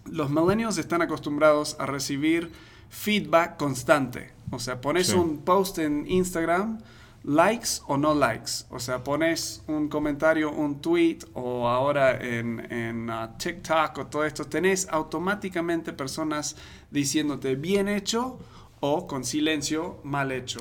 los 0.05 0.29
millennials 0.29 0.77
están 0.77 1.01
acostumbrados 1.01 1.75
a 1.79 1.85
recibir 1.85 2.51
feedback 2.89 3.57
constante. 3.57 4.31
O 4.51 4.59
sea, 4.59 4.81
pones 4.81 5.13
un 5.13 5.39
post 5.39 5.77
en 5.77 6.05
Instagram, 6.09 6.79
likes 7.23 7.81
o 7.87 7.97
no 7.97 8.13
likes. 8.13 8.65
O 8.69 8.79
sea, 8.79 9.03
pones 9.03 9.63
un 9.67 9.87
comentario, 9.87 10.51
un 10.51 10.81
tweet 10.81 11.19
o 11.33 11.67
ahora 11.67 12.19
en, 12.19 12.71
en 12.71 13.09
uh, 13.09 13.29
TikTok 13.37 13.97
o 13.97 14.07
todo 14.07 14.25
esto, 14.25 14.45
tenés 14.45 14.87
automáticamente 14.89 15.93
personas 15.93 16.55
diciéndote 16.89 17.55
bien 17.55 17.87
hecho 17.87 18.39
o 18.81 19.07
con 19.07 19.23
silencio 19.23 19.99
mal 20.03 20.31
hecho. 20.31 20.59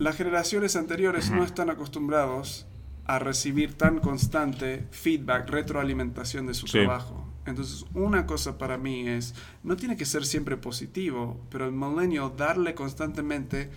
Las 0.00 0.16
generaciones 0.16 0.76
anteriores 0.76 1.30
no 1.30 1.44
están 1.44 1.68
acostumbrados 1.68 2.66
a 3.04 3.18
recibir 3.18 3.74
tan 3.74 3.98
constante 3.98 4.86
feedback, 4.92 5.50
retroalimentación 5.50 6.46
de 6.46 6.54
su 6.54 6.64
trabajo. 6.64 7.28
Entonces, 7.44 7.84
una 7.92 8.24
cosa 8.24 8.56
para 8.56 8.78
mí 8.78 9.06
es, 9.06 9.34
no 9.62 9.76
tiene 9.76 9.98
que 9.98 10.06
ser 10.06 10.24
siempre 10.24 10.56
positivo, 10.56 11.38
pero 11.50 11.66
el 11.66 11.72
milenio 11.72 12.30
darle 12.30 12.74
constantemente, 12.74 13.68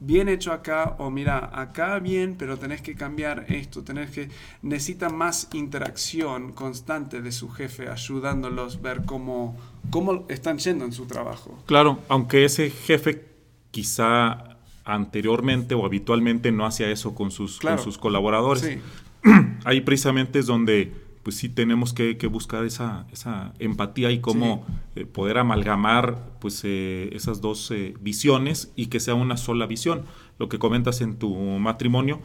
bien 0.00 0.28
hecho 0.28 0.50
acá, 0.50 0.96
o 0.98 1.12
mira, 1.12 1.48
acá 1.52 2.00
bien, 2.00 2.34
pero 2.36 2.58
tenés 2.58 2.82
que 2.82 2.96
cambiar 2.96 3.44
esto, 3.46 3.84
tenés 3.84 4.10
que, 4.10 4.30
necesita 4.62 5.10
más 5.10 5.48
interacción 5.52 6.54
constante 6.54 7.22
de 7.22 7.30
su 7.30 7.50
jefe, 7.50 7.88
ayudándolos 7.88 8.78
a 8.78 8.80
ver 8.80 9.04
cómo, 9.04 9.56
cómo 9.90 10.26
están 10.28 10.58
yendo 10.58 10.84
en 10.84 10.90
su 10.90 11.06
trabajo. 11.06 11.56
Claro, 11.66 12.00
aunque 12.08 12.44
ese 12.44 12.68
jefe 12.68 13.28
quizá 13.70 14.57
anteriormente 14.88 15.74
o 15.74 15.84
habitualmente 15.84 16.50
no 16.50 16.64
hacía 16.64 16.90
eso 16.90 17.14
con 17.14 17.30
sus, 17.30 17.60
con 17.60 17.78
sus 17.78 17.98
colaboradores. 17.98 18.78
Ahí 19.64 19.82
precisamente 19.82 20.38
es 20.38 20.46
donde 20.46 20.92
pues 21.22 21.36
sí 21.36 21.50
tenemos 21.50 21.92
que, 21.92 22.14
buscar 22.28 22.64
esa, 22.64 23.06
esa, 23.12 23.52
empatía 23.58 24.10
y 24.10 24.20
cómo 24.20 24.64
eh, 24.96 25.04
poder 25.04 25.36
amalgamar 25.36 26.38
pues 26.40 26.62
eh, 26.64 27.10
esas 27.12 27.42
dos 27.42 27.70
eh, 27.70 27.94
visiones 28.00 28.72
y 28.76 28.86
que 28.86 28.98
sea 28.98 29.14
una 29.14 29.36
sola 29.36 29.66
visión. 29.66 30.04
Lo 30.38 30.48
que 30.48 30.58
comentas 30.58 31.02
en 31.02 31.18
tu 31.18 31.34
matrimonio, 31.34 32.22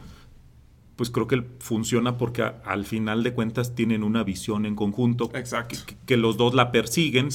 pues 0.96 1.10
creo 1.10 1.26
que 1.26 1.44
funciona 1.58 2.16
porque 2.16 2.50
al 2.64 2.86
final 2.86 3.22
de 3.24 3.34
cuentas 3.34 3.74
tienen 3.74 4.04
una 4.04 4.24
visión 4.24 4.64
en 4.64 4.74
conjunto. 4.74 5.30
Exacto. 5.34 5.76
Que, 6.06 6.16
los 6.16 6.38
dos 6.38 6.54
la 6.54 6.72
persiguen, 6.72 7.28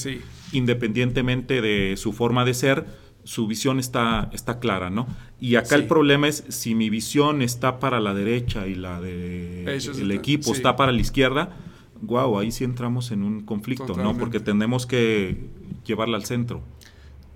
independientemente 0.52 1.62
de 1.62 1.98
su 1.98 2.14
forma 2.14 2.46
de 2.46 2.56
ser 2.56 3.09
su 3.24 3.48
visión 3.48 3.80
está, 3.80 4.30
está 4.34 4.60
clara, 4.60 4.90
¿no? 4.90 5.08
Y 5.40 5.56
acá 5.56 5.76
el 5.76 5.88
problema 5.88 6.28
es 6.28 6.44
si 6.50 6.76
mi 6.76 6.90
visión 6.90 7.42
está 7.42 7.80
para 7.80 8.00
la 8.00 8.14
derecha 8.14 8.68
y 8.68 8.76
la 8.76 9.00
del 9.02 10.12
equipo 10.12 10.54
está 10.54 10.76
para 10.76 10.92
la 10.92 11.00
izquierda, 11.00 11.56
guau, 12.02 12.40
ahí 12.40 12.52
sí 12.52 12.64
entramos 12.64 13.12
en 13.12 13.24
un 13.24 13.42
conflicto, 13.42 13.96
¿no? 13.96 14.18
Porque 14.18 14.40
tenemos 14.40 14.86
que 14.86 15.50
llevarla 15.86 16.18
al 16.18 16.26
centro. 16.26 16.62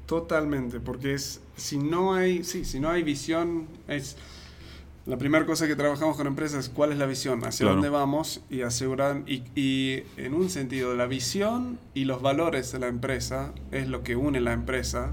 Totalmente, 0.05 0.79
porque 0.79 1.13
es 1.13 1.41
si 1.55 1.77
no 1.77 2.13
hay, 2.13 2.43
sí, 2.43 2.65
si 2.65 2.79
no 2.79 2.89
hay 2.89 3.03
visión 3.03 3.67
es 3.87 4.17
la 5.05 5.17
primera 5.17 5.45
cosa 5.45 5.67
que 5.67 5.75
trabajamos 5.75 6.15
con 6.17 6.27
empresas 6.27 6.65
es 6.65 6.69
cuál 6.69 6.91
es 6.91 6.97
la 6.97 7.05
visión, 7.05 7.43
hacia 7.45 7.67
dónde 7.67 7.89
vamos 7.89 8.41
y 8.49 8.61
asegurar 8.61 9.23
y, 9.27 9.43
y 9.53 10.03
en 10.17 10.33
un 10.33 10.49
sentido 10.49 10.95
la 10.95 11.07
visión 11.07 11.77
y 11.93 12.05
los 12.05 12.21
valores 12.21 12.71
de 12.71 12.79
la 12.79 12.87
empresa 12.87 13.53
es 13.71 13.87
lo 13.87 14.03
que 14.03 14.15
une 14.15 14.39
la 14.39 14.53
empresa 14.53 15.11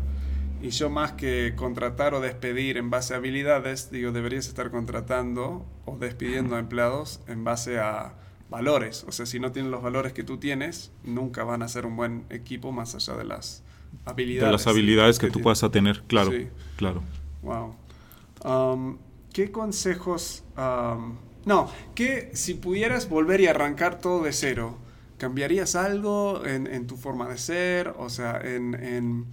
y 0.62 0.70
yo 0.70 0.90
más 0.90 1.12
que 1.12 1.54
contratar 1.56 2.14
o 2.14 2.20
despedir 2.20 2.76
en 2.76 2.90
base 2.90 3.14
a 3.14 3.16
habilidades, 3.16 3.90
digo, 3.90 4.12
deberías 4.12 4.46
estar 4.46 4.70
contratando 4.70 5.64
o 5.86 5.96
despidiendo 5.96 6.56
a 6.56 6.58
empleados 6.58 7.20
en 7.28 7.44
base 7.44 7.78
a 7.78 8.14
valores. 8.50 9.04
O 9.08 9.12
sea, 9.12 9.24
si 9.24 9.40
no 9.40 9.52
tienen 9.52 9.70
los 9.70 9.82
valores 9.82 10.12
que 10.12 10.22
tú 10.22 10.36
tienes, 10.38 10.92
nunca 11.02 11.44
van 11.44 11.62
a 11.62 11.68
ser 11.68 11.86
un 11.86 11.96
buen 11.96 12.26
equipo 12.28 12.72
más 12.72 12.94
allá 12.94 13.16
de 13.16 13.24
las 13.24 13.62
habilidades. 14.04 14.48
De 14.48 14.52
las 14.52 14.66
habilidades 14.66 15.18
que, 15.18 15.30
tú 15.30 15.40
puedas 15.40 15.64
tener, 15.70 16.02
claro. 16.02 16.30
Claro. 16.76 17.02
Wow. 17.42 17.76
Um, 18.44 18.98
¿Qué 19.32 19.50
consejos... 19.50 20.44
Um, 20.58 21.16
no, 21.46 21.70
que 21.94 22.32
si 22.34 22.52
pudieras 22.52 23.08
volver 23.08 23.40
y 23.40 23.46
arrancar 23.46 23.98
todo 23.98 24.24
de 24.24 24.32
cero, 24.34 24.76
¿cambiarías 25.16 25.74
algo 25.74 26.44
en, 26.44 26.66
en 26.66 26.86
tu 26.86 26.98
forma 26.98 27.28
de 27.30 27.38
ser? 27.38 27.94
O 27.96 28.11
sea, 28.11 28.38
en 28.44 29.26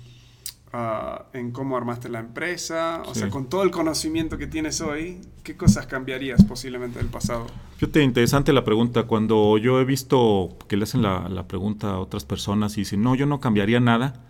ah, 0.74 1.26
en 1.34 1.52
cómo 1.52 1.78
armaste 1.78 2.10
la 2.10 2.20
empresa, 2.20 3.04
o 3.06 3.16
sea, 3.16 3.30
con 3.30 3.48
todo 3.50 3.64
el 3.64 3.72
conocimiento 3.72 4.38
que 4.38 4.48
tienes 4.48 4.82
hoy, 4.82 5.22
¿qué 5.44 5.56
cosas 5.56 5.88
cambiarías 5.88 6.44
posiblemente 6.44 7.00
del 7.00 7.08
pasado? 7.08 7.48
Fíjate, 7.78 8.04
interesante 8.04 8.54
la 8.54 8.64
pregunta. 8.64 9.04
Cuando 9.04 9.58
yo 9.58 9.80
he 9.80 9.86
visto 9.86 10.58
que 10.68 10.78
le 10.78 10.84
hacen 10.84 11.02
la, 11.02 11.30
la 11.30 11.48
pregunta 11.48 11.92
a 11.92 12.00
otras 12.00 12.26
personas 12.26 12.78
y 12.78 12.82
dicen, 12.82 13.02
no, 13.02 13.16
yo 13.16 13.26
no 13.26 13.40
cambiaría 13.40 13.80
nada, 13.80 14.24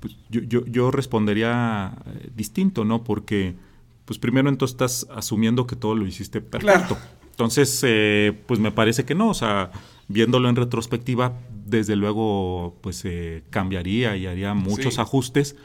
pues 0.00 0.16
yo, 0.30 0.40
yo, 0.40 0.66
yo 0.66 0.90
respondería 0.90 1.94
eh, 2.06 2.30
distinto, 2.34 2.84
¿no? 2.84 3.04
Porque, 3.04 3.54
pues 4.04 4.18
primero 4.18 4.48
entonces 4.48 4.74
estás 4.74 5.06
asumiendo 5.14 5.66
que 5.66 5.76
todo 5.76 5.94
lo 5.94 6.04
hiciste 6.06 6.40
perfecto. 6.40 6.98
Entonces, 7.30 7.80
eh, 7.86 8.36
pues 8.46 8.60
me 8.60 8.72
parece 8.72 9.04
que 9.04 9.14
no, 9.14 9.28
o 9.30 9.34
sea, 9.34 9.70
viéndolo 10.08 10.48
en 10.48 10.56
retrospectiva, 10.56 11.32
desde 11.72 11.96
luego, 11.96 12.76
pues 12.82 13.02
eh, 13.04 13.42
cambiaría 13.50 14.16
y 14.16 14.26
haría 14.26 14.54
muchos 14.54 14.98
ajustes 14.98 15.56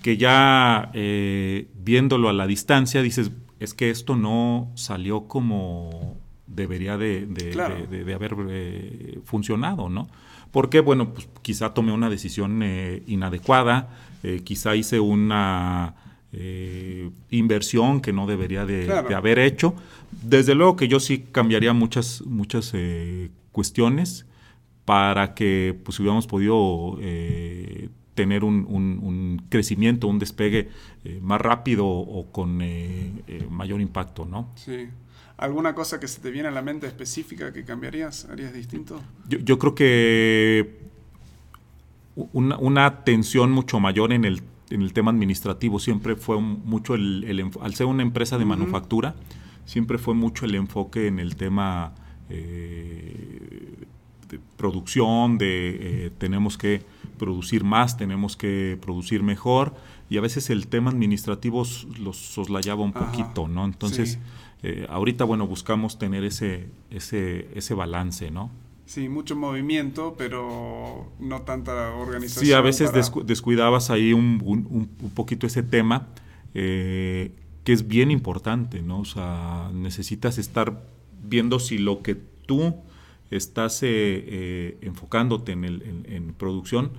que 0.00 0.16
ya 0.16 0.90
eh, 0.94 1.66
viéndolo 1.74 2.28
a 2.28 2.32
la 2.32 2.46
distancia 2.46 3.02
dices, 3.02 3.32
es 3.58 3.74
que 3.74 3.90
esto 3.90 4.14
no 4.14 4.70
salió 4.76 5.26
como 5.26 6.16
debería 6.46 6.96
de, 6.96 7.26
de, 7.26 8.14
haber 8.14 8.36
eh, 8.48 9.18
funcionado, 9.24 9.88
¿no? 9.88 10.08
Porque, 10.52 10.80
bueno, 10.80 11.12
pues 11.12 11.28
quizá 11.42 11.74
tomé 11.74 11.92
una 11.92 12.08
decisión 12.08 12.62
inadecuada, 13.06 13.90
quizá 14.44 14.74
hice 14.76 15.00
una 15.00 15.96
inversión 17.30 18.00
que 18.00 18.12
no 18.12 18.26
debería 18.26 18.64
de, 18.64 18.90
haber 19.14 19.38
hecho. 19.40 19.74
Desde 20.22 20.54
luego 20.54 20.76
que 20.76 20.88
yo 20.88 21.00
sí 21.00 21.26
cambiaría 21.32 21.72
muchas, 21.74 22.22
muchas 22.22 22.72
cuestiones 23.52 24.24
para 24.86 25.34
que 25.34 25.78
pues, 25.84 26.00
hubiéramos 26.00 26.26
podido 26.26 26.96
eh, 27.02 27.90
tener 28.14 28.44
un, 28.44 29.42
crecimiento, 29.50 30.06
un 30.06 30.18
despegue 30.18 30.70
eh, 31.04 31.20
más 31.22 31.40
rápido 31.40 31.86
o 31.86 32.32
con 32.32 32.60
eh, 32.62 33.12
mayor 33.50 33.82
impacto, 33.82 34.24
¿no? 34.24 34.48
Sí. 34.54 34.88
¿Alguna 35.36 35.74
cosa 35.74 36.00
que 36.00 36.08
se 36.08 36.20
te 36.22 36.30
viene 36.30 36.48
a 36.48 36.50
la 36.50 36.62
mente 36.62 36.86
específica 36.86 37.52
que 37.52 37.64
cambiarías, 37.64 38.24
harías 38.30 38.54
distinto? 38.54 39.02
Yo, 39.28 39.58
creo 39.58 39.74
que 39.74 40.78
una, 42.32 42.56
una, 42.56 42.86
atención 42.86 43.50
mucho 43.50 43.78
mayor 43.78 44.14
en 44.14 44.24
el, 44.24 44.40
en 44.70 44.80
el 44.80 44.94
tema 44.94 45.10
administrativo 45.10 45.78
siempre 45.78 46.16
fue 46.16 46.40
mucho 46.40 46.94
el, 46.94 47.50
al 47.60 47.74
ser 47.74 47.86
una 47.86 48.02
empresa 48.02 48.38
de 48.38 48.46
manufactura, 48.46 49.14
siempre 49.66 49.98
fue 49.98 50.14
mucho 50.14 50.46
el 50.46 50.54
enfoque 50.54 51.06
en 51.08 51.18
el 51.18 51.36
tema 51.36 51.92
eh, 52.30 53.86
de 54.28 54.40
producción, 54.56 55.38
de 55.38 56.06
eh, 56.06 56.10
tenemos 56.18 56.58
que 56.58 56.82
producir 57.18 57.64
más, 57.64 57.96
tenemos 57.96 58.36
que 58.36 58.78
producir 58.80 59.22
mejor, 59.22 59.74
y 60.08 60.18
a 60.18 60.20
veces 60.20 60.50
el 60.50 60.66
tema 60.68 60.90
administrativo 60.90 61.64
los 61.98 62.16
soslayaba 62.16 62.82
un 62.82 62.92
poquito, 62.92 63.48
¿no? 63.48 63.64
Entonces, 63.64 64.18
eh, 64.62 64.86
ahorita, 64.88 65.24
bueno, 65.24 65.46
buscamos 65.46 65.98
tener 65.98 66.24
ese, 66.24 66.68
ese, 66.90 67.48
ese 67.54 67.74
balance, 67.74 68.30
¿no? 68.30 68.50
Sí, 68.84 69.08
mucho 69.08 69.34
movimiento, 69.34 70.14
pero 70.16 71.10
no 71.18 71.42
tanta 71.42 71.90
organización. 71.94 72.46
Sí, 72.46 72.52
a 72.52 72.60
veces 72.60 72.90
descuidabas 73.24 73.90
ahí 73.90 74.12
un, 74.12 74.40
un, 74.44 74.88
un, 75.00 75.10
poquito 75.10 75.46
ese 75.46 75.64
tema, 75.64 76.06
que 76.52 77.32
es 77.72 77.88
bien 77.88 78.12
importante, 78.12 78.82
¿no? 78.82 79.00
O 79.00 79.04
sea, 79.04 79.70
necesitas 79.74 80.38
estar 80.38 80.84
viendo 81.20 81.58
si 81.58 81.78
lo 81.78 82.02
que 82.02 82.14
tú 82.14 82.76
estás 83.30 83.82
eh, 83.82 83.88
eh, 83.88 84.78
enfocándote 84.82 85.52
en, 85.52 85.64
el, 85.64 86.04
en, 86.06 86.34
producción, 86.34 86.90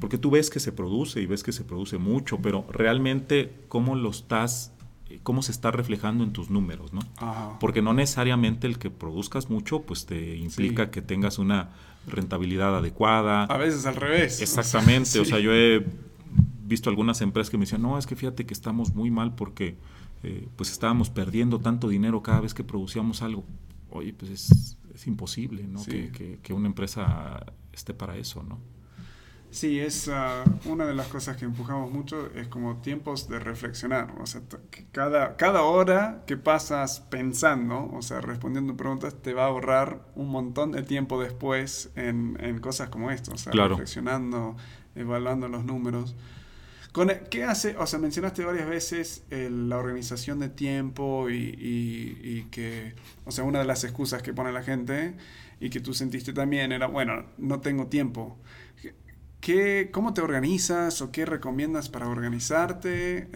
porque 0.00 0.18
tú 0.18 0.30
ves 0.30 0.50
que 0.50 0.60
se 0.60 0.72
produce 0.72 1.20
y 1.20 1.26
ves 1.26 1.42
que 1.42 1.52
se 1.52 1.64
produce 1.64 1.98
mucho, 1.98 2.38
pero 2.38 2.64
realmente 2.70 3.52
cómo 3.68 3.96
lo 3.96 4.10
estás, 4.10 4.72
cómo 5.22 5.42
se 5.42 5.52
está 5.52 5.70
reflejando 5.70 6.24
en 6.24 6.32
tus 6.32 6.50
números, 6.50 6.92
¿no? 6.92 7.00
Porque 7.60 7.82
no 7.82 7.94
necesariamente 7.94 8.66
el 8.66 8.78
que 8.78 8.90
produzcas 8.90 9.50
mucho, 9.50 9.82
pues 9.82 10.06
te 10.06 10.36
implica 10.36 10.90
que 10.90 11.02
tengas 11.02 11.38
una 11.38 11.70
rentabilidad 12.06 12.76
adecuada. 12.76 13.44
A 13.44 13.56
veces 13.56 13.86
al 13.86 13.96
revés. 13.96 14.40
Exactamente, 14.40 15.18
o 15.18 15.24
sea, 15.24 15.40
yo 15.40 15.52
he 15.52 15.84
visto 16.68 16.90
algunas 16.90 17.20
empresas 17.22 17.50
que 17.50 17.56
me 17.56 17.64
decían, 17.64 17.82
no, 17.82 17.98
es 17.98 18.06
que 18.06 18.14
fíjate 18.14 18.46
que 18.46 18.54
estamos 18.54 18.94
muy 18.94 19.10
mal 19.10 19.34
porque 19.34 19.76
eh, 20.22 20.48
pues 20.56 20.70
estábamos 20.70 21.10
perdiendo 21.10 21.58
tanto 21.60 21.88
dinero 21.88 22.22
cada 22.22 22.40
vez 22.40 22.54
que 22.54 22.62
producíamos 22.62 23.22
algo. 23.22 23.44
Oye, 23.90 24.12
pues 24.12 24.30
es, 24.30 24.76
es 24.94 25.06
imposible, 25.06 25.66
¿no? 25.66 25.84
Que, 25.84 26.38
que, 26.42 26.52
una 26.52 26.68
empresa 26.68 27.44
esté 27.72 27.94
para 27.94 28.16
eso, 28.16 28.42
¿no? 28.42 28.58
Sí, 29.50 29.80
es 29.80 30.08
ah, 30.08 30.44
una 30.66 30.84
de 30.84 30.94
las 30.94 31.06
cosas 31.06 31.38
que 31.38 31.46
empujamos 31.46 31.90
mucho, 31.90 32.30
es 32.34 32.48
como 32.48 32.76
tiempos 32.82 33.28
de 33.28 33.38
reflexionar. 33.38 34.14
O 34.20 34.26
sea, 34.26 34.42
cada, 34.92 35.36
cada 35.36 35.62
hora 35.62 36.22
que 36.26 36.36
pasas 36.36 37.00
pensando, 37.00 37.90
o 37.92 38.02
sea, 38.02 38.20
respondiendo 38.20 38.76
preguntas, 38.76 39.14
te 39.22 39.32
va 39.32 39.44
a 39.44 39.46
ahorrar 39.46 40.02
un 40.16 40.28
montón 40.28 40.72
de 40.72 40.82
tiempo 40.82 41.20
después 41.22 41.90
en, 41.96 42.36
en 42.40 42.58
cosas 42.60 42.90
como 42.90 43.10
esto. 43.10 43.32
O 43.32 43.38
sea, 43.38 43.52
reflexionando, 43.52 44.56
evaluando 44.94 45.48
los 45.48 45.64
números. 45.64 46.14
¿Qué 47.30 47.44
hace? 47.44 47.76
O 47.76 47.86
sea, 47.86 47.98
mencionaste 47.98 48.44
varias 48.44 48.68
veces 48.68 49.24
la 49.30 49.76
organización 49.76 50.40
de 50.40 50.48
tiempo 50.48 51.28
y, 51.30 52.46
que, 52.50 52.94
o 53.24 53.30
sea, 53.30 53.44
una 53.44 53.60
de 53.60 53.64
las 53.64 53.84
excusas 53.84 54.22
que 54.22 54.32
pone 54.32 54.52
la 54.52 54.62
gente 54.62 55.14
y 55.60 55.70
que 55.70 55.80
tú 55.80 55.94
sentiste 55.94 56.32
también 56.32 56.72
era, 56.72 56.86
bueno, 56.86 57.24
no 57.36 57.60
tengo 57.60 57.86
tiempo. 57.86 58.36
¿Qué, 59.40 59.90
¿Cómo 59.92 60.14
te 60.14 60.20
organizas 60.20 61.00
o 61.00 61.12
qué 61.12 61.24
recomiendas 61.24 61.88
para 61.88 62.08
organizarte? 62.08 63.28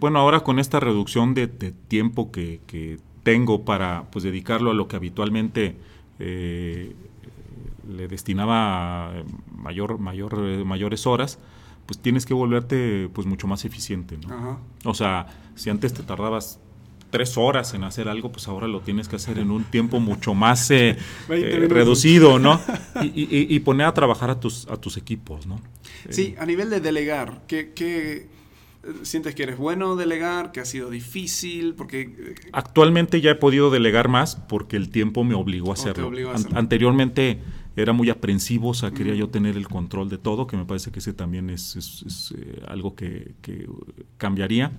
Bueno, 0.00 0.18
ahora 0.18 0.40
con 0.40 0.58
esta 0.58 0.80
reducción 0.80 1.34
de, 1.34 1.48
tiempo 1.48 2.32
que, 2.32 2.98
tengo 3.22 3.64
para 3.64 4.04
pues, 4.12 4.22
dedicarlo 4.22 4.70
a 4.70 4.74
lo 4.74 4.86
que 4.86 4.94
habitualmente 4.94 5.74
eh, 6.20 6.94
le 7.88 8.08
destinaba 8.08 9.12
mayor, 9.50 9.98
mayor, 9.98 10.64
mayores 10.64 11.06
horas, 11.06 11.40
pues 11.86 11.98
tienes 11.98 12.26
que 12.26 12.34
volverte 12.34 13.08
pues 13.12 13.26
mucho 13.26 13.46
más 13.46 13.64
eficiente, 13.64 14.18
¿no? 14.18 14.60
O 14.84 14.94
sea, 14.94 15.26
si 15.54 15.70
antes 15.70 15.94
te 15.94 16.02
tardabas 16.02 16.60
tres 17.10 17.36
horas 17.38 17.72
en 17.74 17.84
hacer 17.84 18.08
algo, 18.08 18.32
pues 18.32 18.48
ahora 18.48 18.66
lo 18.66 18.80
tienes 18.80 19.08
que 19.08 19.16
hacer 19.16 19.38
en 19.38 19.50
un 19.50 19.64
tiempo 19.64 20.00
mucho 20.00 20.34
más 20.34 20.70
eh, 20.72 20.98
eh, 21.28 21.66
reducido, 21.68 22.38
¿no? 22.38 22.60
Y, 23.02 23.58
poner 23.60 23.86
a 23.86 23.94
trabajar 23.94 24.30
a 24.30 24.40
tus, 24.40 24.66
a 24.68 24.76
tus 24.76 24.96
equipos, 24.96 25.46
¿no? 25.46 25.60
Sí, 26.08 26.34
a 26.38 26.46
nivel 26.46 26.70
de 26.70 26.80
delegar, 26.80 27.42
¿qué, 27.46 27.72
qué 27.74 28.28
sientes 29.02 29.34
que 29.34 29.42
eres 29.42 29.58
bueno 29.58 29.96
delegar, 29.96 30.52
que 30.52 30.60
ha 30.60 30.64
sido 30.64 30.90
difícil? 30.90 31.74
Porque 31.74 32.02
eh, 32.02 32.34
Actualmente 32.52 33.20
ya 33.20 33.32
he 33.32 33.34
podido 33.34 33.70
delegar 33.70 34.08
más 34.08 34.36
porque 34.36 34.76
el 34.76 34.90
tiempo 34.90 35.24
me 35.24 35.34
obligó 35.34 35.70
a 35.70 35.74
hacerlo. 35.74 36.10
anteriormente 36.54 37.40
era 37.76 37.92
muy 37.92 38.08
aprensivo, 38.08 38.70
o 38.70 38.74
sea, 38.74 38.90
quería 38.90 39.14
yo 39.14 39.28
tener 39.28 39.56
el 39.56 39.68
control 39.68 40.08
de 40.08 40.16
todo, 40.16 40.46
que 40.46 40.56
me 40.56 40.64
parece 40.64 40.90
que 40.90 40.98
ese 40.98 41.12
también 41.12 41.50
es, 41.50 42.32
eh, 42.36 42.62
algo 42.66 42.94
que, 42.94 43.34
cambiaría. 44.16 44.72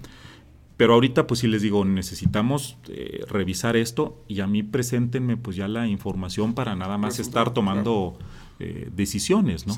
Pero 0.78 0.94
ahorita, 0.94 1.26
pues 1.26 1.40
sí 1.40 1.48
les 1.48 1.62
digo, 1.62 1.86
necesitamos 1.86 2.78
eh, 2.90 3.24
revisar 3.30 3.76
esto 3.76 4.24
y 4.28 4.42
a 4.42 4.48
mí 4.48 4.62
preséntenme 4.62 5.38
pues 5.38 5.56
ya 5.56 5.68
la 5.68 5.88
información 5.88 6.54
para 6.54 6.76
nada 6.76 6.98
más 7.00 7.20
estar 7.20 7.52
tomando 7.52 8.18
eh, 8.60 8.90
decisiones, 8.96 9.66
¿no? 9.66 9.76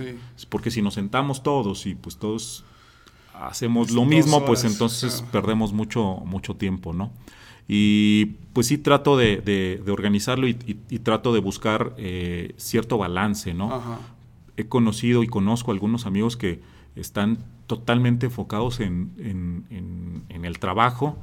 Porque 0.49 0.71
si 0.71 0.81
nos 0.81 0.95
sentamos 0.95 1.41
todos 1.41 1.85
y 1.85 1.95
pues 1.95 2.17
todos 2.17 2.65
hacemos 3.39 3.91
lo 3.91 4.05
mismo, 4.05 4.45
pues 4.45 4.63
entonces 4.63 5.23
perdemos 5.31 5.73
mucho, 5.73 6.21
mucho 6.25 6.55
tiempo, 6.55 6.93
¿no? 6.93 7.11
Y 7.67 8.25
pues 8.53 8.67
sí 8.67 8.77
trato 8.77 9.15
de, 9.15 9.81
organizarlo 9.87 10.47
y, 10.47 10.55
trato 11.03 11.33
de 11.33 11.39
buscar 11.39 11.93
eh, 11.97 12.53
cierto 12.57 12.97
balance, 12.97 13.53
¿no? 13.53 13.99
He 14.57 14.67
conocido 14.67 15.23
y 15.23 15.27
conozco 15.27 15.71
algunos 15.71 16.05
amigos 16.05 16.35
que 16.35 16.61
están 16.95 17.37
totalmente 17.67 18.25
enfocados 18.25 18.79
en, 18.79 19.11
el 20.29 20.59
trabajo, 20.59 21.17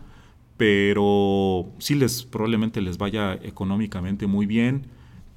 pero 0.57 1.67
sí 1.79 1.97
les 1.97 2.23
probablemente 2.23 2.81
les 2.81 2.97
vaya 2.97 3.35
económicamente 3.35 4.27
muy 4.29 4.47
bien, 4.47 4.87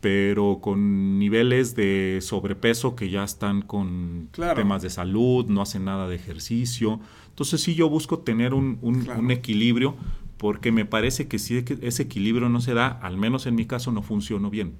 pero 0.01 0.59
con 0.61 1.19
niveles 1.19 1.75
de 1.75 2.19
sobrepeso 2.21 2.95
que 2.95 3.09
ya 3.09 3.23
están 3.23 3.61
con 3.61 4.29
temas 4.31 4.81
de 4.81 4.89
salud, 4.89 5.45
no 5.47 5.61
hacen 5.61 5.85
nada 5.85 6.07
de 6.07 6.15
ejercicio. 6.15 6.99
Entonces 7.29 7.61
sí 7.61 7.75
yo 7.75 7.89
busco 7.89 8.19
tener 8.19 8.53
un, 8.53 8.79
un 8.81 9.31
equilibrio 9.31 9.95
porque 10.37 10.71
me 10.71 10.85
parece 10.85 11.27
que 11.27 11.37
si 11.37 11.65
ese 11.81 12.03
equilibrio 12.03 12.47
no 12.47 12.61
se 12.61 12.73
da, 12.73 12.87
al 12.87 13.17
menos 13.17 13.45
en 13.45 13.55
mi 13.55 13.65
caso 13.65 13.91
no 13.91 14.01
funcionó 14.01 14.49
bien. 14.49 14.77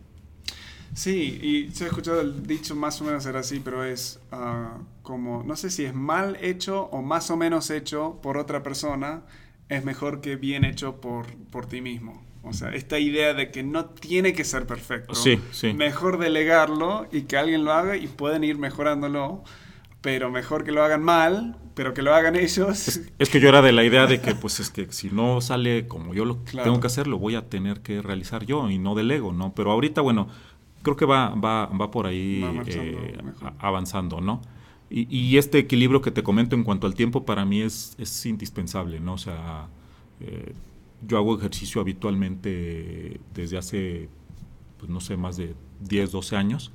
Sí, 0.94 1.40
y 1.42 1.72
se 1.76 1.84
ha 1.84 1.88
escuchado 1.88 2.22
el 2.22 2.48
dicho 2.48 2.76
más 2.76 3.00
o 3.02 3.06
menos 3.06 3.26
era 3.26 3.42
así, 3.42 3.60
pero 3.60 3.84
es 3.84 4.20
ah, 4.32 4.80
como, 5.04 5.44
no 5.44 5.56
sé 5.56 5.70
si 5.70 5.86
es 5.86 5.94
mal 5.94 6.38
hecho 6.42 6.84
o 6.86 7.02
más 7.02 7.30
o 7.30 7.38
menos 7.38 7.70
hecho 7.70 8.20
por 8.24 8.38
otra 8.38 8.64
persona, 8.64 9.24
es 9.68 9.86
mejor 9.86 10.22
que 10.22 10.36
bien 10.36 10.66
hecho 10.66 11.00
por, 11.00 11.28
por 11.52 11.68
ti 11.68 11.82
mismo. 11.82 12.24
O 12.44 12.54
sea, 12.54 12.70
esta 12.70 13.00
idea 13.00 13.34
de 13.34 13.52
que 13.52 13.64
no 13.64 13.86
tiene 13.86 14.34
que 14.34 14.44
ser 14.44 14.66
perfecto. 14.66 15.14
Sí, 15.14 15.40
sí. 15.52 15.74
Mejor 15.74 16.18
delegarlo 16.18 17.08
y 17.12 17.24
que 17.24 17.38
alguien 17.38 17.66
lo 17.66 17.74
haga 17.74 17.98
y 17.98 18.08
pueden 18.08 18.44
ir 18.44 18.58
mejorándolo 18.58 19.44
pero 20.02 20.32
mejor 20.32 20.64
que 20.64 20.72
lo 20.72 20.84
hagan 20.84 21.04
mal, 21.04 21.58
pero 21.74 21.94
que 21.94 22.02
lo 22.02 22.16
hagan 22.16 22.36
ellos. 22.36 23.02
Es, 23.20 23.30
que 23.30 23.40
yo 23.40 23.50
era 23.50 23.62
de 23.62 23.72
la 23.72 23.84
idea 23.84 24.08
de 24.08 24.22
que, 24.22 24.34
pues, 24.34 24.60
es 24.60 24.70
que 24.70 24.92
si 24.92 25.10
no 25.10 25.42
sale 25.42 25.88
como 25.88 26.14
yo 26.14 26.26
lo 26.26 26.38
tengo 26.38 26.80
que 26.80 26.88
hacer, 26.88 27.08
lo 27.08 27.20
voy 27.20 27.36
a 27.36 27.50
tener 27.50 27.82
que 27.82 28.02
realizar 28.02 28.46
yo 28.46 28.70
y 28.70 28.78
no 28.78 28.96
del 28.96 29.12
ego, 29.12 29.34
¿no? 29.34 29.54
Pero 29.54 29.72
ahorita, 29.72 30.02
bueno, 30.02 30.28
creo 30.84 30.96
que 30.96 31.06
va, 31.06 31.30
va, 31.36 31.66
va 31.66 31.92
por 31.92 32.08
ahí 32.08 32.44
eh, 32.68 33.18
avanzando, 33.60 34.22
¿no? 34.22 34.42
Y, 34.92 35.38
este 35.38 35.60
equilibrio 35.60 36.02
que 36.02 36.10
te 36.10 36.24
comento 36.24 36.56
en 36.56 36.64
cuanto 36.64 36.88
al 36.88 36.96
tiempo 36.96 37.24
para 37.24 37.46
mí 37.46 37.62
es, 37.62 37.96
es 38.00 38.26
indispensable, 38.26 39.00
¿no? 39.00 39.14
O 39.14 39.18
sea, 39.20 39.68
eh, 40.20 40.54
yo 41.08 41.18
hago 41.18 41.38
ejercicio 41.38 41.82
habitualmente 41.82 43.20
desde 43.34 43.58
hace, 43.58 44.10
pues 44.78 44.90
no 44.90 45.00
sé, 45.00 45.18
más 45.18 45.38
de 45.38 45.56
10, 45.82 46.12
12 46.12 46.36
años. 46.36 46.72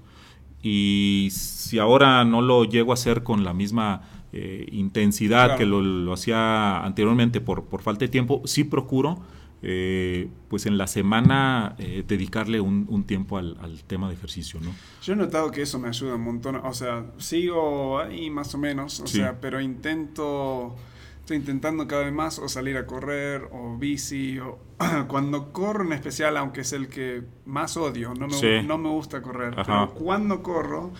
Y 0.62 1.28
si 1.32 1.78
ahora 1.78 2.24
no 2.24 2.40
lo 2.40 2.64
llego 2.64 2.92
a 2.92 2.94
hacer 2.94 3.22
con 3.22 3.44
la 3.44 3.52
misma 3.52 4.02
eh, 4.32 4.66
intensidad 4.72 5.56
que 5.58 5.66
lo, 5.66 6.12
hacía 6.12 6.84
anteriormente 6.84 7.40
por, 7.40 7.64
por 7.64 7.82
falta 7.82 8.06
de 8.06 8.08
tiempo, 8.08 8.42
sí 8.44 8.64
procuro 8.64 9.20
eh, 9.66 10.28
pues 10.48 10.66
en 10.66 10.76
la 10.76 10.86
semana 10.86 11.74
eh, 11.78 12.04
dedicarle 12.06 12.60
un, 12.60 13.04
tiempo 13.04 13.38
al, 13.38 13.82
tema 13.86 14.08
de 14.08 14.14
ejercicio, 14.14 14.60
¿no? 14.60 14.70
Yo 15.02 15.14
he 15.14 15.16
notado 15.16 15.50
que 15.50 15.62
eso 15.62 15.78
me 15.78 15.88
ayuda 15.88 16.16
un 16.16 16.20
montón, 16.20 16.56
o 16.56 16.74
sea, 16.74 17.06
sigo 17.16 17.98
ahí 17.98 18.28
más 18.28 18.54
o 18.54 18.58
menos, 18.58 19.00
o 19.00 19.06
sea, 19.06 19.40
pero 19.40 19.62
intento, 19.62 20.76
estoy 21.24 21.38
intentando 21.38 21.88
cada 21.88 22.04
vez 22.04 22.12
más 22.12 22.38
o 22.38 22.50
salir 22.50 22.76
a 22.76 22.86
correr 22.86 23.48
o 23.50 23.78
bici, 23.78 24.38
o 24.38 24.58
cuando 25.08 25.52
corro 25.52 25.82
en 25.82 25.94
especial, 25.94 26.36
aunque 26.36 26.60
es 26.60 26.74
el 26.74 26.88
que 26.88 27.22
más 27.46 27.78
odio, 27.78 28.12
no 28.12 28.28
me, 28.28 28.62
no 28.62 28.76
me 28.76 28.90
gusta 28.90 29.22
correr, 29.22 29.54
pero 29.56 29.94
cuando 29.94 30.42
corro, 30.42 30.92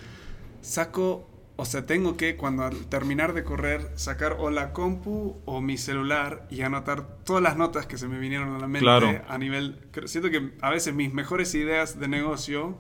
saco 0.63 1.29
o 1.57 1.65
sea, 1.67 1.87
tengo 1.87 2.17
que, 2.17 2.37
cuando 2.37 2.65
al 2.65 2.87
terminar 2.87 3.35
de 3.35 3.45
correr, 3.45 3.91
sacar 3.95 4.37
o 4.41 4.51
la 4.51 4.73
compu 4.73 5.37
o 5.45 5.61
mi 5.61 5.77
celular 5.77 6.49
y 6.51 6.63
anotar 6.63 7.19
todas 7.25 7.43
las 7.43 7.57
notas 7.57 7.87
que 7.87 7.97
se 7.97 8.09
me 8.09 8.19
vinieron 8.19 8.57
a 8.57 8.59
la 8.59 8.67
mente 8.67 9.23
a 9.29 9.39
nivel... 9.39 9.79
Siento 10.07 10.31
que 10.31 10.53
a 10.63 10.71
veces 10.71 10.95
mis 10.95 11.13
mejores 11.13 11.55
ideas 11.55 12.01
de 12.01 12.09
negocio... 12.09 12.79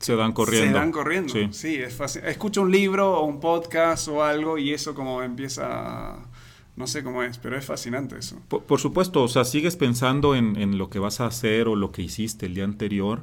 Se 0.00 0.16
dan 0.16 0.32
corriendo. 0.32 0.66
Se 0.66 0.72
dan 0.72 0.90
corriendo, 0.90 1.34
sí, 1.52 1.76
es 1.76 1.94
fácil. 1.94 2.24
Escucho 2.24 2.62
un 2.62 2.72
libro 2.72 3.18
o 3.18 3.24
un 3.24 3.38
podcast 3.38 4.08
o 4.08 4.24
algo 4.24 4.58
y 4.58 4.72
eso 4.72 4.94
como 4.94 5.22
empieza... 5.22 6.27
No 6.78 6.86
sé 6.86 7.02
cómo 7.02 7.22
es, 7.22 7.38
pero 7.38 7.58
es 7.58 7.66
fascinante 7.66 8.16
eso. 8.18 8.40
Por, 8.48 8.78
supuesto, 8.80 9.22
o 9.22 9.28
sea, 9.28 9.44
sigues 9.44 9.76
pensando 9.76 10.34
en, 10.34 10.56
en 10.56 10.78
lo 10.78 10.88
que 10.88 10.98
vas 10.98 11.20
a 11.20 11.26
hacer 11.26 11.68
o 11.68 11.76
lo 11.76 11.92
que 11.92 12.02
hiciste 12.02 12.46
el 12.46 12.54
día 12.54 12.64
anterior 12.64 13.22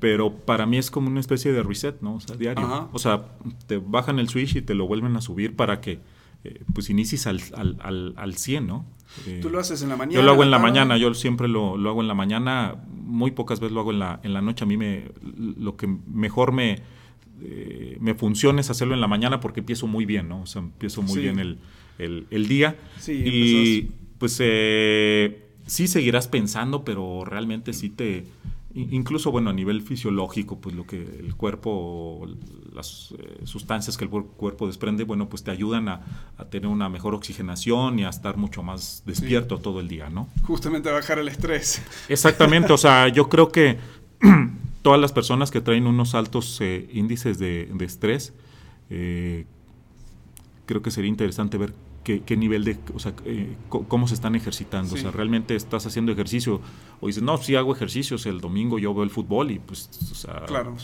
pero 0.00 0.34
para 0.34 0.66
mí 0.66 0.78
es 0.78 0.90
como 0.90 1.08
una 1.08 1.20
especie 1.20 1.52
de 1.52 1.62
reset, 1.62 2.00
¿no? 2.00 2.14
O 2.14 2.20
sea, 2.20 2.36
diario. 2.36 2.88
O 2.92 2.98
sea, 2.98 3.24
te 3.66 3.78
bajan 3.78 4.18
el 4.18 4.28
switch 4.28 4.56
y 4.56 4.62
te 4.62 4.74
lo 4.74 4.86
vuelven 4.86 5.16
a 5.16 5.20
subir 5.20 5.56
para 5.56 5.80
que 5.80 6.00
eh, 6.44 6.62
pues 6.74 6.90
inicies 6.90 7.26
al, 7.26 7.40
al, 7.54 8.14
al, 8.16 8.34
100, 8.34 8.66
¿no? 8.66 8.84
Eh, 9.26 9.38
¿Tú 9.40 9.50
lo 9.50 9.58
haces 9.58 9.82
en 9.82 9.88
la 9.88 9.96
mañana? 9.96 10.14
Yo 10.14 10.22
lo 10.22 10.32
hago 10.32 10.42
en 10.42 10.50
la 10.50 10.58
mañana, 10.58 10.96
yo 10.96 11.12
siempre 11.14 11.48
lo, 11.48 11.76
lo, 11.76 11.90
hago 11.90 12.02
en 12.02 12.08
la 12.08 12.14
mañana, 12.14 12.76
muy 12.92 13.30
pocas 13.30 13.60
veces 13.60 13.72
lo 13.72 13.80
hago 13.80 13.92
en 13.92 13.98
la, 13.98 14.20
en 14.22 14.32
la 14.34 14.42
noche. 14.42 14.64
A 14.64 14.66
mí 14.66 14.76
me, 14.76 15.10
lo 15.22 15.76
que 15.76 15.86
mejor 15.86 16.52
me, 16.52 16.82
eh, 17.42 17.96
me 18.00 18.14
funciona 18.14 18.60
es 18.60 18.70
hacerlo 18.70 18.94
en 18.94 19.00
la 19.00 19.08
mañana 19.08 19.40
porque 19.40 19.60
empiezo 19.60 19.86
muy 19.86 20.04
bien, 20.04 20.28
¿no? 20.28 20.42
O 20.42 20.46
sea, 20.46 20.62
empiezo 20.62 21.02
muy 21.02 21.20
bien 21.20 21.38
el, 21.38 21.58
el, 21.98 22.26
el, 22.30 22.48
día. 22.48 22.76
Sí, 22.98 23.22
y 23.24 23.90
pues 24.18 24.32
sí 25.66 25.86
seguirás 25.88 26.28
pensando, 26.28 26.84
pero 26.84 27.24
realmente 27.24 27.72
sí 27.72 27.90
te 27.90 28.24
Incluso, 28.76 29.30
bueno, 29.30 29.50
a 29.50 29.52
nivel 29.52 29.82
fisiológico, 29.82 30.58
pues 30.58 30.74
lo 30.74 30.84
que 30.84 31.00
el 31.00 31.36
cuerpo, 31.36 32.26
las 32.74 33.14
eh, 33.16 33.42
sustancias 33.44 33.96
que 33.96 34.04
el 34.04 34.10
cuerpo 34.10 34.66
desprende, 34.66 35.04
bueno, 35.04 35.28
pues 35.28 35.44
te 35.44 35.52
ayudan 35.52 35.88
a, 35.88 36.00
tener 36.50 36.66
una 36.66 36.88
mejor 36.88 37.14
oxigenación 37.14 38.00
y 38.00 38.04
a 38.04 38.08
estar 38.08 38.36
mucho 38.36 38.64
más 38.64 39.04
despierto 39.06 39.58
todo 39.58 39.78
el 39.78 39.86
día, 39.86 40.10
¿no? 40.10 40.28
Justamente 40.42 40.88
a 40.88 40.92
bajar 40.92 41.20
el 41.20 41.28
estrés. 41.28 41.82
Exactamente, 42.08 42.72
o 42.72 42.76
sea, 42.76 43.06
yo 43.06 43.28
creo 43.28 43.52
que 43.52 43.78
todas 44.82 45.00
las 45.00 45.12
personas 45.12 45.52
que 45.52 45.60
traen 45.60 45.86
unos 45.86 46.16
altos 46.16 46.60
eh, 46.60 46.88
índices 46.92 47.38
de, 47.38 47.72
estrés, 47.78 48.32
eh, 48.90 49.46
creo 50.66 50.82
que 50.82 50.90
sería 50.90 51.10
interesante 51.10 51.58
ver 51.58 51.74
qué, 52.04 52.36
nivel 52.36 52.64
de, 52.64 52.78
o 52.94 52.98
sea, 52.98 53.12
eh, 53.24 53.56
cómo 53.68 54.06
se 54.06 54.14
están 54.14 54.34
ejercitando. 54.34 54.94
O 54.94 54.98
sea, 54.98 55.10
realmente 55.10 55.56
estás 55.56 55.86
haciendo 55.86 56.12
ejercicio. 56.12 56.60
O 57.00 57.06
dices, 57.06 57.22
no, 57.22 57.36
sí 57.38 57.56
hago 57.56 57.74
ejercicios, 57.74 58.26
el 58.26 58.40
domingo 58.40 58.78
yo 58.78 58.94
veo 58.94 59.04
el 59.04 59.10
fútbol 59.10 59.50
y 59.50 59.58
pues, 59.58 59.88
o 60.10 60.14
sea, 60.14 60.44
claro. 60.46 60.76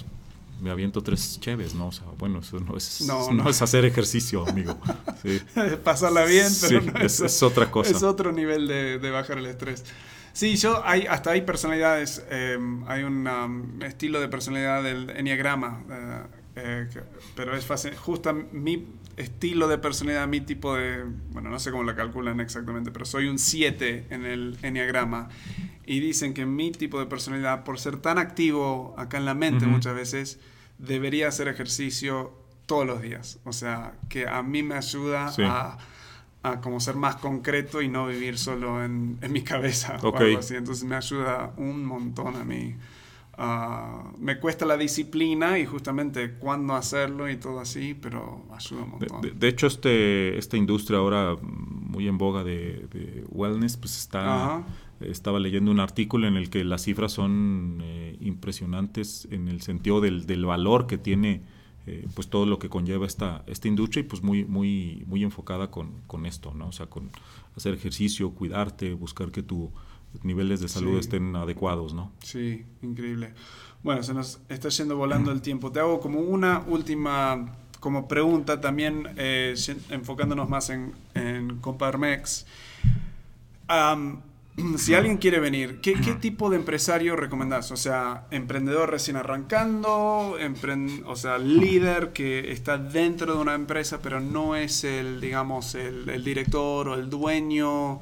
me 0.61 0.71
aviento 0.71 1.03
tres 1.03 1.39
cheves, 1.41 1.75
¿no? 1.75 1.89
O 1.89 1.93
sea, 1.93 2.07
bueno, 2.19 2.41
eso 2.41 2.59
no 2.59 2.77
es, 2.77 3.03
no, 3.07 3.49
es 3.49 3.63
hacer 3.63 3.85
ejercicio, 3.85 4.47
amigo. 4.49 4.79
Pasarla 5.85 6.25
bien, 6.25 6.49
pero 6.61 6.81
no 6.81 6.99
es, 6.99 7.21
es, 7.21 7.43
otra 7.43 7.71
cosa. 7.71 7.91
Es 7.91 8.03
otro 8.03 8.33
nivel 8.33 8.67
de, 8.67 8.99
de 8.99 9.11
bajar 9.11 9.39
el 9.39 9.47
estrés. 9.47 9.85
Sí, 10.33 10.57
yo 10.57 10.83
hay, 10.85 11.07
hasta 11.07 11.33
hay 11.33 11.43
personalidades, 11.43 12.25
em, 12.31 12.85
hay 12.89 13.03
un 13.03 13.27
um, 13.27 13.83
estilo 13.83 14.21
de 14.21 14.29
personalidad 14.29 14.83
del 14.83 15.11
enneagrama, 15.11 15.83
eh, 15.91 16.23
eh, 16.63 16.89
pero 17.35 17.57
es 17.57 17.65
fácil. 17.65 17.95
Justo 17.95 18.33
mi 18.53 18.87
estilo 19.17 19.69
de 19.69 19.79
personalidad, 19.79 20.27
mi 20.29 20.41
tipo 20.41 20.75
de, 20.75 21.05
bueno, 21.31 21.51
no 21.51 21.59
sé 21.59 21.71
cómo 21.71 21.83
lo 21.83 21.95
calculan 21.95 22.41
exactamente, 22.41 22.91
pero 22.91 23.05
soy 23.05 23.27
un 23.27 23.39
7 23.39 24.07
en 24.11 24.25
el 24.25 24.59
enneagrama. 24.63 25.29
Y 25.87 26.01
dicen 26.01 26.35
que 26.35 26.47
mi 26.47 26.71
tipo 26.73 26.99
de 26.99 27.07
personalidad, 27.07 27.65
por 27.65 27.79
ser 27.81 27.97
tan 27.99 28.19
activo 28.19 28.95
acá 28.97 29.19
en 29.19 29.25
la 29.25 29.35
mente 29.35 29.67
muchas 29.67 29.95
veces, 29.95 30.41
debería 30.79 31.29
hacer 31.29 31.49
ejercicio 31.49 32.33
todos 32.67 32.87
los 32.87 33.03
días. 33.03 33.41
O 33.45 33.53
sea, 33.53 33.95
que 34.09 34.29
a 34.29 34.43
mí 34.43 34.63
me 34.63 34.77
ayuda 34.77 35.33
a, 35.39 35.79
a, 36.43 36.61
como 36.61 36.79
ser 36.81 36.95
más 36.95 37.17
concreto 37.17 37.83
y 37.83 37.89
no 37.89 38.07
vivir 38.07 38.39
solo 38.39 38.85
en, 38.85 39.19
en 39.21 39.33
mi 39.33 39.43
cabeza 39.43 39.97
o 40.03 40.17
algo 40.17 40.39
así. 40.39 40.55
Entonces 40.55 40.85
me 40.85 40.95
ayuda 40.95 41.53
un 41.57 41.85
montón 41.85 42.37
a 42.37 42.45
mí. 42.45 42.77
Ah, 43.43 44.13
me 44.19 44.39
cuesta 44.39 44.67
la 44.67 44.77
disciplina 44.77 45.59
y 45.59 45.65
justamente 45.65 46.35
cuándo 46.35 46.75
hacerlo 46.75 47.31
y 47.31 47.37
todo 47.37 47.61
así, 47.61 47.95
pero 47.95 48.45
ayuda 48.55 48.83
un 48.83 48.91
montón. 48.91 49.39
De, 49.39 49.49
hecho, 49.49 49.67
este, 49.67 50.37
esta 50.37 50.59
industria 50.59 50.99
ahora 50.99 51.37
muy 51.41 52.07
en 52.07 52.19
boga 52.19 52.45
de, 52.45 53.25
wellness, 53.31 53.77
pues 53.77 53.97
está... 53.99 54.65
Estaba 55.01 55.41
leyendo 55.41 55.71
un 55.71 55.81
artículo 55.81 56.29
en 56.29 56.37
el 56.37 56.51
que 56.51 56.63
las 56.63 56.83
cifras 56.83 57.13
son 57.13 57.79
eh, 57.81 58.19
impresionantes 58.21 59.27
en 59.31 59.49
el 59.49 59.63
sentido 59.63 60.03
del, 60.03 60.27
del 60.27 60.45
valor 60.45 60.87
que 60.87 60.99
tiene 60.99 61.41
eh, 61.87 62.07
pues 62.15 62.29
todo 62.29 62.45
lo 62.45 62.59
que 62.59 62.69
conlleva 62.69 63.07
esta, 63.07 63.43
esta 63.47 63.67
industria 63.67 64.03
y 64.03 64.05
pues 64.05 64.23
muy, 64.23 64.45
muy, 64.45 65.03
muy 65.07 65.25
enfocada 65.25 65.71
con, 65.71 66.03
con 66.07 66.27
esto, 66.27 66.53
¿no? 66.53 66.69
O 66.69 66.73
sea, 66.73 66.85
con 66.87 67.11
hacer 67.57 67.73
ejercicio, 67.73 68.31
cuidarte, 68.33 68.93
buscar 68.93 69.33
que 69.33 69.43
tu 69.43 69.71
niveles 70.23 70.61
de 70.61 70.69
salud 70.69 70.99
estén 70.99 71.37
adecuados, 71.37 71.95
¿no? 71.95 72.13
Sí, 72.23 72.65
increíble. 72.83 73.35
Bueno, 73.83 74.03
se 74.03 74.13
nos 74.13 74.41
está 74.49 74.69
yendo 74.69 74.97
volando 74.97 75.33
el 75.33 75.41
tiempo. 75.41 75.73
Te 75.73 75.81
hago 75.81 76.01
como 76.01 76.21
una 76.21 76.61
última 76.67 77.57
como 77.81 78.07
pregunta 78.07 78.61
también, 78.61 79.09
eh, 79.17 79.55
enfocándonos 79.89 80.49
más 80.49 80.71
en, 80.71 80.93
en 81.15 81.57
Comparmex. 81.59 82.47
si 84.77 84.95
alguien 84.95 85.17
quiere 85.17 85.41
venir, 85.41 85.81
¿qué, 85.81 85.95
¿qué, 85.95 86.13
tipo 86.21 86.51
de 86.51 86.57
empresario 86.57 87.17
recomendás? 87.17 87.71
O 87.73 87.77
sea, 87.77 88.27
emprendedor 88.31 88.91
recién 88.91 89.17
arrancando, 89.17 90.37
o 91.07 91.17
sea, 91.17 91.39
líder 91.39 92.13
que 92.13 92.53
está 92.53 92.77
dentro 92.77 93.35
de 93.35 93.41
una 93.41 93.55
empresa, 93.55 94.01
pero 94.03 94.21
no 94.21 94.57
es 94.57 94.85
el, 94.85 95.21
digamos, 95.21 95.75
el, 95.75 96.09
el 96.09 96.23
director 96.23 96.89
o 96.89 96.95
el 96.95 97.09
dueño 97.09 98.01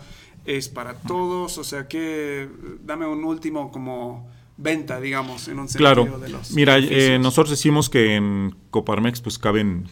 es 0.48 0.70
para 0.70 0.94
todos, 0.94 1.58
o 1.58 1.64
sea 1.64 1.86
que 1.88 2.48
dame 2.82 3.06
un 3.06 3.22
último 3.22 3.70
como 3.70 4.26
venta, 4.56 4.98
digamos, 4.98 5.46
en 5.48 5.58
un 5.58 5.68
sentido 5.68 6.06
claro. 6.06 6.18
de 6.18 6.30
los 6.30 6.52
Mira, 6.52 6.78
eh, 6.78 7.18
nosotros 7.20 7.50
decimos 7.50 7.90
que 7.90 8.16
en 8.16 8.54
Coparmex 8.70 9.20
pues 9.20 9.38
caben, 9.38 9.86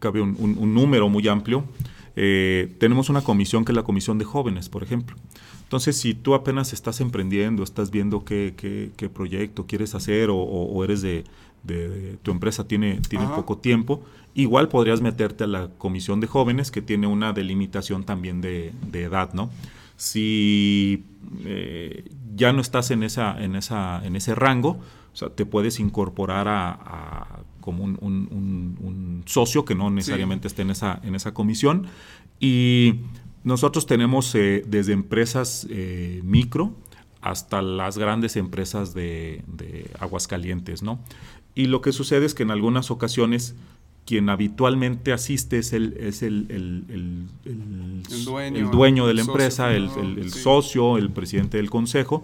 cabe 0.00 0.20
un, 0.20 0.74
número 0.74 1.08
muy 1.08 1.28
amplio. 1.28 1.64
Eh, 2.16 2.74
tenemos 2.78 3.08
una 3.08 3.22
comisión 3.22 3.64
que 3.64 3.70
es 3.70 3.76
la 3.76 3.84
comisión 3.84 4.18
de 4.18 4.24
jóvenes, 4.24 4.68
por 4.68 4.82
ejemplo. 4.82 5.16
Entonces, 5.62 5.96
si 5.96 6.14
tú 6.14 6.34
apenas 6.34 6.72
estás 6.72 7.00
emprendiendo, 7.00 7.62
estás 7.62 7.92
viendo 7.92 8.24
qué, 8.24 8.54
qué, 8.56 9.08
proyecto 9.08 9.66
quieres 9.66 9.94
hacer 9.94 10.28
o, 10.30 10.84
eres 10.84 11.02
de, 11.02 11.24
tu 12.22 12.32
empresa 12.32 12.66
tiene, 12.66 13.00
tiene 13.08 13.26
poco 13.28 13.58
tiempo, 13.58 14.02
igual 14.34 14.68
podrías 14.68 15.00
meterte 15.00 15.44
a 15.44 15.46
la 15.46 15.68
comisión 15.78 16.20
de 16.20 16.26
jóvenes 16.26 16.70
que 16.70 16.82
tiene 16.82 17.06
una 17.06 17.32
delimitación 17.32 18.04
también 18.04 18.40
de, 18.40 18.72
de 18.90 19.04
edad, 19.04 19.32
¿no? 19.32 19.50
Si 19.96 21.04
eh, 21.44 22.04
ya 22.34 22.52
no 22.52 22.60
estás 22.60 22.90
en, 22.90 23.04
esa, 23.04 23.42
en, 23.42 23.54
esa, 23.54 24.04
en 24.04 24.16
ese 24.16 24.34
rango, 24.34 24.80
o 25.12 25.16
sea, 25.16 25.30
te 25.30 25.46
puedes 25.46 25.78
incorporar 25.78 26.48
a, 26.48 27.40
como 27.60 27.84
un, 27.84 29.22
socio 29.26 29.64
que 29.64 29.74
no 29.74 29.90
necesariamente 29.90 30.48
esté 30.48 30.62
en 30.62 30.70
esa, 30.70 31.00
en 31.02 31.14
esa 31.14 31.32
comisión. 31.32 31.86
Y 32.40 32.96
nosotros 33.44 33.86
tenemos 33.86 34.34
eh, 34.34 34.64
desde 34.66 34.92
empresas 34.92 35.66
eh, 35.70 36.20
micro 36.24 36.74
hasta 37.22 37.62
las 37.62 37.96
grandes 37.96 38.36
empresas 38.36 38.92
de, 38.92 39.42
de 39.46 39.90
Aguascalientes, 39.98 40.82
¿no? 40.82 40.98
Y 41.54 41.66
lo 41.66 41.80
que 41.80 41.92
sucede 41.92 42.26
es 42.26 42.34
que 42.34 42.42
en 42.42 42.50
algunas 42.50 42.90
ocasiones 42.90 43.54
quien 44.04 44.28
habitualmente 44.28 45.12
asiste 45.12 45.58
es 45.58 45.72
el, 45.72 45.96
es 45.98 46.22
el, 46.22 46.46
el, 46.50 48.24
dueño, 48.24 49.06
de 49.06 49.14
la 49.14 49.20
empresa, 49.22 49.72
el, 49.72 50.30
socio, 50.30 50.98
el 50.98 51.10
presidente 51.10 51.56
del 51.56 51.70
consejo, 51.70 52.22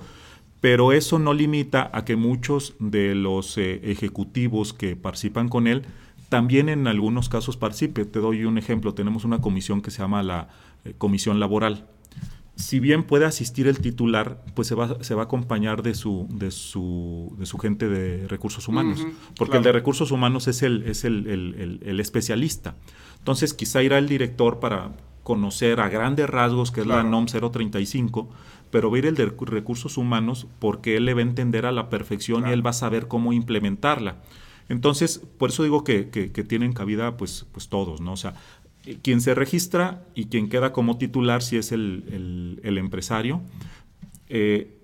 pero 0.61 0.93
eso 0.93 1.19
no 1.19 1.33
limita 1.33 1.91
a 1.93 2.05
que 2.05 2.17
muchos 2.17 2.75
de 2.79 3.15
los 3.15 3.57
eh, 3.57 3.81
ejecutivos 3.85 4.75
que 4.75 4.95
participan 4.95 5.49
con 5.49 5.67
él 5.67 5.85
también 6.31 6.69
en 6.69 6.87
algunos 6.87 7.29
casos 7.29 7.57
participe. 7.57 8.05
Te 8.05 8.21
doy 8.21 8.45
un 8.45 8.57
ejemplo, 8.57 8.95
tenemos 8.95 9.25
una 9.25 9.41
comisión 9.41 9.83
que 9.83 9.91
se 9.91 9.99
llama 9.99 10.23
la 10.23 10.49
eh, 10.85 10.95
Comisión 10.97 11.41
Laboral 11.41 11.87
si 12.61 12.79
bien 12.79 13.05
puede 13.05 13.25
asistir 13.25 13.67
el 13.67 13.81
titular, 13.81 14.45
pues 14.55 14.69
se 14.69 14.75
va, 14.75 15.03
se 15.03 15.15
va 15.15 15.23
a 15.23 15.25
acompañar 15.25 15.83
de 15.83 15.95
su, 15.95 16.27
de 16.31 16.51
su, 16.51 17.35
de 17.39 17.47
su 17.47 17.59
gente 17.59 17.89
de 17.89 18.29
recursos 18.29 18.69
humanos, 18.69 19.07
porque 19.37 19.57
el 19.57 19.63
de 19.63 19.73
recursos 19.73 20.11
humanos 20.11 20.47
es 20.49 20.63
el, 20.63 20.83
es 20.85 21.05
el, 21.05 22.01
especialista. 22.01 22.77
Entonces 23.19 23.55
quizá 23.55 23.83
irá 23.83 23.99
el 23.99 24.09
director 24.09 24.61
para 24.61 24.93
conocer 25.23 25.81
a 25.81 25.89
grandes 25.89 26.29
rasgos, 26.29 26.71
que 26.71 26.83
es 26.83 26.87
la 26.87 27.03
NOM 27.03 27.27
035, 27.27 28.29
pero 28.71 28.91
va 28.91 28.97
a 28.97 28.99
ir 28.99 29.07
el 29.07 29.15
de 29.15 29.27
recursos 29.27 29.97
humanos 29.97 30.47
porque 30.59 30.97
él 30.97 31.07
le 31.07 31.15
va 31.15 31.21
a 31.21 31.25
entender 31.25 31.67
a 31.67 31.73
la 31.73 31.89
perfección 31.89 32.49
y 32.49 32.53
él 32.53 32.65
va 32.65 32.71
a 32.71 32.75
saber 32.75 33.09
cómo 33.09 33.33
implementarla. 33.33 34.17
Entonces, 34.69 35.21
por 35.37 35.51
eso 35.51 35.65
digo 35.65 35.83
que, 35.83 36.11
que, 36.11 36.31
que, 36.31 36.45
tienen 36.45 36.73
cabida 36.73 37.17
pues, 37.17 37.45
pues 37.51 37.69
todos, 37.69 38.01
¿no? 38.01 38.13
O 38.13 38.17
sea, 38.17 38.35
quien 39.03 39.21
se 39.21 39.35
registra 39.35 40.05
y 40.15 40.27
quien 40.27 40.49
queda 40.49 40.73
como 40.73 40.99
titular 40.99 41.43
si 41.43 41.57
es 41.57 41.73
el, 41.73 42.61
empresario 42.65 43.43
eh, 44.29 44.77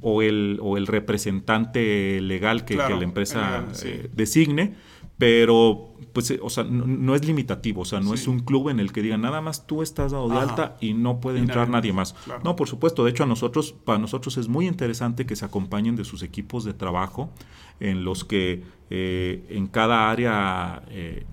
o, 0.00 0.22
el, 0.22 0.58
o, 0.62 0.76
el, 0.76 0.86
representante 0.86 2.20
legal 2.20 2.64
que, 2.64 2.76
la 2.76 2.88
empresa 3.02 3.66
eh, 3.84 4.08
designe, 4.14 4.74
pero 5.18 5.94
pues, 6.12 6.32
o 6.40 6.48
sea, 6.48 6.64
no, 6.64 7.14
es 7.14 7.26
limitativo, 7.26 7.82
o 7.82 7.84
sea, 7.84 8.00
no 8.00 8.14
es 8.14 8.26
un 8.26 8.40
club 8.40 8.70
en 8.70 8.80
el 8.80 8.92
que 8.92 9.02
digan 9.02 9.20
nada 9.20 9.40
más 9.40 9.66
tú 9.66 9.82
estás 9.82 10.12
dado 10.12 10.28
de 10.28 10.38
alta 10.38 10.76
y 10.80 10.94
no 10.94 11.20
puede 11.20 11.38
entrar 11.40 11.68
nadie 11.68 11.92
más. 11.92 12.14
No, 12.44 12.56
por 12.56 12.68
supuesto, 12.68 13.04
de 13.04 13.10
hecho 13.10 13.24
a 13.24 13.26
nosotros, 13.26 13.72
para 13.72 13.98
nosotros 13.98 14.38
es 14.38 14.48
muy 14.48 14.66
interesante 14.66 15.26
que 15.26 15.36
se 15.36 15.44
acompañen 15.44 15.96
de 15.96 16.04
sus 16.04 16.22
equipos 16.22 16.64
de 16.64 16.72
trabajo 16.72 17.30
en 17.80 18.04
los 18.04 18.24
que 18.24 18.62
en 18.88 19.66
cada 19.66 20.10
área 20.10 20.82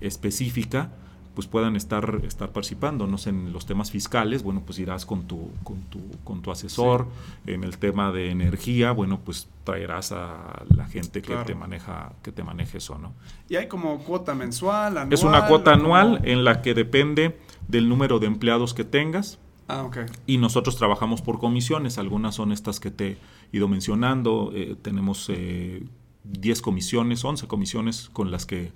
específica 0.00 0.92
pues 1.38 1.46
puedan 1.46 1.76
estar, 1.76 2.22
estar 2.24 2.50
participando. 2.50 3.06
No 3.06 3.16
sé, 3.16 3.30
en 3.30 3.52
los 3.52 3.64
temas 3.64 3.92
fiscales, 3.92 4.42
bueno, 4.42 4.64
pues 4.66 4.80
irás 4.80 5.06
con 5.06 5.28
tu, 5.28 5.52
con 5.62 5.82
tu, 5.82 6.00
con 6.24 6.42
tu 6.42 6.50
asesor. 6.50 7.06
En 7.46 7.62
el 7.62 7.78
tema 7.78 8.10
de 8.10 8.32
energía, 8.32 8.90
bueno, 8.90 9.20
pues 9.24 9.48
traerás 9.62 10.10
a 10.10 10.64
la 10.74 10.88
gente 10.88 11.22
que 11.22 11.36
te 11.46 11.54
maneja, 11.54 12.10
que 12.24 12.32
te 12.32 12.42
maneje 12.42 12.78
eso, 12.78 12.98
¿no? 12.98 13.12
Y 13.48 13.54
hay 13.54 13.68
como 13.68 14.00
cuota 14.00 14.34
mensual, 14.34 14.98
anual. 14.98 15.12
Es 15.12 15.22
una 15.22 15.46
cuota 15.46 15.74
anual 15.74 16.22
en 16.24 16.42
la 16.42 16.60
que 16.60 16.74
depende 16.74 17.38
del 17.68 17.88
número 17.88 18.18
de 18.18 18.26
empleados 18.26 18.74
que 18.74 18.82
tengas. 18.82 19.38
Ah, 19.68 19.84
okay. 19.84 20.06
Y 20.26 20.38
nosotros 20.38 20.76
trabajamos 20.76 21.22
por 21.22 21.38
comisiones. 21.38 21.98
Algunas 21.98 22.34
son 22.34 22.50
estas 22.50 22.80
que 22.80 22.90
te 22.90 23.10
he 23.12 23.18
ido 23.52 23.68
mencionando. 23.68 24.50
Eh, 24.56 24.74
tenemos 24.82 25.28
eh, 25.28 25.84
10 26.24 26.62
comisiones, 26.62 27.24
11 27.24 27.46
comisiones 27.46 28.10
con 28.12 28.32
las 28.32 28.44
que 28.44 28.72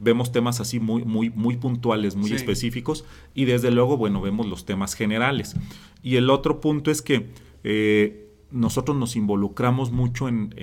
vemos 0.00 0.32
temas 0.32 0.60
así 0.60 0.80
muy, 0.80 1.04
muy, 1.04 1.30
muy 1.30 1.56
puntuales, 1.56 2.16
muy 2.16 2.32
específicos, 2.32 3.04
y 3.34 3.44
desde 3.44 3.70
luego, 3.70 3.96
bueno, 3.96 4.20
vemos 4.20 4.46
los 4.46 4.64
temas 4.64 4.94
generales. 4.94 5.56
Y 6.02 6.16
el 6.16 6.30
otro 6.30 6.60
punto 6.60 6.90
es 6.90 7.02
que 7.02 7.30
eh, 7.64 8.30
nosotros 8.50 8.96
nos 8.96 9.16
involucramos 9.16 9.90
mucho 9.90 10.28
en, 10.28 10.54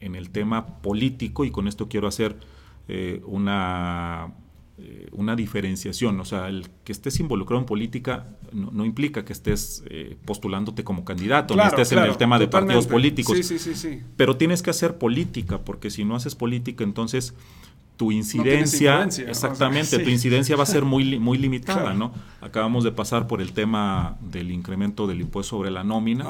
el 0.00 0.30
tema 0.30 0.80
político, 0.82 1.44
y 1.44 1.50
con 1.50 1.68
esto 1.68 1.88
quiero 1.88 2.08
hacer 2.08 2.36
eh, 2.88 3.22
una, 3.26 4.34
eh, 4.78 5.08
una 5.12 5.36
diferenciación. 5.36 6.20
O 6.20 6.24
sea, 6.24 6.48
el 6.48 6.68
que 6.84 6.92
estés 6.92 7.20
involucrado 7.20 7.60
en 7.60 7.66
política 7.66 8.36
no, 8.52 8.84
implica 8.84 9.24
que 9.24 9.32
estés 9.32 9.84
postulándote 10.24 10.84
como 10.84 11.04
candidato, 11.04 11.56
ni 11.56 11.62
estés 11.62 11.92
en 11.92 12.00
el 12.00 12.16
tema 12.16 12.38
de 12.38 12.48
partidos 12.48 12.86
políticos. 12.86 13.38
Pero 14.16 14.36
tienes 14.36 14.62
que 14.62 14.70
hacer 14.70 14.98
política, 14.98 15.64
porque 15.64 15.90
si 15.90 16.04
no 16.04 16.14
haces 16.14 16.34
política, 16.34 16.84
entonces 16.84 17.34
tu 17.98 18.12
incidencia, 18.12 19.02
exactamente, 19.02 19.98
tu 20.04 20.08
incidencia 20.08 20.56
va 20.56 20.62
a 20.62 20.66
ser 20.66 20.84
muy, 20.84 21.18
muy 21.18 21.36
limitada, 21.36 21.92
¿no? 21.92 22.12
Acabamos 22.40 22.84
de 22.84 22.92
pasar 22.92 23.26
por 23.26 23.42
el 23.42 23.52
tema 23.52 24.16
del 24.20 24.52
incremento 24.52 25.08
del 25.08 25.20
impuesto 25.20 25.56
sobre 25.56 25.72
la 25.72 25.82
nómina. 25.82 26.24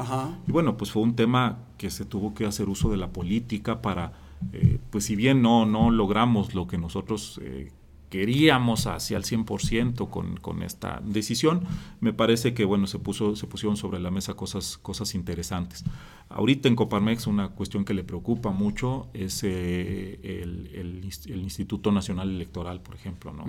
Y 0.48 0.50
bueno, 0.50 0.78
pues 0.78 0.90
fue 0.90 1.02
un 1.02 1.14
tema 1.14 1.58
que 1.76 1.90
se 1.90 2.06
tuvo 2.06 2.34
que 2.34 2.46
hacer 2.46 2.70
uso 2.70 2.90
de 2.90 2.96
la 2.96 3.08
política 3.08 3.82
para, 3.82 4.14
eh, 4.54 4.78
pues 4.90 5.04
si 5.04 5.14
bien 5.14 5.42
no, 5.42 5.66
no 5.66 5.90
logramos 5.90 6.54
lo 6.54 6.66
que 6.66 6.78
nosotros 6.78 7.38
eh, 7.44 7.70
queríamos 8.11 8.86
hacia 8.86 9.16
el 9.16 9.24
100% 9.24 10.09
con, 10.09 10.36
con 10.36 10.62
esta 10.62 11.00
decisión, 11.04 11.62
me 12.00 12.12
parece 12.12 12.54
que 12.54 12.64
bueno, 12.64 12.86
se, 12.86 12.98
puso, 12.98 13.36
se 13.36 13.46
pusieron 13.46 13.76
sobre 13.76 14.00
la 14.00 14.11
mesa 14.11 14.34
cosas, 14.34 14.78
cosas 14.78 15.14
interesantes. 15.14 15.84
Ahorita 16.30 16.68
en 16.68 16.76
Coparmex 16.76 17.26
una 17.26 17.50
cuestión 17.50 17.84
que 17.84 17.94
le 17.94 18.04
preocupa 18.04 18.50
mucho 18.50 19.09
es 19.14 19.42
eh, 19.44 20.20
el, 20.22 20.70
el, 20.74 21.40
Instituto 21.42 21.90
Nacional 21.90 22.30
Electoral, 22.30 22.80
por 22.80 22.94
ejemplo. 22.94 23.32
¿no? 23.32 23.44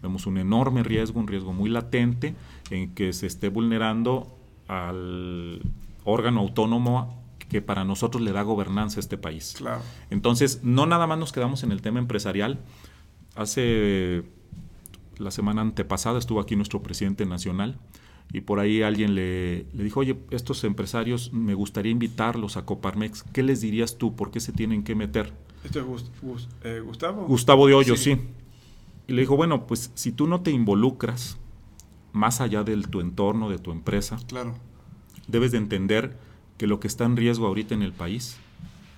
Vemos 0.00 0.26
un 0.26 0.38
enorme 0.38 0.82
riesgo, 0.82 1.18
un 1.18 1.26
riesgo 1.26 1.52
muy 1.52 1.70
latente 1.70 2.34
en 2.70 2.94
que 2.94 3.12
se 3.12 3.26
esté 3.26 3.48
vulnerando 3.48 4.38
al 4.68 5.60
órgano 6.04 6.40
autónomo 6.40 7.24
que 7.48 7.62
para 7.62 7.84
nosotros 7.84 8.22
le 8.22 8.32
da 8.32 8.42
gobernanza 8.42 8.98
a 8.98 9.00
este 9.00 9.18
país. 9.18 9.54
Claro. 9.56 9.80
Entonces, 10.10 10.60
no 10.62 10.86
nada 10.86 11.06
más 11.06 11.18
nos 11.18 11.32
quedamos 11.32 11.62
en 11.62 11.72
el 11.72 11.82
tema 11.82 11.98
empresarial, 11.98 12.60
Hace 13.34 14.24
la 15.18 15.30
semana 15.30 15.62
antepasada 15.62 16.18
estuvo 16.18 16.40
aquí 16.40 16.56
nuestro 16.56 16.82
presidente 16.82 17.26
nacional 17.26 17.78
y 18.32 18.40
por 18.40 18.58
ahí 18.58 18.82
alguien 18.82 19.14
le, 19.14 19.66
dijo, 19.72 20.00
oye, 20.00 20.16
estos 20.30 20.64
empresarios 20.64 21.32
me 21.32 21.54
gustaría 21.54 21.92
invitarlos 21.92 22.56
a 22.56 22.64
Coparmex. 22.64 23.22
¿Qué 23.32 23.42
les 23.42 23.60
dirías 23.60 23.98
tú? 23.98 24.16
¿Por 24.16 24.30
qué 24.30 24.40
se 24.40 24.52
tienen 24.52 24.82
que 24.82 24.94
meter? 24.94 25.32
¿Este 25.62 25.80
es 25.80 25.86
eh, 26.64 26.80
Gustavo? 26.84 27.26
Gustavo 27.26 27.66
de 27.66 27.74
Hoyo, 27.74 27.96
sí. 27.96 28.18
Y 29.06 29.12
le 29.12 29.20
dijo, 29.22 29.36
bueno, 29.36 29.66
pues 29.66 29.92
si 29.94 30.12
tú 30.12 30.26
no 30.26 30.40
te 30.40 30.50
involucras 30.50 31.38
más 32.12 32.40
allá 32.40 32.64
de 32.64 32.76
tu 32.82 33.00
entorno, 33.00 33.50
de 33.50 33.58
tu 33.58 33.70
empresa, 33.70 34.18
claro. 34.26 34.54
debes 35.28 35.52
de 35.52 35.58
entender 35.58 36.16
que 36.58 36.66
lo 36.66 36.80
que 36.80 36.86
está 36.86 37.04
en 37.04 37.16
riesgo 37.16 37.46
ahorita 37.46 37.74
en 37.74 37.82
el 37.82 37.92
país, 37.92 38.36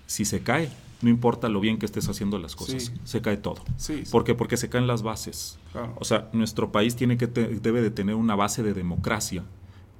si 0.06 0.24
se 0.24 0.40
cae, 0.40 0.70
no 1.02 1.10
importa 1.10 1.48
lo 1.48 1.60
bien 1.60 1.78
que 1.78 1.86
estés 1.86 2.08
haciendo 2.08 2.38
las 2.38 2.56
cosas, 2.56 2.92
se 3.04 3.20
cae 3.20 3.36
todo. 3.36 3.62
Sí, 3.76 4.04
¿Por 4.10 4.24
qué? 4.24 4.34
Porque 4.34 4.56
se 4.56 4.68
caen 4.68 4.86
las 4.86 5.02
bases. 5.02 5.58
O 5.96 6.04
sea, 6.04 6.30
nuestro 6.32 6.72
país 6.72 6.96
tiene 6.96 7.18
que 7.18 7.26
debe 7.26 7.82
de 7.82 7.90
tener 7.90 8.14
una 8.14 8.34
base 8.34 8.62
de 8.62 8.72
democracia 8.72 9.44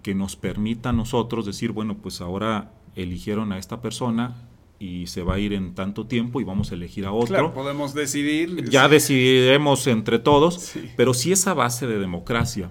que 0.02 0.14
nos 0.14 0.36
permita 0.36 0.90
a 0.90 0.92
nosotros 0.92 1.44
decir, 1.44 1.72
bueno, 1.72 1.96
pues 1.98 2.20
ahora 2.20 2.72
eligieron 2.94 3.52
a 3.52 3.58
esta 3.58 3.80
persona 3.80 4.36
y 4.78 5.06
se 5.06 5.22
va 5.22 5.34
a 5.34 5.38
ir 5.38 5.52
en 5.52 5.74
tanto 5.74 6.06
tiempo 6.06 6.40
y 6.40 6.44
vamos 6.44 6.70
a 6.70 6.74
elegir 6.74 7.06
a 7.06 7.12
otro. 7.12 7.28
Claro, 7.28 7.54
podemos 7.54 7.94
decidir. 7.94 8.68
Ya 8.70 8.88
decidiremos 8.88 9.86
entre 9.86 10.18
todos, 10.18 10.74
pero 10.96 11.14
si 11.14 11.32
esa 11.32 11.54
base 11.54 11.86
de 11.86 11.98
democracia 11.98 12.70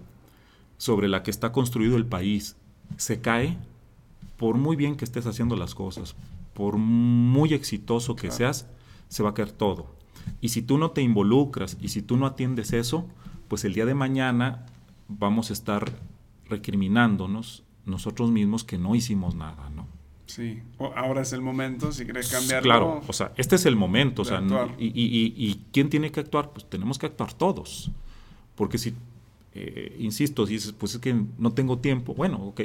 sobre 0.78 1.08
la 1.08 1.24
que 1.24 1.32
está 1.32 1.52
construido 1.52 1.98
el 1.98 2.06
país 2.06 2.58
se 2.98 3.22
cae, 3.22 3.58
por 4.38 4.56
muy 4.56 4.76
bien 4.76 4.96
que 4.96 5.06
estés 5.06 5.26
haciendo 5.26 5.56
las 5.56 5.76
cosas, 5.76 6.16
por 6.56 6.78
muy 6.78 7.54
exitoso 7.54 8.16
que 8.16 8.32
seas, 8.32 8.68
se 9.10 9.22
va 9.22 9.32
a 9.32 9.34
caer 9.36 9.52
todo. 9.52 9.94
Y 10.42 10.50
si 10.50 10.64
tú 10.64 10.80
no 10.80 10.92
te 10.92 11.02
involucras 11.02 11.78
y 11.80 11.90
si 11.90 12.02
tú 12.02 12.18
no 12.18 12.26
atiendes 12.26 12.74
eso, 12.74 13.06
pues 13.48 13.66
el 13.66 13.74
día 13.74 13.86
de 13.86 13.94
mañana 13.94 14.66
vamos 15.08 15.52
a 15.52 15.54
estar 15.54 15.92
recriminándonos 16.50 17.64
nosotros 17.86 18.32
mismos 18.32 18.64
que 18.64 18.80
no 18.80 18.96
hicimos 18.96 19.36
nada, 19.36 19.70
¿no? 19.70 19.86
Sí, 20.28 20.64
ahora 20.96 21.22
es 21.22 21.34
el 21.34 21.42
momento, 21.42 21.92
si 21.92 22.06
quieres 22.06 22.32
cambiarlo. 22.32 22.64
Claro, 22.64 23.02
o 23.06 23.14
sea, 23.14 23.32
este 23.36 23.58
es 23.58 23.66
el 23.68 23.76
momento, 23.76 24.24
o 24.24 24.26
sea, 24.26 24.42
y, 24.80 24.88
y, 24.88 25.62
quién 25.72 25.90
tiene 25.90 26.12
que 26.12 26.22
actuar? 26.22 26.52
Pues 26.52 26.68
tenemos 26.68 26.98
que 26.98 27.06
actuar 27.06 27.34
todos, 27.34 27.92
porque 28.56 28.80
si, 28.80 28.96
eh, 29.54 29.96
insisto, 30.00 30.46
dices, 30.48 30.72
pues 30.72 30.96
es 30.96 31.00
que 31.00 31.16
no 31.38 31.54
tengo 31.54 31.78
tiempo, 31.78 32.16
bueno, 32.16 32.38
ok, 32.38 32.62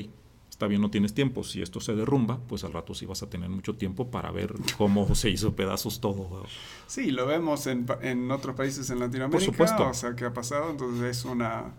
está 0.61 0.66
bien, 0.66 0.82
no 0.82 0.90
tienes 0.90 1.14
tiempo. 1.14 1.42
Si 1.42 1.62
esto 1.62 1.80
se 1.80 1.94
derrumba, 1.94 2.38
pues 2.46 2.64
al 2.64 2.74
rato 2.74 2.92
sí 2.92 3.06
vas 3.06 3.22
a 3.22 3.30
tener 3.30 3.48
mucho 3.48 3.76
tiempo 3.76 4.11
para 4.11 4.30
ver 4.30 4.52
cómo 4.76 5.14
se 5.14 5.30
hizo 5.30 5.56
pedazos 5.56 6.02
todo. 6.02 6.44
Sí, 6.86 7.12
lo 7.12 7.26
vemos 7.26 7.66
en, 7.66 7.86
en 8.02 8.30
otros 8.30 8.54
países 8.54 8.90
en 8.90 8.98
Latinoamérica. 8.98 9.38
Por 9.38 9.54
supuesto. 9.54 9.88
O 9.88 9.94
sea, 9.94 10.14
¿qué 10.14 10.26
ha 10.26 10.34
pasado? 10.34 10.70
Entonces 10.70 11.16
es 11.16 11.24
una, 11.24 11.72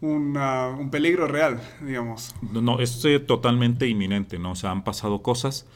un 0.00 0.88
peligro 0.92 1.26
real, 1.26 1.60
digamos. 1.84 2.36
No, 2.52 2.62
no 2.62 2.78
es 2.78 3.04
eh, 3.04 3.18
totalmente 3.18 3.88
inminente, 3.88 4.38
¿no? 4.38 4.52
O 4.52 4.54
sea, 4.54 4.70
han 4.70 4.84
pasado 4.84 5.20
cosas 5.20 5.66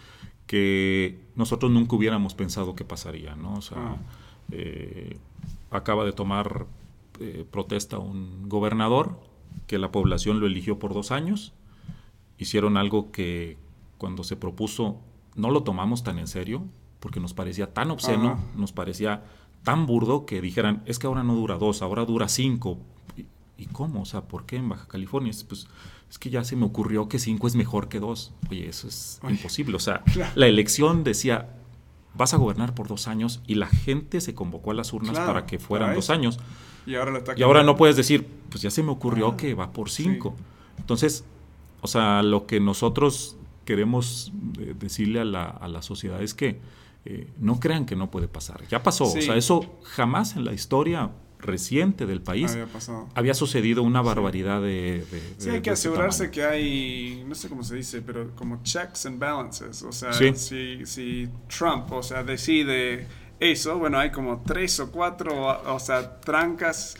que 0.46 1.18
nosotros 1.34 1.72
nunca 1.72 1.96
hubiéramos 1.96 2.36
pensado 2.36 2.76
que 2.76 2.84
pasaría, 2.84 3.34
¿no? 3.34 3.54
O 3.54 3.62
sea, 3.62 3.78
ah. 3.78 3.96
eh, 4.52 5.18
acaba 5.72 6.04
de 6.04 6.12
tomar 6.12 6.66
eh, 7.18 7.44
protesta 7.50 7.98
un 7.98 8.48
gobernador 8.48 9.18
que 9.66 9.78
la 9.78 9.90
población 9.90 10.38
lo 10.38 10.46
eligió 10.46 10.78
por 10.78 10.94
dos 10.94 11.10
años 11.10 11.52
hicieron 12.38 12.76
algo 12.76 13.10
que 13.10 13.56
cuando 13.98 14.24
se 14.24 14.36
propuso 14.36 15.00
no 15.34 15.50
lo 15.50 15.62
tomamos 15.62 16.02
tan 16.02 16.18
en 16.18 16.26
serio, 16.26 16.64
porque 17.00 17.20
nos 17.20 17.34
parecía 17.34 17.72
tan 17.72 17.90
obsceno, 17.90 18.38
nos 18.56 18.72
parecía 18.72 19.24
tan 19.62 19.86
burdo 19.86 20.26
que 20.26 20.40
dijeran, 20.40 20.82
es 20.86 20.98
que 20.98 21.06
ahora 21.06 21.22
no 21.22 21.34
dura 21.34 21.56
dos, 21.56 21.82
ahora 21.82 22.04
dura 22.04 22.28
cinco. 22.28 22.78
¿Y, 23.56 23.66
cómo? 23.66 24.02
O 24.02 24.04
sea, 24.04 24.22
¿por 24.22 24.46
qué 24.46 24.56
en 24.56 24.68
Baja 24.68 24.86
California? 24.86 25.32
Pues 25.48 25.68
es 26.10 26.18
que 26.18 26.30
ya 26.30 26.44
se 26.44 26.56
me 26.56 26.66
ocurrió 26.66 27.08
que 27.08 27.18
cinco 27.18 27.46
es 27.46 27.56
mejor 27.56 27.88
que 27.88 28.00
dos. 28.00 28.32
Oye, 28.50 28.68
eso 28.68 28.88
es 28.88 29.20
imposible. 29.28 29.76
O 29.76 29.80
sea, 29.80 30.02
la 30.34 30.46
elección 30.46 31.04
decía, 31.04 31.50
vas 32.14 32.34
a 32.34 32.36
gobernar 32.36 32.74
por 32.74 32.88
dos 32.88 33.08
años 33.08 33.40
y 33.46 33.54
la 33.54 33.66
gente 33.66 34.20
se 34.20 34.34
convocó 34.34 34.70
a 34.70 34.74
las 34.74 34.92
urnas 34.92 35.18
para 35.18 35.46
que 35.46 35.58
fueran 35.58 35.94
dos 35.94 36.10
años. 36.10 36.38
Y 36.86 36.96
ahora, 36.96 37.22
y 37.36 37.42
ahora, 37.42 37.62
no 37.62 37.76
puedes 37.76 37.96
decir, 37.96 38.26
pues 38.50 38.60
ya 38.60 38.70
se 38.70 38.82
me 38.82 38.90
ocurrió 38.90 39.28
ah, 39.28 39.36
que 39.36 39.54
va 39.54 39.72
por 39.72 39.88
cinco. 39.88 40.34
Entonces, 40.78 41.24
o 41.84 41.86
sea, 41.86 42.22
lo 42.22 42.46
que 42.46 42.60
nosotros 42.60 43.36
queremos 43.66 44.32
eh, 44.58 44.74
decirle 44.78 45.20
a 45.20 45.24
la, 45.26 45.44
a 45.44 45.68
la 45.68 45.82
sociedad 45.82 46.22
es 46.22 46.32
que 46.32 46.58
eh, 47.04 47.28
no 47.38 47.60
crean 47.60 47.84
que 47.84 47.94
no 47.94 48.10
puede 48.10 48.26
pasar. 48.26 48.66
Ya 48.68 48.82
pasó. 48.82 49.04
O 49.04 49.20
sea, 49.20 49.36
eso 49.36 49.78
jamás 49.82 50.34
en 50.34 50.46
la 50.46 50.54
historia 50.54 51.10
reciente 51.38 52.06
del 52.06 52.22
país 52.22 52.56
había, 53.14 53.34
sucedido 53.34 53.82
una 53.82 54.00
barbaridad 54.00 54.62
de, 54.62 55.04
Sí, 55.36 55.50
hay 55.50 55.60
que 55.60 55.68
asegurarse 55.68 56.30
que 56.30 56.42
hay, 56.42 57.22
no 57.28 57.34
sé 57.34 57.50
cómo 57.50 57.62
se 57.62 57.74
dice, 57.74 58.00
pero 58.00 58.34
como 58.34 58.62
checks 58.62 59.04
and 59.04 59.18
balances. 59.18 59.82
O 59.82 59.92
sea, 59.92 60.14
si, 60.14 60.86
si 60.86 61.28
Trump, 61.48 61.92
o 61.92 62.02
sea, 62.02 62.24
decide 62.24 63.06
eso, 63.40 63.78
bueno, 63.78 63.98
hay 63.98 64.10
como 64.10 64.42
tres 64.46 64.80
o 64.80 64.90
cuatro, 64.90 65.60
o, 65.66 65.78
sea, 65.78 66.18
trancas 66.20 66.96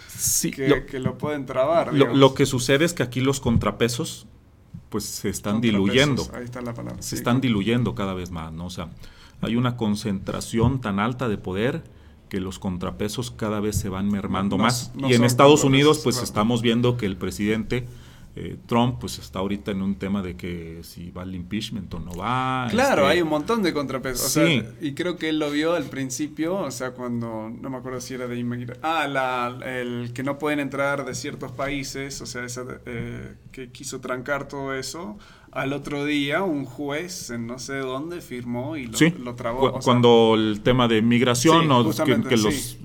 que, 0.55 0.69
lo, 0.69 0.85
que, 0.85 0.99
lo, 0.99 1.17
pueden 1.17 1.47
trabar. 1.47 1.95
Lo, 1.95 2.35
que 2.35 2.45
sucede 2.45 2.85
es 2.85 2.93
que 2.93 3.03
aquí 3.03 3.21
los 3.21 3.41
contrapesos, 3.41 4.27
pues 4.95 5.07
se 5.07 5.29
están 5.29 5.61
diluyendo. 5.61 6.25
Ahí 6.33 6.45
está 6.45 6.63
la 6.63 6.73
palabra. 6.73 7.03
Se 7.03 7.17
están 7.17 7.41
diluyendo 7.41 7.97
cada 7.97 8.15
vez 8.15 8.31
más, 8.31 8.53
¿no? 8.53 8.67
O 8.67 8.71
sea, 8.71 8.91
hay 9.41 9.57
una 9.57 9.77
concentración 9.77 10.81
tan 10.81 11.01
alta 11.01 11.29
de 11.29 11.37
poder 11.37 11.83
que 12.29 12.39
los 12.39 12.61
contrapesos 12.61 13.33
cada 13.33 13.59
vez 13.59 13.77
se 13.77 13.89
van 13.89 14.09
mermando 14.09 14.57
más. 14.57 14.93
y 14.97 15.15
en 15.15 15.25
Estados 15.25 15.65
Unidos, 15.65 15.99
pues 16.05 16.23
estamos 16.23 16.63
viendo 16.63 16.97
que 16.97 17.07
el 17.07 17.17
presidente 17.17 17.89
eh, 18.37 18.57
Trump, 18.67 18.97
pues 18.99 19.19
está 19.19 19.39
ahorita 19.39 19.71
en 19.71 19.81
un 19.81 19.95
tema 19.95 20.21
de 20.21 20.37
que 20.37 20.81
si 20.83 21.11
va 21.11 21.23
al 21.23 21.35
impeachment 21.35 21.93
o 21.95 22.01
no 22.01 22.13
va. 22.13 22.67
Claro, 22.71 23.03
este 23.03 23.13
hay 23.13 23.23
un 23.23 23.29
montón 23.29 23.63
de 23.63 23.73
contrapesos. 23.73 24.33
sí. 24.33 24.63
y 24.81 24.95
creo 24.95 25.17
que 25.17 25.29
él 25.29 25.39
lo 25.39 25.51
vio 25.51 25.75
al 25.75 25.85
principio, 25.85 26.57
o 26.57 26.71
sea, 26.71 26.93
cuando, 26.93 27.49
no 27.51 27.71
me 27.71 27.77
acuerdo 27.77 28.01
si 28.01 28.15
era 28.15 28.27
de 28.27 28.37
inmigración. 28.37 28.85
Ah, 28.85 29.07
la, 29.07 29.57
el 29.65 30.13
que 30.13 30.23
no 30.23 30.39
pueden 30.39 30.59
entrar 30.59 31.05
de 31.05 31.15
ciertos 31.15 31.53
países, 31.53 32.21
o 32.21 32.27
sea, 32.27 32.45
eh, 32.87 33.35
que 33.53 33.71
quiso 33.71 34.01
trancar 34.01 34.49
todo 34.49 34.75
eso 34.75 35.17
al 35.55 35.73
otro 35.73 36.05
día 36.05 36.43
un 36.43 36.65
juez 36.65 37.31
en 37.31 37.47
no 37.47 37.61
sé 37.61 37.77
dónde 37.77 38.21
firmó 38.21 38.77
y 38.77 38.87
lo, 38.87 38.99
sí, 38.99 39.15
lo 39.23 39.37
trabó. 39.37 39.79
cuando 39.81 40.35
el 40.35 40.61
tema 40.63 40.89
de 40.89 41.01
migración 41.01 41.71
o 41.71 41.91
que, 42.29 42.37
los 42.37 42.79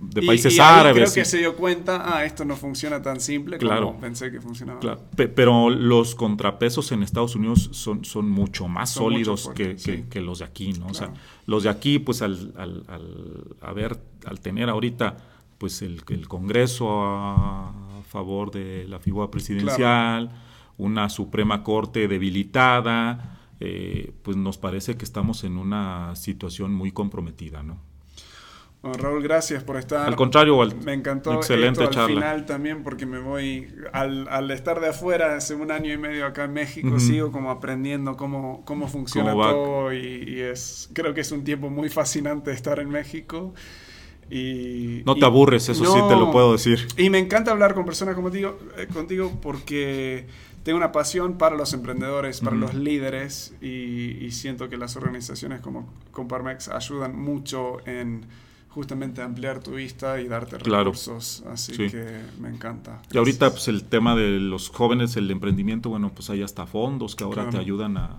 de 0.00 0.22
países 0.22 0.58
árabes. 0.58 1.12
Creo 1.12 1.14
que 1.14 1.24
se 1.24 1.38
dio 1.38 1.56
cuenta, 1.56 2.16
ah, 2.16 2.24
esto 2.24 2.44
no 2.44 2.56
funciona 2.56 3.02
tan 3.02 3.20
simple 3.20 3.58
claro, 3.58 3.88
como 3.88 4.00
pensé 4.00 4.30
que 4.30 4.40
funcionaba. 4.40 4.80
Claro. 4.80 5.00
pero 5.14 5.70
los 5.70 6.14
contrapesos 6.14 6.92
en 6.92 7.02
Estados 7.02 7.34
Unidos 7.34 7.70
son, 7.72 8.04
son 8.04 8.30
mucho 8.30 8.68
más 8.68 8.90
sólidos 8.90 9.50
que, 9.54 9.76
que, 9.76 10.20
los 10.20 10.40
de 10.40 10.44
aquí, 10.44 10.72
¿no? 10.72 10.86
O 10.88 10.94
sea, 10.94 11.12
los 11.46 11.64
de 11.64 11.70
aquí, 11.70 11.98
pues 11.98 12.22
al, 12.22 12.52
al, 12.56 12.84
al, 13.60 14.00
al 14.24 14.40
tener 14.40 14.68
ahorita 14.68 15.16
pues 15.58 15.82
el, 15.82 16.02
el 16.08 16.28
Congreso 16.28 16.88
a 17.02 17.72
favor 18.08 18.50
de 18.50 18.86
la 18.88 19.00
figura 19.00 19.30
presidencial 19.30 20.30
una 20.78 21.08
Suprema 21.10 21.62
Corte 21.62 22.08
debilitada, 22.08 23.38
eh, 23.60 24.14
pues 24.22 24.36
nos 24.36 24.56
parece 24.56 24.96
que 24.96 25.04
estamos 25.04 25.44
en 25.44 25.58
una 25.58 26.14
situación 26.16 26.72
muy 26.72 26.92
comprometida, 26.92 27.62
¿no? 27.62 27.78
Raúl, 28.82 29.22
gracias 29.22 29.64
por 29.64 29.76
estar. 29.76 30.06
Al 30.06 30.14
contrario, 30.14 30.56
me 30.84 30.92
encantó 30.92 31.34
excelente 31.34 31.82
esto 31.82 32.00
al 32.00 32.06
final 32.06 32.46
también 32.46 32.84
porque 32.84 33.06
me 33.06 33.18
voy 33.18 33.68
al, 33.92 34.50
estar 34.52 34.80
de 34.80 34.88
afuera 34.88 35.34
hace 35.34 35.54
un 35.54 35.72
año 35.72 35.92
y 35.92 35.98
medio 35.98 36.24
acá 36.24 36.44
en 36.44 36.52
México 36.52 36.98
sigo 37.00 37.32
como 37.32 37.50
aprendiendo 37.50 38.16
cómo, 38.16 38.62
cómo 38.64 38.86
funciona 38.86 39.32
todo 39.32 39.92
y, 39.92 40.40
es 40.40 40.88
creo 40.92 41.12
que 41.12 41.22
es 41.22 41.32
un 41.32 41.42
tiempo 41.42 41.70
muy 41.70 41.88
fascinante 41.88 42.52
estar 42.52 42.78
en 42.78 42.88
México. 42.88 43.52
Y, 44.30 45.02
no 45.06 45.14
te 45.14 45.24
aburres, 45.24 45.68
eso 45.70 45.84
sí 45.84 46.00
te 46.06 46.14
lo 46.14 46.30
puedo 46.30 46.52
decir. 46.52 46.86
Y 46.96 47.10
me 47.10 47.18
encanta 47.18 47.50
hablar 47.50 47.74
con 47.74 47.84
personas 47.84 48.14
como 48.14 48.30
digo, 48.30 48.58
eh, 48.76 48.86
contigo 48.86 49.32
porque 49.40 50.26
tengo 50.62 50.76
una 50.76 50.92
pasión 50.92 51.38
para 51.38 51.56
los 51.56 51.72
emprendedores, 51.72 52.40
para 52.40 52.54
los 52.54 52.74
líderes 52.74 53.54
y, 53.60 54.30
siento 54.30 54.68
que 54.68 54.76
las 54.76 54.96
organizaciones 54.96 55.60
como 55.62 55.92
Comparmex 56.12 56.68
ayudan 56.68 57.18
mucho 57.18 57.78
en 57.86 58.26
justamente 58.68 59.22
ampliar 59.22 59.60
tu 59.60 59.72
vista 59.72 60.20
y 60.20 60.28
darte 60.28 60.58
recursos. 60.58 61.42
Así 61.50 61.76
que 61.76 62.20
me 62.40 62.48
encanta. 62.48 63.02
Y 63.12 63.18
ahorita 63.18 63.50
pues 63.50 63.68
el 63.68 63.84
tema 63.84 64.14
de 64.14 64.38
los 64.38 64.68
jóvenes, 64.68 65.16
el 65.16 65.30
emprendimiento, 65.30 65.90
bueno, 65.90 66.12
pues 66.14 66.30
hay 66.30 66.42
hasta 66.42 66.66
fondos 66.66 67.16
que 67.16 67.24
ahora 67.24 67.48
te 67.50 67.58
ayudan 67.58 67.96
a 67.96 68.18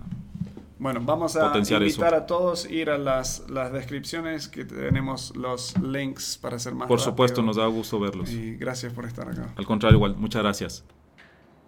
bueno, 0.80 1.02
vamos 1.04 1.36
a 1.36 1.52
invitar 1.58 2.14
a 2.14 2.24
todos 2.24 2.64
ir 2.70 2.88
a 2.88 2.96
las, 2.96 3.44
las, 3.50 3.70
descripciones 3.70 4.48
que 4.48 4.64
tenemos 4.64 5.36
los 5.36 5.76
links 5.78 6.38
para 6.38 6.56
hacer 6.56 6.74
más. 6.74 6.88
Por 6.88 7.00
supuesto, 7.00 7.42
nos 7.42 7.56
da 7.56 7.66
gusto 7.66 8.00
verlos. 8.00 8.30
Y 8.30 8.56
gracias 8.56 8.90
por 8.94 9.04
estar 9.04 9.28
acá. 9.28 9.52
Al 9.56 9.66
contrario, 9.66 9.98
igual, 9.98 10.16
muchas 10.16 10.42
gracias. 10.42 10.84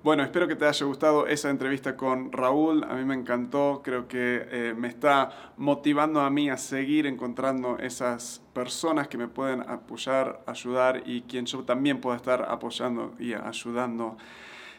Bueno, 0.02 0.24
espero 0.24 0.48
que 0.48 0.56
te 0.56 0.66
haya 0.66 0.84
gustado 0.84 1.28
esa 1.28 1.48
entrevista 1.48 1.96
con 1.96 2.32
Raúl. 2.32 2.82
A 2.82 2.94
mí 2.94 3.04
me 3.04 3.14
encantó. 3.14 3.82
Creo 3.84 4.08
que 4.08 4.48
eh, 4.50 4.74
me 4.76 4.88
está 4.88 5.52
motivando 5.56 6.20
a 6.22 6.28
mí 6.28 6.50
a 6.50 6.56
seguir 6.56 7.06
encontrando 7.06 7.78
esas 7.78 8.42
personas 8.52 9.06
que 9.06 9.16
me 9.16 9.28
pueden 9.28 9.60
apoyar, 9.60 10.42
ayudar 10.46 11.04
y 11.06 11.22
quien 11.22 11.46
yo 11.46 11.62
también 11.62 12.00
pueda 12.00 12.16
estar 12.16 12.46
apoyando 12.50 13.14
y 13.20 13.32
ayudando. 13.34 14.16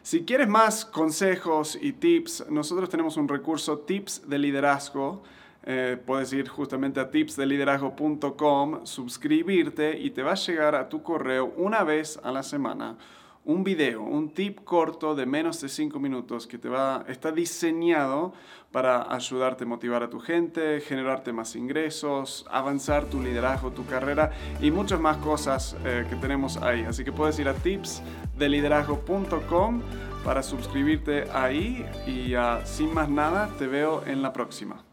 Si 0.01 0.25
quieres 0.25 0.49
más 0.49 0.83
consejos 0.83 1.79
y 1.81 1.93
tips, 1.93 2.47
nosotros 2.49 2.89
tenemos 2.89 3.15
un 3.15 3.29
recurso 3.29 3.79
Tips 3.79 4.27
de 4.27 4.37
Liderazgo. 4.37 5.23
Eh, 5.65 5.97
puedes 6.05 6.33
ir 6.33 6.49
justamente 6.49 6.99
a 6.99 7.09
tipsdeliderazgo.com, 7.09 8.85
suscribirte 8.85 9.97
y 9.97 10.09
te 10.09 10.21
va 10.21 10.33
a 10.33 10.35
llegar 10.35 10.75
a 10.75 10.89
tu 10.89 11.01
correo 11.01 11.53
una 11.55 11.85
vez 11.85 12.19
a 12.21 12.33
la 12.33 12.43
semana 12.43 12.97
un 13.45 13.63
video, 13.63 14.01
un 14.01 14.29
tip 14.29 14.63
corto 14.63 15.13
de 15.15 15.25
menos 15.25 15.59
de 15.61 15.69
5 15.69 15.99
minutos 15.99 16.45
que 16.47 16.57
te 16.57 16.69
va, 16.69 17.03
está 17.07 17.31
diseñado 17.31 18.33
para 18.71 19.13
ayudarte 19.13 19.65
a 19.65 19.67
motivar 19.67 20.01
a 20.03 20.09
tu 20.09 20.19
gente, 20.19 20.81
generarte 20.81 21.31
más 21.33 21.55
ingresos, 21.55 22.45
avanzar 22.49 23.05
tu 23.05 23.21
liderazgo, 23.21 23.69
tu 23.71 23.85
carrera 23.85 24.31
y 24.61 24.71
muchas 24.71 24.99
más 24.99 25.17
cosas 25.17 25.77
eh, 25.85 26.07
que 26.09 26.15
tenemos 26.15 26.57
ahí. 26.57 26.81
Así 26.81 27.03
que 27.03 27.11
puedes 27.11 27.37
ir 27.39 27.47
a 27.49 27.53
tipsdeliderazgo.com 27.53 29.81
para 30.23 30.41
suscribirte 30.41 31.25
ahí 31.33 31.85
y 32.07 32.33
sin 32.65 32.93
más 32.93 33.09
nada 33.09 33.49
te 33.59 33.67
veo 33.67 34.03
en 34.05 34.21
la 34.21 34.31
próxima. 34.31 34.92